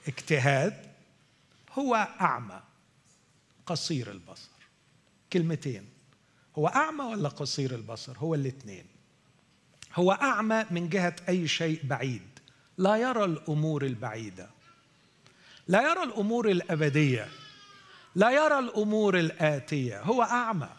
اجتهاد 0.09 0.75
هو 1.73 1.95
أعمى. 2.21 2.70
قصير 3.71 4.11
البصر. 4.11 4.51
كلمتين. 5.33 5.89
هو 6.59 6.67
أعمى 6.67 7.05
ولا 7.05 7.29
قصير 7.29 7.75
البصر؟ 7.75 8.19
هو 8.19 8.35
الاثنين. 8.35 8.85
هو 9.95 10.13
أعمى 10.13 10.65
من 10.71 10.89
جهة 10.89 11.17
أي 11.29 11.49
شيء 11.49 11.81
بعيد. 11.85 12.39
لا 12.79 12.97
يرى 12.97 13.25
الأمور 13.25 13.85
البعيدة. 13.85 14.51
لا 15.69 15.83
يرى 15.91 16.03
الأمور 16.03 16.49
الأبدية. 16.51 17.29
لا 18.15 18.31
يرى 18.31 18.59
الأمور 18.59 19.19
الآتية. 19.19 20.03
هو 20.03 20.23
أعمى. 20.23 20.71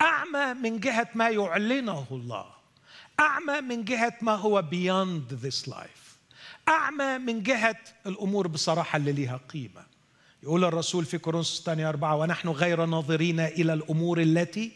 أعمى 0.00 0.54
من 0.54 0.80
جهة 0.80 1.08
ما 1.14 1.28
يعلنه 1.28 2.06
الله. 2.10 2.46
أعمى 3.20 3.60
من 3.60 3.84
جهة 3.84 4.16
ما 4.20 4.34
هو 4.34 4.62
beyond 4.62 5.44
this 5.44 5.72
life. 5.72 6.18
أعمى 6.68 7.18
من 7.18 7.42
جهة 7.42 7.80
الأمور 8.06 8.48
بصراحة 8.48 8.96
اللي 8.96 9.12
ليها 9.12 9.36
قيمة. 9.36 9.91
يقول 10.42 10.64
الرسول 10.64 11.04
في 11.04 11.18
كورنثوس 11.18 11.58
الثانية 11.58 11.88
أربعة 11.88 12.16
ونحن 12.16 12.48
غير 12.48 12.84
ناظرين 12.86 13.40
إلى 13.40 13.72
الأمور 13.72 14.20
التي 14.20 14.72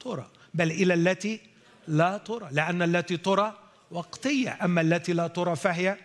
ترى 0.00 0.30
بل 0.54 0.70
إلى 0.70 0.94
التي 0.94 1.40
لا 1.88 2.18
ترى 2.18 2.48
لأن 2.52 2.82
التي 2.82 3.16
ترى 3.16 3.58
وقتية 3.90 4.58
أما 4.62 4.80
التي 4.80 5.12
لا 5.12 5.26
ترى 5.26 5.56
فهي 5.56 5.96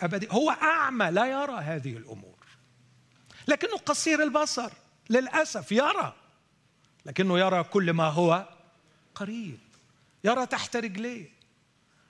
أبدية. 0.00 0.28
هو 0.30 0.50
أعمى 0.50 1.10
لا 1.10 1.26
يرى 1.26 1.54
هذه 1.54 1.96
الأمور 1.96 2.34
لكنه 3.48 3.76
قصير 3.76 4.22
البصر 4.22 4.72
للأسف 5.10 5.72
يرى 5.72 6.14
لكنه 7.06 7.38
يرى 7.38 7.64
كل 7.64 7.92
ما 7.92 8.04
هو 8.04 8.48
قريب 9.14 9.58
يرى 10.24 10.46
تحت 10.46 10.76
رجليه 10.76 11.34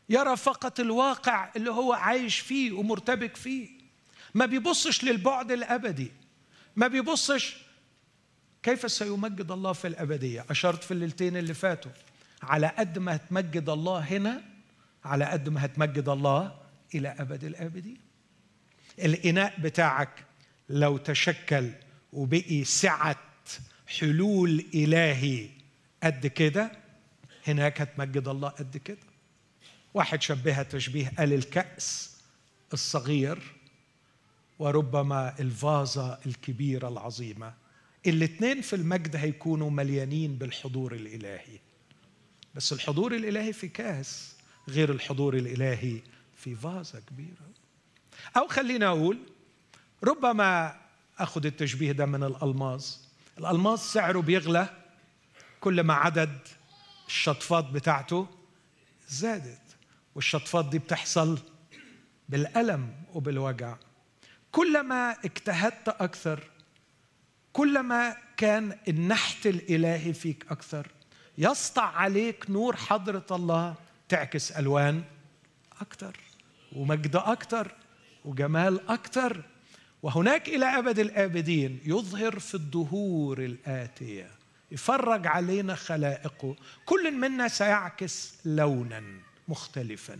يرى 0.08 0.36
فقط 0.36 0.80
الواقع 0.80 1.50
اللي 1.56 1.70
هو 1.70 1.92
عايش 1.92 2.38
فيه 2.38 2.72
ومرتبك 2.72 3.36
فيه 3.36 3.68
ما 4.34 4.46
بيبصش 4.46 5.04
للبعد 5.04 5.52
الأبدي. 5.52 6.12
ما 6.76 6.86
بيبصش. 6.88 7.56
كيف 8.62 8.90
سيمجد 8.92 9.50
الله 9.50 9.72
في 9.72 9.88
الأبدية؟ 9.88 10.44
أشرت 10.50 10.84
في 10.84 10.90
الليلتين 10.90 11.36
اللي 11.36 11.54
فاتوا. 11.54 11.90
على 12.42 12.66
قد 12.66 12.98
ما 12.98 13.16
هتمجد 13.16 13.68
الله 13.68 13.98
هنا 13.98 14.42
على 15.04 15.24
قد 15.24 15.48
ما 15.48 15.64
هتمجد 15.64 16.08
الله 16.08 16.60
إلى 16.94 17.08
أبد 17.08 17.44
الابدين 17.44 17.98
الإناء 18.98 19.60
بتاعك 19.60 20.24
لو 20.68 20.96
تشكل 20.96 21.70
وبقي 22.12 22.64
سعة 22.64 23.20
حلول 23.86 24.64
إلهي 24.74 25.48
قد 26.02 26.26
كده 26.26 26.72
هناك 27.46 27.80
هتمجد 27.80 28.28
الله 28.28 28.48
قد 28.48 28.76
كده. 28.76 28.98
واحد 29.94 30.22
شبهها 30.22 30.62
تشبيه 30.62 31.12
قال 31.18 31.32
الكأس 31.32 32.16
الصغير. 32.72 33.53
وربما 34.58 35.34
الفازة 35.40 36.18
الكبيرة 36.26 36.88
العظيمة. 36.88 37.54
الاثنين 38.06 38.60
في 38.60 38.76
المجد 38.76 39.16
هيكونوا 39.16 39.70
مليانين 39.70 40.34
بالحضور 40.36 40.94
الإلهي. 40.94 41.58
بس 42.54 42.72
الحضور 42.72 43.14
الإلهي 43.14 43.52
في 43.52 43.68
كاس 43.68 44.36
غير 44.68 44.90
الحضور 44.92 45.36
الإلهي 45.36 46.00
في 46.36 46.54
فازة 46.54 47.00
كبيرة. 47.00 47.50
أو 48.36 48.48
خلينا 48.48 48.86
أقول 48.86 49.18
ربما 50.04 50.80
أخذ 51.18 51.46
التشبيه 51.46 51.92
ده 51.92 52.06
من 52.06 52.22
الألماس 52.22 53.08
الألماس 53.38 53.92
سعره 53.92 54.20
بيغلى 54.20 54.68
كل 55.60 55.80
ما 55.80 55.94
عدد 55.94 56.38
الشطفات 57.06 57.64
بتاعته 57.64 58.26
زادت 59.08 59.60
والشطفات 60.14 60.68
دي 60.68 60.78
بتحصل 60.78 61.38
بالألم 62.28 62.94
وبالوجع. 63.14 63.76
كلما 64.54 65.16
اجتهدت 65.24 65.88
أكثر 65.88 66.50
كلما 67.52 68.16
كان 68.36 68.78
النحت 68.88 69.46
الإلهي 69.46 70.12
فيك 70.12 70.46
أكثر 70.50 70.86
يسطع 71.38 71.82
عليك 71.82 72.50
نور 72.50 72.76
حضرة 72.76 73.26
الله 73.30 73.74
تعكس 74.08 74.52
ألوان 74.52 75.04
أكثر 75.80 76.16
ومجد 76.72 77.16
أكثر 77.16 77.74
وجمال 78.24 78.88
أكثر. 78.88 79.44
وهناك 80.02 80.48
إلى 80.48 80.64
أبد 80.64 80.98
الآبدين 80.98 81.80
يظهر 81.84 82.38
في 82.38 82.54
الدهور 82.54 83.38
الآتية 83.38 84.30
يفرج 84.70 85.26
علينا 85.26 85.74
خلائقه 85.74 86.56
كل 86.84 87.12
منا 87.12 87.48
سيعكس 87.48 88.34
لونا 88.44 89.02
مختلفا. 89.48 90.18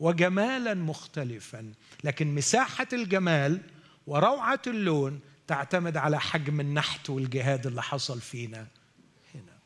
وجمالا 0.00 0.74
مختلفا. 0.74 1.72
لكن 2.04 2.34
مساحة 2.34 2.86
الجمال 2.92 3.60
وروعة 4.06 4.62
اللون 4.66 5.20
تعتمد 5.46 5.96
على 5.96 6.20
حجم 6.20 6.60
النحت 6.60 7.10
والجهاد 7.10 7.66
اللي 7.66 7.82
حصل 7.82 8.20
فينا 8.20 8.66
هنا. 9.34 9.58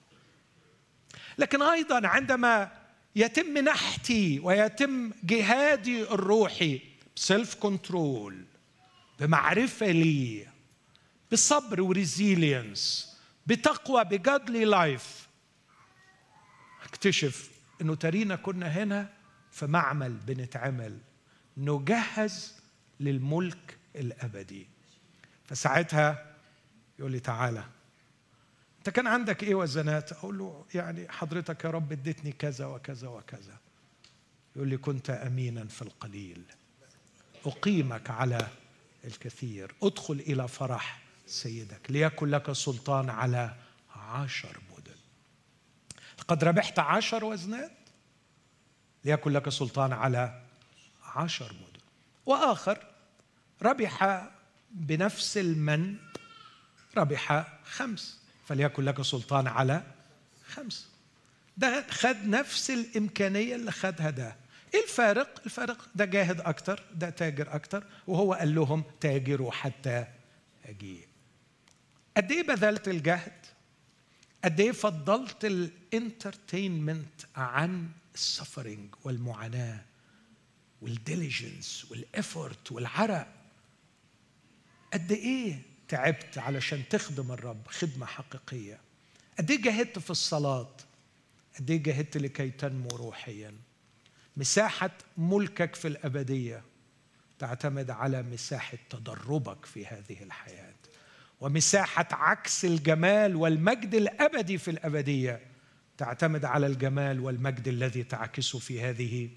لكن 1.38 1.62
أيضا 1.62 2.06
عندما 2.06 2.82
يتم 3.16 3.58
نحتي 3.58 4.40
ويتم 4.40 5.10
جهادي 5.24 6.02
الروحي 6.02 6.80
ب 7.16 7.24
self 7.24 7.54
control 7.54 8.44
بمعرفة 9.20 9.86
لي 9.86 10.46
بصبر 11.32 11.80
و 11.80 11.92
resilience 11.92 13.12
بتقوى 13.46 14.04
ب 14.04 14.14
godly 14.14 14.64
life 14.64 15.28
أكتشف 16.84 17.50
إنه 17.80 17.94
ترينا 17.94 18.36
كنا 18.36 18.66
هنا 18.66 19.10
في 19.52 19.66
معمل 19.66 20.12
بنتعمل 20.12 20.98
نجهز 21.56 22.54
للملك 23.00 23.78
الأبدي. 23.96 24.66
فساعتها 25.44 26.36
يقول 26.98 27.12
لي 27.12 27.20
تعالى 27.20 27.64
أنت 28.78 28.90
كان 28.90 29.06
عندك 29.06 29.42
إيه 29.42 29.54
وزنات 29.54 30.12
أقول 30.12 30.38
له 30.38 30.66
يعني 30.74 31.08
حضرتك 31.08 31.64
يا 31.64 31.70
رب 31.70 31.92
اديتني 31.92 32.32
كذا 32.32 32.66
وكذا 32.66 33.08
وكذا. 33.08 33.56
يقول 34.56 34.68
لي 34.68 34.76
كنت 34.76 35.10
أمينا 35.10 35.64
في 35.64 35.82
القليل. 35.82 36.42
أقيمك 37.46 38.10
على 38.10 38.48
الكثير. 39.04 39.74
ادخل 39.82 40.14
إلى 40.14 40.48
فرح 40.48 41.02
سيدك 41.26 41.90
ليكن 41.90 42.28
لك 42.28 42.52
سلطان 42.52 43.10
على 43.10 43.56
عشر 43.96 44.60
مدن. 44.72 44.96
قد 46.28 46.44
ربحت 46.44 46.78
عشر 46.78 47.24
وزنات؟ 47.24 47.81
ليكن 49.04 49.32
لك 49.32 49.48
سلطان 49.48 49.92
على 49.92 50.42
عشر 51.14 51.52
مدن. 51.52 51.80
وآخر 52.26 52.78
ربح 53.62 54.26
بنفس 54.70 55.38
المن 55.38 55.96
ربح 56.96 57.48
خمس. 57.64 58.20
فليكن 58.48 58.84
لك 58.84 59.02
سلطان 59.02 59.46
على 59.46 59.82
خمس. 60.46 60.88
ده 61.56 61.86
خد 61.90 62.16
نفس 62.26 62.70
الإمكانية 62.70 63.54
اللي 63.54 63.72
خدها 63.72 64.10
ده. 64.10 64.36
إيه 64.74 64.82
الفارق؟ 64.82 65.40
الفارق 65.44 65.88
ده 65.94 66.04
جاهد 66.04 66.40
أكتر 66.40 66.82
ده 66.94 67.10
تاجر 67.10 67.54
أكتر 67.54 67.84
وهو 68.06 68.34
قال 68.34 68.54
لهم 68.54 68.84
تاجروا 69.00 69.52
حتى 69.52 70.06
أجيء. 70.64 71.06
قد 72.16 72.32
إيه 72.32 72.42
بذلت 72.42 72.88
الجهد؟ 72.88 73.46
قد 74.44 74.60
إيه 74.60 74.72
فضلت 74.72 75.44
ال 75.44 75.57
entertainment 75.57 77.20
عن 77.36 77.88
ال 78.14 78.22
suffering 78.22 78.94
والمعاناة 79.04 79.84
وال 80.82 81.01
diligence 81.01 81.86
وال 81.90 82.11
effort 82.11 82.72
والعرق. 82.72 83.28
قد 84.92 85.12
إيه 85.12 85.62
تعبت 85.88 86.38
علشان 86.38 86.82
تخدم 86.90 87.32
الرب 87.32 87.66
خدمة 87.66 88.06
حقيقية؟ 88.06 88.80
قد 89.38 89.50
إيه 89.50 89.62
جاهدت 89.62 89.98
في 89.98 90.10
الصلاة؟ 90.10 90.76
قد 91.58 91.70
إيه 91.70 91.82
جاهدت 91.82 92.16
لكي 92.16 92.50
تنمو 92.50 92.88
روحيا؟ 92.88 93.54
مساحة 94.36 94.90
ملكك 95.16 95.74
في 95.74 95.88
الأبدية 95.88 96.62
تعتمد 97.38 97.90
على 97.90 98.22
مساحة 98.22 98.78
تدربك 98.90 99.64
في 99.66 99.86
هذه 99.86 100.22
الحياة 100.22 100.74
ومساحة 101.40 102.08
عكس 102.12 102.64
الجمال 102.64 103.36
والمجد 103.36 103.94
الأبدي 103.94 104.58
في 104.58 104.70
الأبدية. 104.70 105.51
تعتمد 105.98 106.44
على 106.44 106.66
الجمال 106.66 107.20
والمجد 107.20 107.68
الذي 107.68 108.02
تعكسه 108.02 108.58
في 108.58 108.80
هذه 108.80 109.28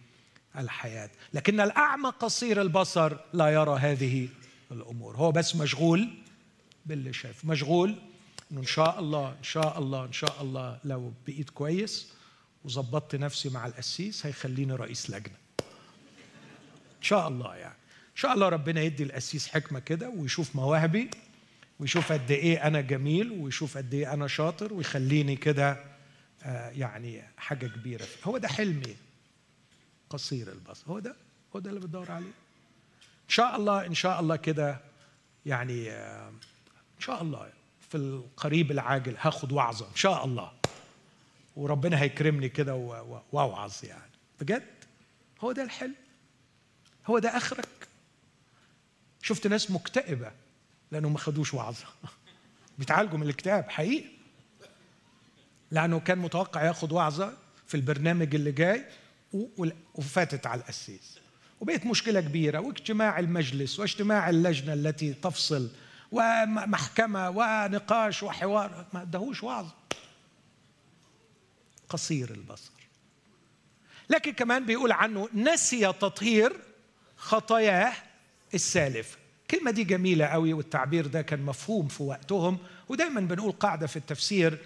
الحياة. 0.57 1.09
لكن 1.33 1.59
الأعمى 1.59 2.09
قصير 2.09 2.61
البصر 2.61 3.17
لا 3.33 3.49
يرى 3.49 3.79
هذه 3.79 4.29
الأمور. 4.71 5.17
هو 5.17 5.31
بس 5.31 5.55
مشغول 5.55 6.09
باللي 6.85 7.13
شايف. 7.13 7.45
مشغول 7.45 7.95
إنه 8.51 8.59
إن 8.59 8.65
شاء 8.65 8.99
الله 8.99 9.29
إن 9.29 9.43
شاء 9.43 9.79
الله 9.79 10.05
إن 10.05 10.13
شاء 10.13 10.41
الله 10.41 10.79
لو 10.83 11.13
بقيت 11.27 11.49
كويس 11.49 12.13
وظبطت 12.65 13.15
نفسي 13.15 13.49
مع 13.49 13.65
القسيس 13.65 14.25
هيخليني 14.25 14.73
رئيس 14.73 15.09
لجنة. 15.09 15.35
إن 16.97 17.01
شاء 17.01 17.27
الله 17.27 17.55
يعني. 17.55 17.75
إن 18.11 18.21
شاء 18.21 18.33
الله 18.33 18.49
ربنا 18.49 18.81
يدي 18.81 19.03
القسيس 19.03 19.47
حكمة 19.47 19.79
كده 19.79 20.09
ويشوف 20.09 20.55
مواهبي 20.55 21.09
ويشوف 21.79 22.11
قد 22.11 22.31
إيه 22.31 22.67
أنا 22.67 22.81
جميل 22.81 23.31
ويشوف 23.31 23.77
قد 23.77 23.93
إيه 23.93 24.13
أنا 24.13 24.27
شاطر 24.27 24.73
ويخليني 24.73 25.35
كده 25.35 25.94
يعني 26.51 27.23
حاجة 27.37 27.67
كبيرة. 27.67 28.05
هو 28.23 28.37
ده 28.37 28.47
حلمي. 28.47 28.95
قصير 30.09 30.51
البصر. 30.51 30.83
هو 30.87 30.99
ده 30.99 31.15
هو 31.55 31.59
ده 31.59 31.69
اللي 31.69 31.79
بتدور 31.81 32.11
عليه. 32.11 32.25
إن 33.25 33.29
شاء 33.29 33.55
الله 33.55 33.85
إن 33.85 33.93
شاء 33.93 34.19
الله 34.19 34.35
كده 34.35 34.79
يعني 35.45 35.91
آه، 35.91 36.29
إن 36.95 37.01
شاء 37.01 37.21
الله 37.21 37.51
في 37.89 37.97
القريب 37.97 38.71
العاجل 38.71 39.15
هاخد 39.19 39.51
وعظة. 39.51 39.89
إن 39.89 39.95
شاء 39.95 40.25
الله. 40.25 40.51
وربنا 41.55 42.01
هيكرمني 42.01 42.49
كده 42.49 42.75
وأوعظ 43.31 43.73
يعني. 43.83 44.11
بجد؟ 44.41 44.63
هو 45.41 45.51
ده 45.51 45.63
الحلم. 45.63 45.95
هو 47.07 47.19
ده 47.19 47.37
آخرك. 47.37 47.87
شفت 49.21 49.47
ناس 49.47 49.71
مكتئبة 49.71 50.31
لأنه 50.91 51.09
ما 51.09 51.17
خدوش 51.17 51.53
وعظة. 51.53 51.85
بيتعالجوا 52.79 53.17
من 53.17 53.23
الاكتئاب 53.23 53.69
حقيقي. 53.69 54.14
لأنه 55.71 55.99
كان 55.99 56.17
متوقع 56.17 56.63
ياخد 56.63 56.91
وعظة 56.91 57.33
في 57.67 57.75
البرنامج 57.75 58.35
اللي 58.35 58.51
جاي 58.51 58.85
وفاتت 59.95 60.47
على 60.47 60.61
القسيس 60.61 61.19
وبقت 61.61 61.85
مشكلة 61.85 62.21
كبيرة 62.21 62.59
واجتماع 62.59 63.19
المجلس 63.19 63.79
واجتماع 63.79 64.29
اللجنة 64.29 64.73
التي 64.73 65.13
تفصل 65.13 65.69
ومحكمة 66.11 67.29
ونقاش 67.29 68.23
وحوار 68.23 68.85
ما 68.93 69.01
ادهوش 69.01 69.43
وعظ 69.43 69.67
قصير 71.89 72.31
البصر. 72.31 72.71
لكن 74.09 74.31
كمان 74.31 74.65
بيقول 74.65 74.91
عنه 74.91 75.29
نسي 75.33 75.93
تطهير 75.93 76.53
خطاياه 77.17 77.93
السالفه 78.53 79.17
الكلمة 79.41 79.71
دي 79.71 79.83
جميلة 79.83 80.25
قوي 80.25 80.53
والتعبير 80.53 81.07
ده 81.07 81.21
كان 81.21 81.41
مفهوم 81.41 81.87
في 81.87 82.03
وقتهم 82.03 82.57
ودايما 82.89 83.21
بنقول 83.21 83.51
قاعدة 83.51 83.87
في 83.87 83.95
التفسير 83.97 84.57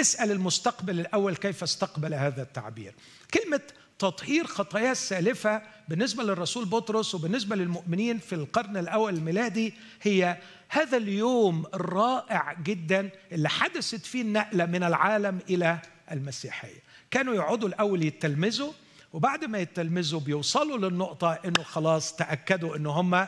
اسأل 0.00 0.30
المستقبل 0.30 1.00
الأول 1.00 1.36
كيف 1.36 1.62
استقبل 1.62 2.14
هذا 2.14 2.42
التعبير. 2.42 2.94
كلمة 3.34 3.60
تطهير 3.98 4.46
خطايا 4.46 4.92
السالفة 4.92 5.62
بالنسبة 5.88 6.22
للرسول 6.22 6.64
بطرس 6.64 7.14
وبالنسبة 7.14 7.56
للمؤمنين 7.56 8.18
في 8.18 8.34
القرن 8.34 8.76
الأول 8.76 9.14
الميلادي 9.14 9.74
هي 10.02 10.36
هذا 10.68 10.96
اليوم 10.96 11.66
الرائع 11.74 12.52
جدا 12.52 13.10
اللي 13.32 13.48
حدثت 13.48 14.06
فيه 14.06 14.22
النقلة 14.22 14.66
من 14.66 14.82
العالم 14.82 15.38
إلى 15.50 15.78
المسيحية. 16.12 16.80
كانوا 17.10 17.34
يقعدوا 17.34 17.68
الأول 17.68 18.02
يتلمذوا 18.02 18.72
وبعد 19.12 19.44
ما 19.44 19.58
يتلمذوا 19.58 20.20
بيوصلوا 20.20 20.78
للنقطة 20.78 21.32
إنه 21.32 21.62
خلاص 21.62 22.16
تأكدوا 22.16 22.76
إنه 22.76 22.90
هم 22.90 23.26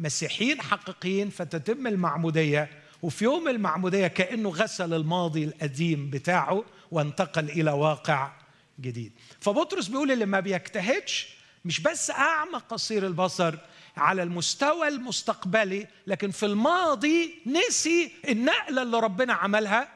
مسيحيين 0.00 0.60
حقيقيين 0.60 1.30
فتتم 1.30 1.86
المعمودية 1.86 2.68
وفي 3.04 3.24
يوم 3.24 3.48
المعمودية 3.48 4.06
كأنه 4.06 4.48
غسل 4.48 4.94
الماضي 4.94 5.44
القديم 5.44 6.10
بتاعه 6.10 6.64
وانتقل 6.90 7.50
إلى 7.50 7.70
واقع 7.70 8.32
جديد. 8.80 9.12
فبطرس 9.40 9.88
بيقول 9.88 10.10
اللي 10.10 10.26
ما 10.26 10.40
بيجتهدش 10.40 11.28
مش 11.64 11.80
بس 11.80 12.10
أعمى 12.10 12.58
قصير 12.58 13.06
البصر 13.06 13.54
على 13.96 14.22
المستوى 14.22 14.88
المستقبلي 14.88 15.86
لكن 16.06 16.30
في 16.30 16.46
الماضي 16.46 17.34
نسي 17.46 18.12
النقلة 18.28 18.82
اللي 18.82 18.98
ربنا 19.00 19.32
عملها 19.32 19.88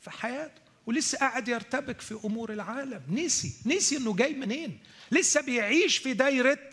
في 0.00 0.10
حياته 0.10 0.60
ولسه 0.86 1.18
قاعد 1.18 1.48
يرتبك 1.48 2.00
في 2.00 2.18
أمور 2.24 2.52
العالم. 2.52 3.02
نسي 3.08 3.52
نسي 3.66 3.96
إنه 3.96 4.14
جاي 4.16 4.34
منين؟ 4.34 4.78
لسه 5.12 5.40
بيعيش 5.40 5.98
في 5.98 6.12
دايرة 6.12 6.70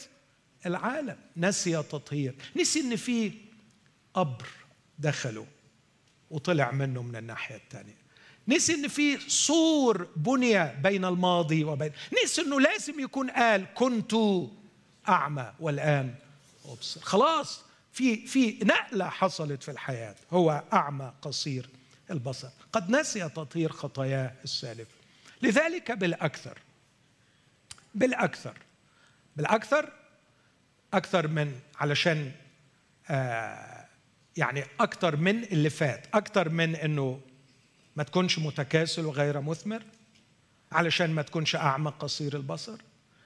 العالم. 0.66 1.18
نسي 1.38 1.84
تطهير. 1.84 2.36
نسي 2.56 2.80
إن 2.80 2.96
في 2.96 3.32
قبر 4.14 4.48
دخله. 5.00 5.46
وطلع 6.32 6.72
منه 6.72 7.02
من 7.02 7.16
الناحية 7.16 7.56
الثانية 7.56 8.02
نسي 8.48 8.74
إن 8.74 8.88
في 8.88 9.30
سور 9.30 10.08
بني 10.16 10.76
بين 10.82 11.06
الماضي 11.06 11.64
وبين 11.64 11.92
نسي 12.24 12.42
إنه 12.42 12.60
لازم 12.60 13.00
يكون 13.00 13.30
قال 13.30 13.66
كنت 13.74 14.14
أعمى 15.10 15.54
والآن 15.60 16.16
أبصر. 16.66 17.02
خلاص 17.02 17.62
في 17.94 18.28
في 18.28 18.60
نقلة 18.64 19.10
حصلت 19.10 19.64
في 19.64 19.72
الحياة. 19.72 20.16
هو 20.32 20.64
أعمى 20.74 21.14
قصير 21.22 21.70
البصر. 22.12 22.50
قد 22.74 22.90
نسي 22.90 23.30
تطهير 23.30 23.72
خطاياه 23.72 24.34
السالفه 24.44 24.96
لذلك 25.42 25.92
بالأكثر 25.92 26.58
بالأكثر 27.96 28.58
بالأكثر 29.36 29.90
أكثر 30.94 31.28
من 31.28 31.60
علشان 31.76 32.32
آه 33.10 33.81
يعني 34.38 34.64
أكثر 34.80 35.16
من 35.16 35.44
اللي 35.44 35.70
فات 35.70 36.08
أكثر 36.14 36.50
من 36.50 36.76
إنه 36.76 37.22
ما 37.96 38.04
تكونش 38.04 38.40
متكاسل 38.40 39.06
وغير 39.06 39.42
مثمر 39.42 39.84
علشان 40.72 41.12
ما 41.12 41.22
تكونش 41.22 41.56
اعمى 41.56 41.94
قصير 42.00 42.36
البصر 42.36 42.82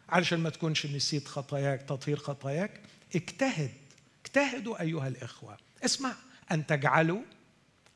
علشان 0.09 0.39
ما 0.39 0.49
تكونش 0.49 0.85
نسيت 0.85 1.27
خطاياك 1.27 1.81
تطهير 1.81 2.17
خطاياك. 2.17 2.81
اجتهد 3.15 3.71
اجتهدوا 4.25 4.81
أيها 4.81 5.07
الإخوة. 5.07 5.57
اسمع 5.85 6.15
أن 6.51 6.67
تجعلوا 6.67 7.21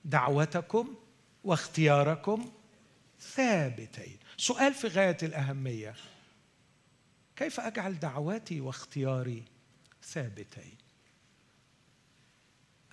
دعوتكم 0.05 0.95
واختياركم 1.43 2.51
ثابتين. 3.21 4.17
سؤال 4.37 4.73
في 4.73 4.87
غاية 4.87 5.17
الأهمية. 5.23 5.95
كيف 7.35 7.59
أجعل 7.59 7.99
دعواتي 7.99 8.61
واختياري 8.61 9.43
ثابتين؟ 10.03 10.77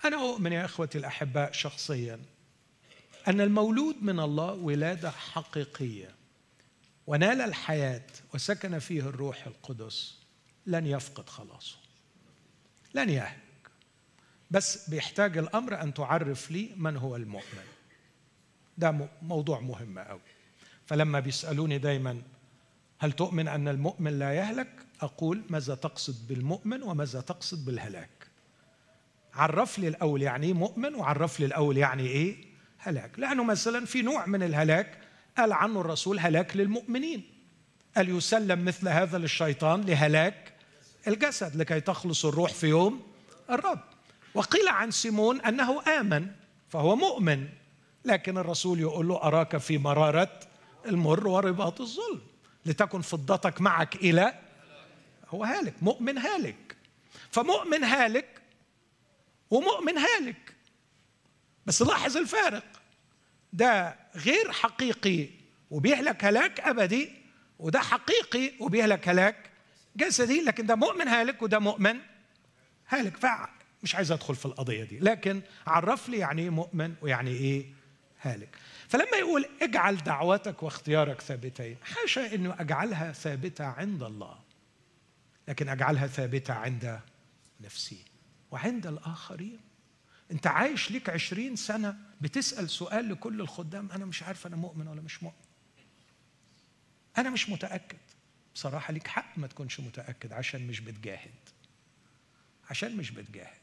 أنا 0.05 0.17
أؤمن 0.17 0.51
يا 0.51 0.65
إخوتي 0.65 0.97
الأحباء 0.97 1.51
شخصيا 1.51 2.19
أن 3.27 3.41
المولود 3.41 3.95
من 4.03 4.19
الله 4.19 4.53
ولادة 4.53 5.11
حقيقية 5.11 6.15
ونال 7.07 7.41
الحياة 7.41 8.05
وسكن 8.33 8.79
فيه 8.79 9.01
الروح 9.01 9.47
القدس 9.47 10.17
لن 10.65 10.87
يفقد 10.87 11.29
خلاصه 11.29 11.77
لن 12.93 13.09
يهلك. 13.09 13.41
بس 14.51 14.89
بيحتاج 14.89 15.37
الأمر 15.37 15.81
أن 15.81 15.93
تعرف 15.93 16.51
لي 16.51 16.69
من 16.75 16.97
هو 16.97 17.15
المؤمن. 17.15 17.65
ده 18.77 19.09
موضوع 19.21 19.59
مهم 19.59 19.99
قوي 19.99 20.21
فلما 20.85 21.19
بيسألوني 21.19 21.77
دايما 21.77 22.21
هل 22.99 23.11
تؤمن 23.11 23.47
أن 23.47 23.67
المؤمن 23.67 24.19
لا 24.19 24.33
يهلك؟ 24.33 24.69
أقول 25.01 25.43
ماذا 25.49 25.75
تقصد 25.75 26.27
بالمؤمن 26.27 26.83
وماذا 26.83 27.21
تقصد 27.21 27.65
بالهلاك؟ 27.65 28.09
عرف 29.37 29.79
لي 29.79 29.87
الأول 29.87 30.21
يعني 30.21 30.47
إيه 30.47 30.53
مؤمن 30.53 30.95
وعرف 30.95 31.39
لي 31.39 31.45
الأول 31.45 31.77
يعني 31.77 32.07
إيه 32.07 32.35
هلاك. 32.77 33.19
لأنه 33.19 33.43
مثلا 33.43 33.85
في 33.85 34.01
نوع 34.01 34.25
من 34.25 34.43
الهلاك 34.43 34.97
قال 35.37 35.53
عنه 35.53 35.81
الرسول 35.81 36.19
هلاك 36.19 36.57
للمؤمنين. 36.57 37.23
قال 37.95 38.09
يسلم 38.09 38.65
مثل 38.65 38.87
هذا 38.87 39.17
للشيطان 39.17 39.81
لهلاك 39.81 40.53
الجسد 41.07 41.55
لكي 41.55 41.79
تخلص 41.79 42.25
الروح 42.25 42.53
في 42.53 42.67
يوم 42.67 43.01
الرب. 43.49 43.79
وقيل 44.33 44.67
عن 44.67 44.91
سيمون 44.91 45.41
أنه 45.41 45.81
آمن 45.99 46.27
فهو 46.69 46.95
مؤمن 46.95 47.47
لكن 48.05 48.37
الرسول 48.37 48.79
يقول 48.79 49.07
له 49.07 49.23
أراك 49.23 49.57
في 49.57 49.77
مرارة 49.77 50.39
المر 50.85 51.27
ورباط 51.27 51.81
الظلم 51.81 52.21
لتكن 52.65 53.01
فضتك 53.01 53.61
معك 53.61 53.95
إلى 53.95 54.33
هو 55.29 55.43
هالك 55.43 55.73
مؤمن 55.81 56.17
هالك. 56.17 56.75
فمؤمن 57.31 57.83
هالك 57.83 58.36
ومؤمن 59.49 59.97
هالك. 59.97 60.53
بس 61.65 61.81
لاحظ 61.81 62.17
الفارق. 62.17 62.63
ده 63.53 63.95
غير 64.15 64.51
حقيقي 64.51 65.27
وبيهلك 65.71 66.25
هلاك 66.25 66.59
أبدي 66.59 67.11
وده 67.59 67.79
حقيقي 67.79 68.51
وبيهلك 68.59 69.09
هلاك 69.09 69.49
جسدي 69.95 70.41
لكن 70.41 70.65
ده 70.65 70.75
مؤمن 70.75 71.07
هالك 71.07 71.41
وده 71.41 71.59
مؤمن 71.59 71.99
هالك. 72.87 73.17
مش 73.83 73.95
عايز 73.95 74.11
أدخل 74.11 74.35
في 74.35 74.45
القضية 74.45 74.83
دي 74.83 74.99
لكن 74.99 75.41
عرف 75.67 76.09
لي 76.09 76.17
يعني 76.17 76.41
إيه 76.41 76.49
مؤمن 76.49 76.95
ويعني 77.01 77.31
إيه 77.31 77.65
هالك. 78.21 78.57
فلما 78.87 79.17
يقول 79.17 79.45
اجعل 79.61 79.97
دعوتك 79.97 80.63
واختيارك 80.63 81.21
ثابتين 81.21 81.77
حاشا 81.83 82.35
إنه 82.35 82.55
أجعلها 82.59 83.11
ثابتة 83.11 83.65
عند 83.65 84.03
الله 84.03 84.39
لكن 85.47 85.69
أجعلها 85.69 86.07
ثابتة 86.07 86.53
عند 86.53 86.99
نفسي. 87.61 88.03
وعند 88.51 88.87
الآخرين. 88.87 89.59
انت 90.31 90.47
عايش 90.47 90.91
ليك 90.91 91.09
عشرين 91.09 91.55
سنة 91.55 91.97
بتسأل 92.21 92.69
سؤال 92.69 93.09
لكل 93.09 93.41
الخدام 93.41 93.91
أنا 93.91 94.05
مش 94.05 94.23
عارف 94.23 94.47
أنا 94.47 94.55
مؤمن 94.55 94.87
ولا 94.87 95.01
مش 95.01 95.23
مؤمن. 95.23 95.35
أنا 97.17 97.29
مش 97.29 97.49
متأكد. 97.49 97.97
بصراحة 98.55 98.93
ليك 98.93 99.07
حق 99.07 99.37
ما 99.37 99.47
تكونش 99.47 99.79
متأكد 99.79 100.33
عشان 100.33 100.67
مش 100.67 100.79
بتجاهد. 100.79 101.33
عشان 102.69 102.97
مش 102.97 103.11
بتجاهد. 103.11 103.57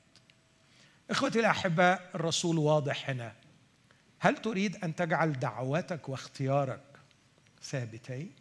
إخوتي 1.11 1.41
الأحباء 1.41 2.11
الرسول 2.14 2.59
واضح 2.59 3.11
هنا. 3.11 3.32
هل 4.20 4.37
تريد 4.37 4.76
أن 4.76 4.95
تجعل 4.95 5.32
دعوتك 5.32 6.09
واختيارك 6.09 6.85
ثابتين؟ 7.62 8.32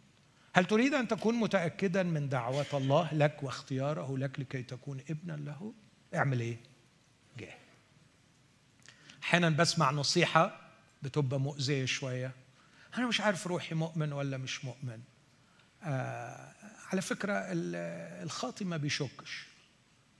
هل 0.54 0.64
تريد 0.64 0.94
أن 0.94 1.08
تكون 1.08 1.34
متأكدا 1.34 2.02
من 2.02 2.28
دعوة 2.28 2.66
الله 2.74 3.14
لك 3.14 3.42
واختياره 3.42 4.18
لك 4.18 4.40
لكي 4.40 4.62
تكون 4.62 5.00
ابنا 5.10 5.32
له؟ 5.32 5.74
اعمل 6.16 6.40
إيه؟ 6.40 6.56
جاهد 7.38 7.58
أحيانا 9.22 9.50
بسمع 9.50 9.90
نصيحة 9.90 10.60
بتبقى 11.02 11.40
مؤذية 11.40 11.84
شوية. 11.84 12.32
أنا 12.98 13.06
مش 13.06 13.20
عارف 13.20 13.46
روحي 13.46 13.74
مؤمن 13.74 14.12
ولا 14.12 14.36
مش 14.36 14.64
مؤمن. 14.64 15.00
آه 15.82 16.52
على 16.92 17.02
فكرة 17.02 17.32
الخاطي 18.22 18.64
ما 18.64 18.76
بيشكش. 18.76 19.46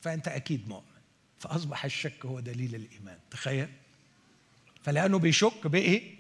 فأنت 0.03 0.29
أكيد 0.29 0.69
مؤمن. 0.69 0.95
فأصبح 1.39 1.85
الشك 1.85 2.27
هو 2.27 2.41
دليل 2.41 2.75
الإيمان. 2.75 3.19
تخيل. 3.31 3.69
فلأنه 4.83 5.19
بيشك 5.19 5.67
بإيه؟ 5.67 6.15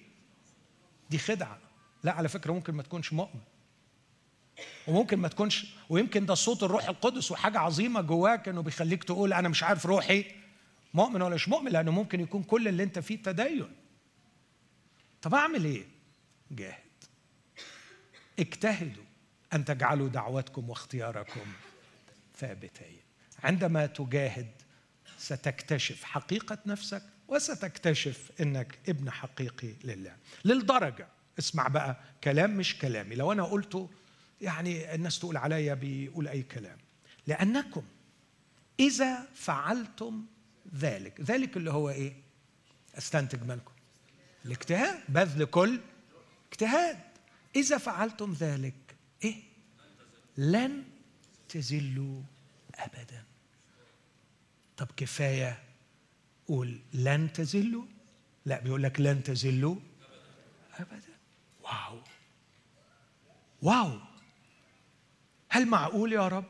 دي 1.10 1.18
خدعة. 1.18 1.58
لا 2.04 2.12
على 2.12 2.28
فكرة 2.28 2.52
ممكن 2.52 2.74
ما 2.74 2.82
تكونش 2.82 3.12
مؤمن. 3.12 3.40
وممكن 4.86 5.18
ما 5.18 5.28
تكونش 5.28 5.66
ويمكن 5.88 6.26
ده 6.26 6.34
صوت 6.34 6.62
الروح 6.62 6.88
القدس 6.88 7.30
وحاجة 7.30 7.58
عظيمة 7.58 8.00
جواك 8.00 8.48
إنه 8.48 8.62
بيخليك 8.62 9.04
تقول 9.04 9.32
أنا 9.32 9.48
مش 9.48 9.62
عارف 9.62 9.86
روحي 9.86 10.24
مؤمن 10.94 11.22
ولا 11.22 11.34
مش 11.34 11.48
مؤمن 11.48 11.72
لأنه 11.72 11.90
ممكن 11.90 12.20
يكون 12.20 12.42
كل 12.42 12.68
اللي 12.68 12.82
أنت 12.82 12.98
فيه 12.98 13.22
تدين. 13.22 13.68
طب 15.22 15.34
أعمل 15.34 15.64
إيه؟ 15.64 15.84
جاهد. 16.50 16.78
اجتهدوا 18.38 19.04
أن 19.52 19.64
تجعلوا 19.64 20.08
دعوتكم 20.08 20.70
واختياركم 20.70 21.40
ثابتين. 22.38 22.96
عندما 23.44 23.86
تجاهد 23.86 24.50
ستكتشف 25.18 26.04
حقيقة 26.04 26.58
نفسك 26.66 27.02
وستكتشف 27.28 28.30
إنك 28.40 28.78
ابن 28.88 29.10
حقيقي 29.10 29.74
لله. 29.84 30.16
للدرجة 30.44 31.08
اسمع 31.38 31.68
بقى 31.68 31.96
كلام 32.24 32.56
مش 32.56 32.78
كلامي. 32.78 33.14
لو 33.14 33.32
أنا 33.32 33.42
قلته 33.44 33.90
يعني 34.44 34.94
الناس 34.94 35.18
تقول 35.18 35.36
عليا 35.36 35.74
بيقول 35.74 36.28
أي 36.28 36.42
كلام. 36.42 36.78
لأنكم 37.26 37.82
إذا 38.80 39.28
فعلتم 39.34 40.26
ذلك 40.74 41.20
ذلك 41.20 41.56
اللي 41.56 41.70
هو 41.70 41.90
إيه؟ 41.90 42.14
أستنتج 42.98 43.42
منكم. 43.42 43.72
الاجتهاد 44.44 45.00
بذل 45.08 45.44
كل 45.44 45.80
اجتهاد. 46.52 46.98
إذا 47.56 47.78
فعلتم 47.78 48.32
ذلك 48.32 48.74
إيه؟ 49.24 49.42
لن 50.36 50.84
تزلوا 51.48 52.22
ابدا. 52.74 53.24
طب 54.76 54.88
كفاية 54.96 55.62
قول 56.48 56.78
لن 56.92 57.32
تزلوا؟ 57.32 57.84
لا 58.46 58.60
بيقول 58.60 58.82
لك 58.82 59.00
لن 59.00 59.22
تزلوا 59.22 59.76
ابدا. 60.74 61.14
واو. 61.62 62.00
واو. 63.62 64.00
هل 65.54 65.66
معقول 65.66 66.12
يا 66.12 66.28
رب 66.28 66.44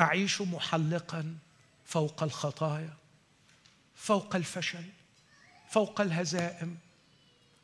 أعيش 0.00 0.40
محلقا 0.40 1.36
فوق 1.84 2.22
الخطايا 2.22 2.94
فوق 3.94 4.36
الفشل 4.36 4.84
فوق 5.68 6.00
الهزائم؟ 6.00 6.78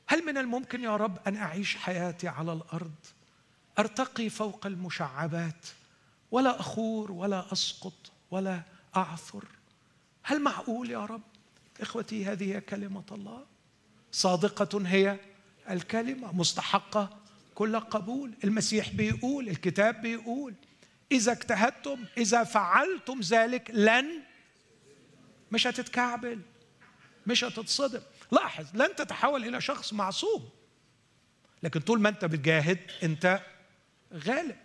هل 0.06 0.26
من 0.26 0.38
الممكن 0.38 0.82
يا 0.82 0.96
رب 0.96 1.18
أن 1.26 1.36
أعيش 1.36 1.76
حياتي 1.76 2.28
على 2.28 2.52
الأرض 2.52 2.94
أرتقي 3.78 4.28
فوق 4.28 4.66
المشعبات 4.66 5.66
ولا 6.30 6.60
أخور 6.60 7.12
ولا 7.12 7.52
أسقط 7.52 8.12
ولا 8.30 8.62
أعثر؟ 8.96 9.44
هل 10.22 10.42
معقول 10.42 10.90
يا 10.90 11.04
رب 11.04 11.22
إخوتي 11.80 12.24
هذه 12.24 12.58
كلمة 12.58 13.04
الله؟ 13.12 13.44
صادقة 14.12 14.88
هي 14.88 15.18
الكلمة 15.70 16.32
مستحقة 16.32 17.25
كل 17.56 17.80
قبول. 17.80 18.34
المسيح 18.44 18.88
بيقول 18.88 19.48
الكتاب 19.48 20.02
بيقول 20.02 20.54
إذا 21.12 21.32
اجتهدتم 21.32 22.04
إذا 22.18 22.44
فعلتم 22.44 23.20
ذلك 23.20 23.70
لن 23.74 24.22
مش 25.52 25.66
هتتكعبل 25.66 26.40
مش 27.26 27.44
هتتصدم. 27.44 28.00
لاحظ 28.32 28.66
لن 28.74 28.96
تتحول 28.96 29.44
إلى 29.44 29.60
شخص 29.60 29.92
معصوم. 29.92 30.48
لكن 31.62 31.80
طول 31.80 32.00
ما 32.00 32.08
أنت 32.08 32.24
بتجاهد 32.24 32.78
أنت 33.02 33.40
غالب. 34.14 34.56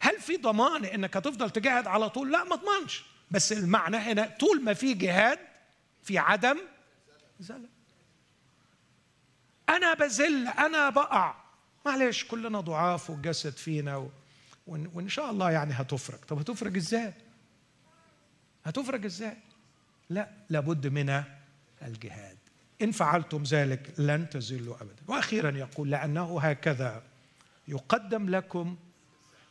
هل 0.00 0.20
في 0.20 0.36
ضمان 0.36 0.84
إنك 0.84 1.16
هتفضل 1.16 1.50
تجاهد 1.50 1.86
على 1.86 2.10
طول؟ 2.10 2.32
لا 2.32 2.44
ما 2.44 2.54
اضمنش. 2.54 3.04
بس 3.30 3.52
المعنى 3.52 3.96
هنا 3.96 4.36
طول 4.40 4.62
ما 4.62 4.74
في 4.74 4.94
جهاد 4.94 5.38
في 6.02 6.18
عدم 6.18 6.58
زلل. 7.40 7.68
أنا 9.68 9.94
بزل 9.94 10.48
أنا 10.48 10.90
بقع. 10.90 11.43
معلش 11.86 12.24
كلنا 12.24 12.60
ضعاف 12.60 13.10
والجسد 13.10 13.52
فينا 13.56 13.96
و... 13.96 14.10
وإن 14.66 15.08
شاء 15.08 15.30
الله 15.30 15.50
يعني 15.50 15.72
هتفرج. 15.74 16.18
طب 16.18 16.38
هتفرج 16.38 16.76
إزاي؟ 16.76 17.12
هتفرج 18.64 19.04
إزاي؟ 19.04 19.36
لا 20.10 20.30
لابد 20.50 20.86
من 20.86 21.22
الجهاد. 21.82 22.36
إن 22.82 22.92
فعلتم 22.92 23.42
ذلك 23.42 23.94
لن 23.98 24.30
تزلوا 24.30 24.76
ابدا. 24.76 25.02
وأخيرا 25.08 25.50
يقول 25.50 25.90
لأنه 25.90 26.40
هكذا 26.40 27.02
يقدم 27.68 28.30
لكم 28.30 28.76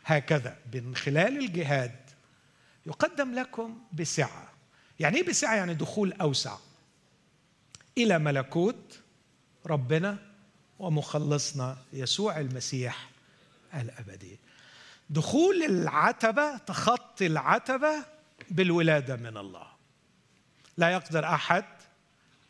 هكذا 0.05 0.57
من 0.73 0.95
خلال 0.95 1.37
الجهاد 1.37 1.95
يقدم 2.85 3.33
لكم 3.33 3.79
بسعة. 3.93 4.51
يعني 4.99 5.17
إيه 5.17 5.27
بسعة؟ 5.27 5.55
يعني 5.55 5.73
دخول 5.73 6.13
أوسع. 6.13 6.57
إلى 7.97 8.19
ملكوت 8.19 8.99
ربنا 9.65 10.32
ومخلصنا 10.79 11.77
يسوع 11.93 12.39
المسيح 12.39 13.09
الأبدي. 13.73 14.39
دخول 15.09 15.63
العتبة 15.63 16.57
تخطي 16.57 17.27
العتبة 17.27 18.05
بالولادة 18.51 19.15
من 19.15 19.37
الله. 19.37 19.67
لا 20.77 20.89
يقدر 20.89 21.25
أحد 21.25 21.65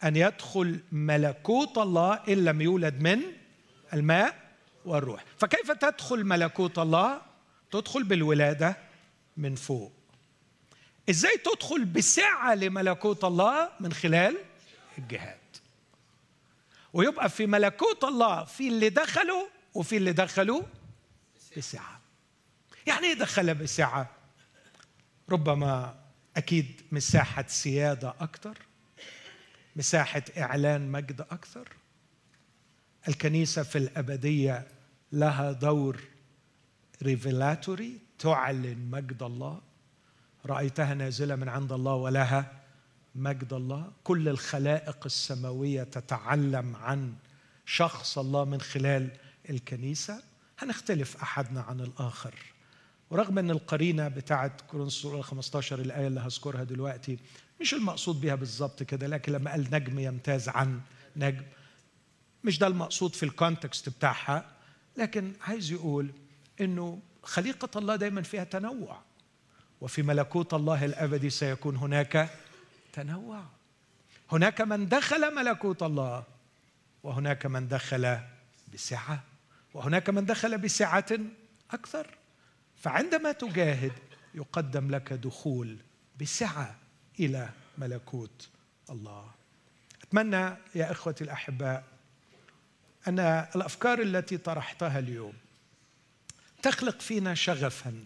أن 0.04 0.16
يدخل 0.16 0.80
ملكوت 0.92 1.78
الله 1.78 2.14
إن 2.14 2.46
لم 2.46 2.62
يولد 2.62 3.02
من 3.02 3.22
الماء 3.94 4.36
والروح. 4.86 5.24
فكيف 5.38 5.72
تدخل 5.72 6.24
ملكوت 6.24 6.80
الله؟ 6.80 7.22
تدخل 7.72 8.04
بالولادة 8.04 8.78
من 9.38 9.56
فوق. 9.56 9.92
إزاي 11.10 11.38
تدخل 11.38 11.86
بسعة 11.86 12.56
لملكوت 12.56 13.24
الله 13.24 13.70
من 13.80 13.94
خلال 13.94 14.38
الجهاد؟ 14.98 15.43
ويبقى 16.94 17.30
في 17.30 17.46
ملكوت 17.48 18.04
الله 18.04 18.44
في 18.44 18.68
اللي 18.68 18.90
دخلوا 18.90 19.48
وفي 19.74 19.98
اللي 19.98 20.14
دخلوا 20.14 20.62
بسعة. 21.58 22.02
يعني 22.88 23.08
إيه 23.08 23.14
دخل 23.14 23.56
بسعة؟ 23.56 24.10
ربما 25.30 26.00
أكيد 26.38 26.82
مساحة 26.92 27.46
سيادة 27.48 28.14
أكثر 28.20 28.58
مساحة 29.76 30.24
إعلان 30.38 30.92
مجد 30.92 31.22
أكثر 31.22 31.68
الكنيسة 33.08 33.64
في 33.64 33.78
الأبدية 33.78 34.68
لها 35.12 35.52
دور 35.52 36.02
ريفيلاتوري 37.04 38.00
تعلن 38.20 38.90
مجد 38.92 39.24
الله. 39.24 39.62
رأيتها 40.46 40.94
نازلة 40.94 41.36
من 41.36 41.50
عند 41.50 41.72
الله 41.72 41.94
ولها 41.94 42.63
مجد 43.16 43.54
الله. 43.54 43.92
كل 44.04 44.30
الخلائق 44.30 44.98
السماوية 45.06 45.84
تتعلم 45.84 46.76
عن 46.76 47.14
شخص 47.66 48.18
الله 48.18 48.46
من 48.46 48.62
خلال 48.62 49.10
الكنيسة. 49.50 50.24
هنختلف 50.60 51.18
أحدنا 51.18 51.62
عن 51.62 51.80
الآخر. 51.82 52.34
ورغم 53.10 53.38
أن 53.40 53.52
القرينة 53.52 54.08
بتاعت 54.08 54.62
كورنثوس 54.62 55.26
15 55.26 55.80
الآية 55.80 56.08
اللي 56.08 56.20
هذكرها 56.20 56.64
دلوقتي 56.64 57.20
مش 57.62 57.74
المقصود 57.74 58.22
بها 58.22 58.36
بالظبط 58.36 58.84
كده 58.84 59.08
لكن 59.08 59.32
لما 59.32 59.52
قال 59.52 59.68
نجم 59.72 60.00
يمتاز 60.00 60.50
عن 60.50 60.82
نجم 61.16 61.44
مش 62.44 62.60
ده 62.60 62.68
المقصود 62.68 63.16
في 63.16 63.24
الكونتكست 63.24 63.90
بتاعها. 63.90 64.46
لكن 64.98 65.34
عايز 65.42 65.72
يقول 65.72 66.12
إنه 66.62 67.00
خليقة 67.24 67.80
الله 67.80 67.96
دايما 67.96 68.22
فيها 68.22 68.44
تنوع 68.44 69.02
وفي 69.82 70.02
ملكوت 70.04 70.54
الله 70.54 70.86
الأبدي 70.86 71.30
سيكون 71.30 71.76
هناك 71.76 72.30
تنوع. 72.94 73.44
هناك 74.32 74.62
من 74.62 74.90
دخل 74.90 75.36
ملكوت 75.36 75.84
الله 75.84 76.24
وهناك 77.04 77.46
من 77.46 77.68
دخل 77.68 78.20
بسعة 78.74 79.24
وهناك 79.74 80.10
من 80.10 80.26
دخل 80.26 80.58
بسعة 80.58 81.20
أكثر. 81.72 82.08
فعندما 82.82 83.32
تجاهد 83.32 83.92
يقدم 84.34 84.92
لك 84.92 85.14
دخول 85.14 85.78
بسعة 86.22 86.76
إلى 87.20 87.50
ملكوت 87.78 88.50
الله. 88.90 89.32
أتمنى 90.04 90.58
يا 90.76 90.92
إخوتي 90.92 91.24
الأحباء 91.24 91.84
أن 93.08 93.20
الأفكار 93.56 94.02
التي 94.02 94.38
طرحتها 94.38 95.00
اليوم 95.00 95.34
تخلق 96.62 97.02
فينا 97.02 97.36
شغفا 97.36 98.06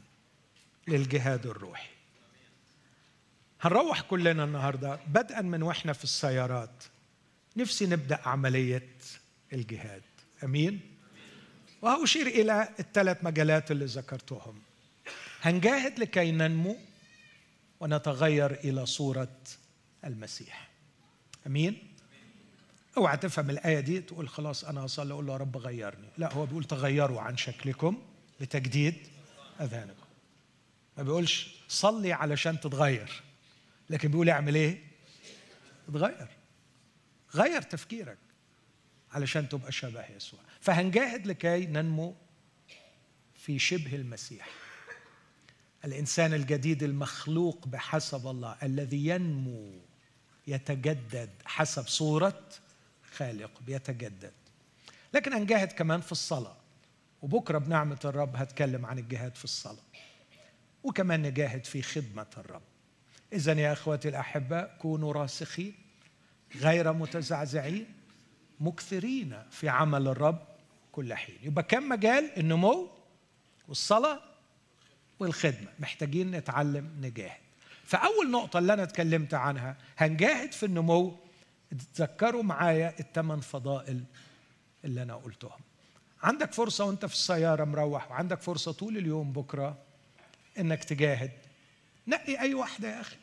للجهاد 0.88 1.46
الروحي. 1.46 1.97
هنروح 3.62 4.02
كلنا 4.02 4.44
النهارده 4.44 5.00
بدءا 5.08 5.42
من 5.42 5.64
وإحنا 5.64 5.94
في 5.94 6.04
السيارات. 6.04 6.84
نفسي 7.58 7.86
نبدأ 7.86 8.20
عملية 8.26 8.90
الجهاد. 9.54 10.02
أمين؟ 10.44 10.80
وهأشير 11.82 12.28
إلى 12.28 12.70
الثلاث 12.80 13.24
مجالات 13.24 13.72
اللي 13.72 13.86
ذكرتهم. 13.86 14.62
هنجاهد 15.42 16.00
لكي 16.00 16.32
ننمو 16.32 16.78
ونتغير 17.80 18.52
إلى 18.52 18.86
صورة 18.86 19.38
المسيح. 20.06 20.70
أمين؟ 21.48 21.78
أوعى 22.98 23.18
تفهم 23.18 23.50
الآية 23.50 23.80
دي 23.80 24.02
تقول 24.02 24.30
خلاص 24.30 24.64
أنا 24.64 24.86
هصلي 24.86 25.14
أقول 25.14 25.28
له 25.28 25.34
يا 25.34 25.38
رب 25.38 25.58
غيرني. 25.58 26.08
لا 26.18 26.34
هو 26.34 26.46
بيقول 26.46 26.64
تغيروا 26.64 27.22
عن 27.22 27.38
شكلكم 27.38 28.02
بتجديد 28.42 28.96
أذهانكم. 29.62 30.06
ما 30.98 31.04
بيقولش 31.04 31.56
صلي 31.68 32.14
علشان 32.14 32.60
تتغير. 32.60 33.22
لكن 33.90 34.12
بيقول 34.12 34.30
اعمل 34.30 34.56
إيه؟ 34.56 34.84
اتغير. 35.90 36.28
غير 37.36 37.62
تفكيرك 37.62 38.18
علشان 39.12 39.50
تبقى 39.50 39.72
شبه 39.72 40.06
يسوع. 40.16 40.40
فهنجاهد 40.62 41.28
لكي 41.28 41.66
ننمو 41.66 42.16
في 43.36 43.60
شبه 43.60 43.96
المسيح. 43.96 44.50
الإنسان 45.86 46.34
الجديد 46.34 46.84
المخلوق 46.84 47.68
بحسب 47.68 48.28
الله 48.28 48.58
الذي 48.64 49.08
ينمو 49.08 49.72
يتجدد 50.48 51.30
حسب 51.46 51.88
صورة 51.88 52.50
خالق 53.12 53.62
بيتجدد. 53.62 54.34
لكن 55.14 55.34
هنجاهد 55.34 55.72
كمان 55.72 56.02
في 56.02 56.12
الصلاة. 56.12 56.58
وبكرة 57.22 57.58
بنعمة 57.58 58.00
الرب 58.06 58.36
هتكلم 58.36 58.86
عن 58.86 59.00
الجهاد 59.00 59.36
في 59.36 59.44
الصلاة. 59.44 59.84
وكمان 60.84 61.22
نجاهد 61.22 61.66
في 61.66 61.82
خدمة 61.82 62.28
الرب. 62.38 62.62
اذا 63.34 63.54
يا 63.54 63.74
إخوتي 63.74 64.10
الاحباء 64.10 64.78
كونوا 64.82 65.14
راسخين 65.14 65.76
غير 66.56 66.94
متزعزعين 66.94 67.86
مكثرين 68.60 69.44
في 69.52 69.70
عمل 69.70 70.08
الرب 70.08 70.40
كل 70.92 71.14
حين. 71.14 71.38
يبقى 71.44 71.64
كم 71.64 71.90
مجال؟ 71.90 72.32
النمو 72.38 72.90
والصلاة 73.68 74.20
والخدمة. 75.20 75.68
محتاجين 75.80 76.32
نتعلم 76.32 76.90
نجاهد. 77.02 77.40
فأول 77.84 78.32
نقطة 78.32 78.60
اللي 78.60 78.74
أنا 78.74 78.84
اتكلمت 78.84 79.34
عنها 79.34 79.78
هنجاهد 79.98 80.52
في 80.52 80.66
النمو. 80.66 81.16
تذكروا 81.96 82.44
معايا 82.44 82.94
الثمان 83.00 83.40
فضائل 83.40 84.04
اللي 84.86 85.04
أنا 85.04 85.16
قلتهم. 85.16 85.60
عندك 86.24 86.54
فرصة 86.54 86.86
وأنت 86.86 87.06
في 87.06 87.14
السيارة 87.14 87.64
مروح 87.64 88.12
وعندك 88.12 88.42
فرصة 88.42 88.72
طول 88.72 88.98
اليوم 88.98 89.32
بكرة 89.32 89.78
إنك 90.60 90.84
تجاهد. 90.84 91.32
نقي 92.08 92.40
أي 92.40 92.54
واحدة 92.54 92.90
يا 92.96 93.02
أخي. 93.02 93.16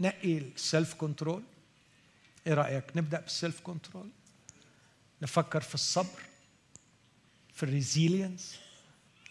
نقي 0.00 0.38
ال 0.38 0.49
self 0.49 0.94
control 0.94 1.42
إيه 2.46 2.54
رأيك؟ 2.54 2.84
نبدأ 2.96 3.20
بال 3.20 3.33
self 3.33 3.60
control 3.60 4.08
نفكر 5.22 5.60
في 5.60 5.74
الصبر 5.74 6.20
في 7.54 7.62
ال 7.62 7.71
resilience 7.71 8.60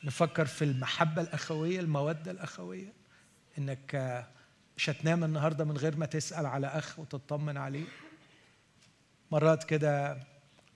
نفكر 0.04 0.46
في 0.46 0.66
المحبة 0.66 1.22
الأخوية 1.22 1.80
المودة 1.80 2.32
الأخوية. 2.32 2.94
إنك 3.58 4.26
مش 4.78 4.90
هتنام 4.90 5.24
النهارده 5.24 5.64
من 5.66 5.78
غير 5.78 5.96
ما 5.98 6.06
تسأل 6.06 6.46
على 6.46 6.68
أخ 6.68 7.00
وتطمن 7.00 7.58
عليه. 7.58 7.86
مرات 9.32 9.64
كده 9.64 10.24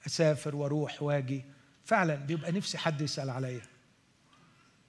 أسافر 0.07 0.56
وأروح 0.56 1.02
وأجي. 1.03 1.45
فعلا 1.86 2.15
بيبقى 2.15 2.52
نفسي 2.52 2.77
حد 2.77 3.02
يسأل 3.02 3.30
عليا. 3.30 3.61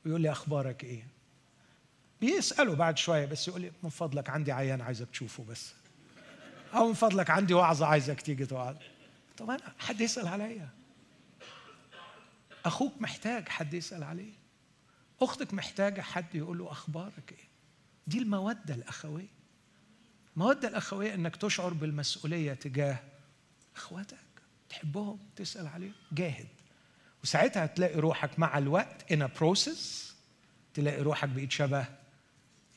ويقول 0.06 0.20
لي 0.20 0.30
أخبارك 0.32 0.84
إيه؟ 0.84 1.06
بيسألوا 2.20 2.74
بعد 2.74 2.98
شوية 2.98 3.26
بس 3.26 3.48
يقول 3.48 3.60
لي 3.60 3.72
من 3.82 3.90
فضلك 3.90 4.30
عندي 4.30 4.52
عيان 4.52 4.80
عايزك 4.80 5.10
تشوفه 5.10 5.44
بس. 5.44 5.72
أو 6.74 6.88
من 6.88 6.94
فضلك 6.94 7.30
عندي 7.30 7.54
وعظة 7.54 7.86
عايزك 7.86 8.20
تيجي 8.20 8.46
تقعد. 8.46 8.78
طب 9.36 9.50
أنا 9.50 9.74
حد 9.78 10.00
يسأل 10.00 10.28
عليا؟ 10.28 10.68
أخوك 12.64 12.92
محتاج 13.00 13.48
حد 13.48 13.74
يسأل 13.74 14.02
عليه. 14.04 14.32
أختك 15.22 15.54
محتاجة 15.54 16.00
حد 16.00 16.34
يقول 16.34 16.58
له 16.58 16.70
أخبارك 16.72 17.32
إيه؟ 17.32 17.48
دي 18.06 18.18
المودة 18.18 18.74
الأخوية. 18.74 19.28
المودة 20.36 20.68
الأخوية 20.68 21.14
إنك 21.14 21.36
تشعر 21.36 21.72
بالمسؤولية 21.72 22.52
تجاه 22.52 22.98
أخواتك. 23.76 24.16
تحبهم 24.68 25.18
تسأل 25.36 25.66
عليهم. 25.66 25.92
جاهد. 26.12 26.48
وساعتها 27.22 27.64
هتلاقي 27.64 28.00
روحك 28.00 28.38
مع 28.38 28.58
الوقت 28.58 29.12
in 29.12 29.16
a 29.16 29.38
process 29.40 30.10
تلاقي 30.74 31.02
روحك 31.02 31.28
بقيت 31.28 31.52
شبه 31.52 31.99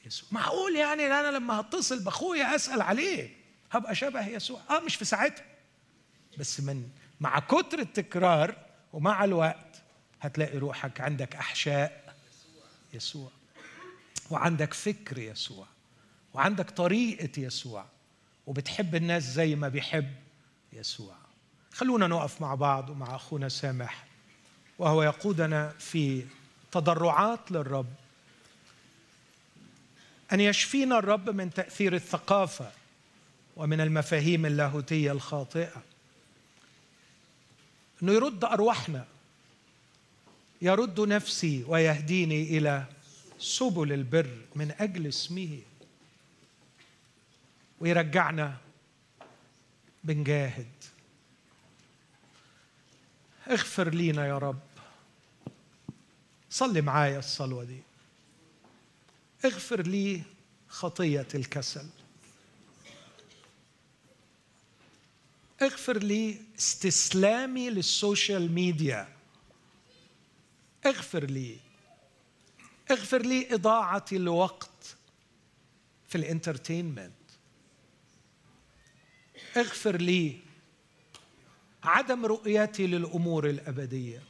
يسوع. 0.06 0.30
معقول 0.32 0.76
يعني 0.76 1.06
أنا 1.08 1.38
لما 1.38 1.60
هتصل 1.60 2.04
بأخويا 2.04 2.56
أسأل 2.56 2.82
عليه؟ 2.82 3.30
هبقى 3.72 3.96
شبه 3.96 4.28
يسوع. 4.28 4.62
آه 4.70 4.80
مش 4.80 4.96
في 4.96 5.06
ساعتها. 5.06 5.46
بس 6.38 6.60
من 6.60 6.90
مع 7.20 7.40
كتر 7.40 7.80
التكرار 7.80 8.56
ومع 8.94 9.24
الوقت 9.24 9.82
هتلاقي 10.22 10.58
روحك 10.58 11.02
عندك 11.02 11.36
أحشاء 11.36 12.16
يسوع. 12.94 13.32
وعندك 14.30 14.74
فكر 14.74 15.18
يسوع. 15.18 15.68
وعندك 16.34 16.70
طريقة 16.70 17.42
يسوع. 17.42 17.86
وبتحب 18.48 18.96
الناس 18.96 19.24
زي 19.24 19.56
ما 19.56 19.68
بيحب 19.68 20.14
يسوع. 20.74 21.16
خلونا 21.74 22.08
نقف 22.08 22.42
مع 22.42 22.56
بعض 22.56 22.90
ومع 22.90 23.16
أخونا 23.16 23.50
سامح. 23.50 24.06
وهو 24.80 25.04
يقودنا 25.04 25.70
في 25.70 26.26
تضرعات 26.72 27.52
للرب. 27.52 27.94
أن 30.34 30.40
يشفينا 30.40 31.00
الرب 31.00 31.30
من 31.30 31.54
تأثير 31.54 31.96
الثقافة 31.96 32.72
ومن 33.56 33.82
المفاهيم 33.82 34.46
اللاهوتية 34.46 35.12
الخاطئة. 35.12 35.84
أنه 38.04 38.12
يرد 38.12 38.44
أرواحنا 38.44 39.06
يرد 40.62 41.00
نفسي 41.00 41.64
ويهديني 41.68 42.58
إلى 42.58 42.86
سبل 43.40 43.94
البر 43.94 44.38
من 44.56 44.72
أجل 44.80 45.08
اسمه. 45.08 45.60
ويرجعنا 47.80 48.58
بنجاهد. 50.04 50.72
اغفر 53.50 53.90
لينا 53.90 54.28
يا 54.28 54.38
رب. 54.38 54.60
صلي 56.50 56.82
معايا 56.82 57.20
الصلوة 57.20 57.64
دي. 57.64 57.82
اغفر 59.46 59.82
لي 59.82 60.22
خطية 60.68 61.28
الكسل. 61.36 61.88
اغفر 65.62 65.98
لي 65.98 66.42
استسلامي 66.58 67.70
لل 67.70 67.90
social 67.90 68.52
media. 68.52 69.08
اغفر 70.86 71.24
لي. 71.24 71.58
اغفر 72.92 73.22
لي 73.22 73.54
إضاعة 73.54 74.06
الوقت 74.12 74.96
في 76.08 76.18
الانترتينمنت. 76.18 77.14
اغفر 79.58 79.98
لي 79.98 80.40
عدم 81.84 82.26
رؤيتي 82.26 82.88
للأمور 82.88 83.50
الأبدية. 83.50 84.24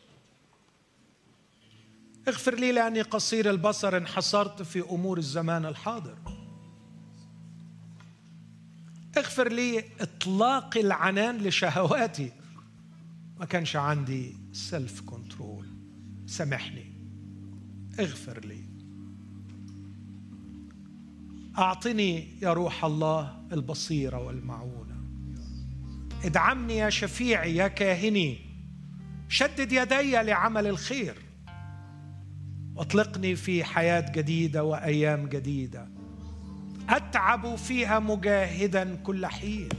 اغفر 2.27 2.55
لي 2.55 2.71
لأني 2.71 3.01
قصير 3.01 3.49
البصر 3.49 3.97
انحصرت 3.97 4.61
في 4.61 4.81
أمور 4.81 5.17
الزمان 5.17 5.65
الحاضر. 5.65 6.17
اغفر 9.17 9.51
لي 9.51 9.83
إطلاق 9.99 10.77
العنان 10.77 11.37
لشهواتي. 11.37 12.31
ما 13.39 13.45
كانش 13.45 13.75
عندي 13.75 14.37
self 14.51 15.01
control 15.01 15.67
سامحني. 16.25 16.93
اغفر 17.99 18.45
لي. 18.45 18.63
أعطني 21.57 22.39
يا 22.41 22.53
روح 22.53 22.85
الله 22.85 23.43
البصيرة 23.51 24.17
والمعونة. 24.17 25.03
ادعمني 26.23 26.77
يا 26.77 26.89
شفيعي 26.89 27.55
يا 27.55 27.67
كاهني. 27.67 28.39
شدد 29.29 29.71
يدي 29.71 30.11
لعمل 30.11 30.67
الخير. 30.67 31.22
واطلقني 32.75 33.35
في 33.35 33.63
حياة 33.63 34.11
جديدة 34.11 34.63
وأيام 34.63 35.27
جديدة. 35.27 35.87
أتعب 36.89 37.55
فيها 37.55 37.99
مجاهدا 37.99 38.95
كل 38.95 39.25
حين. 39.25 39.69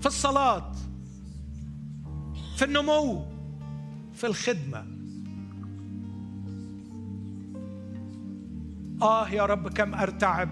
في 0.00 0.06
الصلاة 0.06 0.72
في 2.56 2.64
النمو 2.64 3.24
في 4.14 4.26
الخدمة. 4.26 4.86
آه 9.02 9.28
يا 9.28 9.46
رب 9.46 9.68
كم 9.68 9.94
أرتعب. 9.94 10.48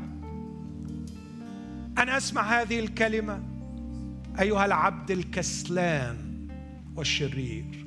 أن 1.99 2.09
أسمع 2.09 2.61
هذه 2.61 2.79
الكلمة 2.79 3.43
أيها 4.41 4.65
العبد 4.65 5.11
الكسلان 5.11 6.49
والشرير. 6.97 7.87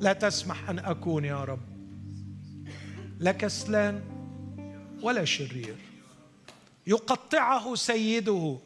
لا 0.00 0.12
تسمح 0.12 0.70
أن 0.70 0.78
أكون 0.78 1.24
يا 1.24 1.44
رب. 1.44 1.71
لا 3.22 3.32
كسلان 3.32 4.00
ولا 5.02 5.24
شرير. 5.24 5.76
يقطعه 6.86 7.74
سيده 7.74 8.56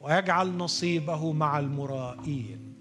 ويجعل 0.00 0.48
نصيبه 0.48 1.32
مع 1.32 1.58
المرائين. 1.58 2.74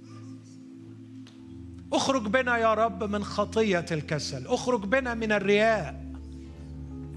اخرج 1.93 2.27
بنا 2.27 2.57
يا 2.57 2.73
رب 2.73 3.03
من 3.03 3.23
خطية 3.23 3.85
الكسل. 3.91 4.47
اخرج 4.47 4.85
بنا 4.85 5.13
من 5.13 5.31
الرياء. 5.31 6.05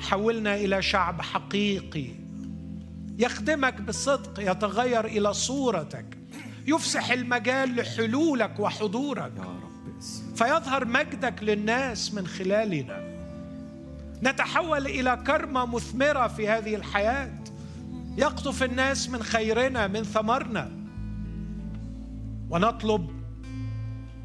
حولنا 0.00 0.54
إلى 0.54 0.82
شعب 0.82 1.22
حقيقي. 1.22 2.09
يخدمك 3.18 3.80
بصدق 3.80 4.50
يتغير 4.50 5.04
إلى 5.04 5.34
صورتك. 5.34 6.18
يفسح 6.66 7.10
المجال 7.10 7.76
لحلولك 7.76 8.60
وحضورك. 8.60 9.32
فيظهر 10.34 10.84
مجدك 10.84 11.42
للناس 11.42 12.14
من 12.14 12.26
خلالنا. 12.26 13.11
نتحول 14.23 14.86
إلى 14.86 15.23
كرمة 15.27 15.66
مثمرة 15.66 16.28
في 16.28 16.49
هذه 16.49 16.74
الحياة. 16.74 17.31
يقطف 18.16 18.62
الناس 18.62 19.11
من 19.11 19.23
خيرنا 19.23 19.86
من 19.86 20.03
ثمرنا. 20.03 20.70
ونطلب 22.51 23.11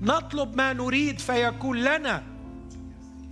نطلب 0.01 0.55
ما 0.55 0.73
نريد 0.73 1.19
فيكون 1.19 1.77
لنا 1.77 2.23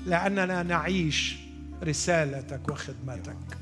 لأننا 0.05 0.63
نعيش 0.63 1.37
رسالتك 1.83 2.69
وخدمتك. 2.69 3.57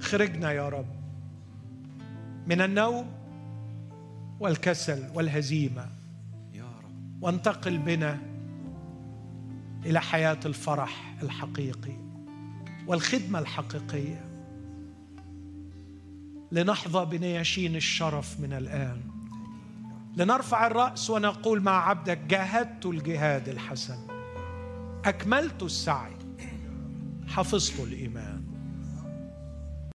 خرجنا 0.00 0.52
يا 0.52 0.68
رب 0.68 0.86
من 2.46 2.60
النوم 2.60 3.06
والكسل 4.40 5.04
والهزيمة. 5.14 5.86
وانتقل 7.20 7.78
بنا 7.78 8.18
إلى 9.86 10.00
حياة 10.00 10.40
الفرح 10.46 11.14
الحقيقي 11.22 11.96
والخدمة 12.86 13.38
الحقيقية. 13.38 14.24
لنحظى 16.52 17.04
بنياشين 17.04 17.76
الشرف 17.76 18.40
من 18.40 18.52
الآن. 18.52 19.00
لنرفع 20.16 20.66
الرأس 20.66 21.10
ونقول 21.10 21.60
مع 21.62 21.88
عبدك 21.88 22.18
جاهدت 22.18 22.86
الجهاد 22.86 23.48
الحسن. 23.48 23.98
أكملت 25.04 25.62
السعي. 25.62 26.16
حفظت 27.28 27.80
الإيمان. 27.80 28.37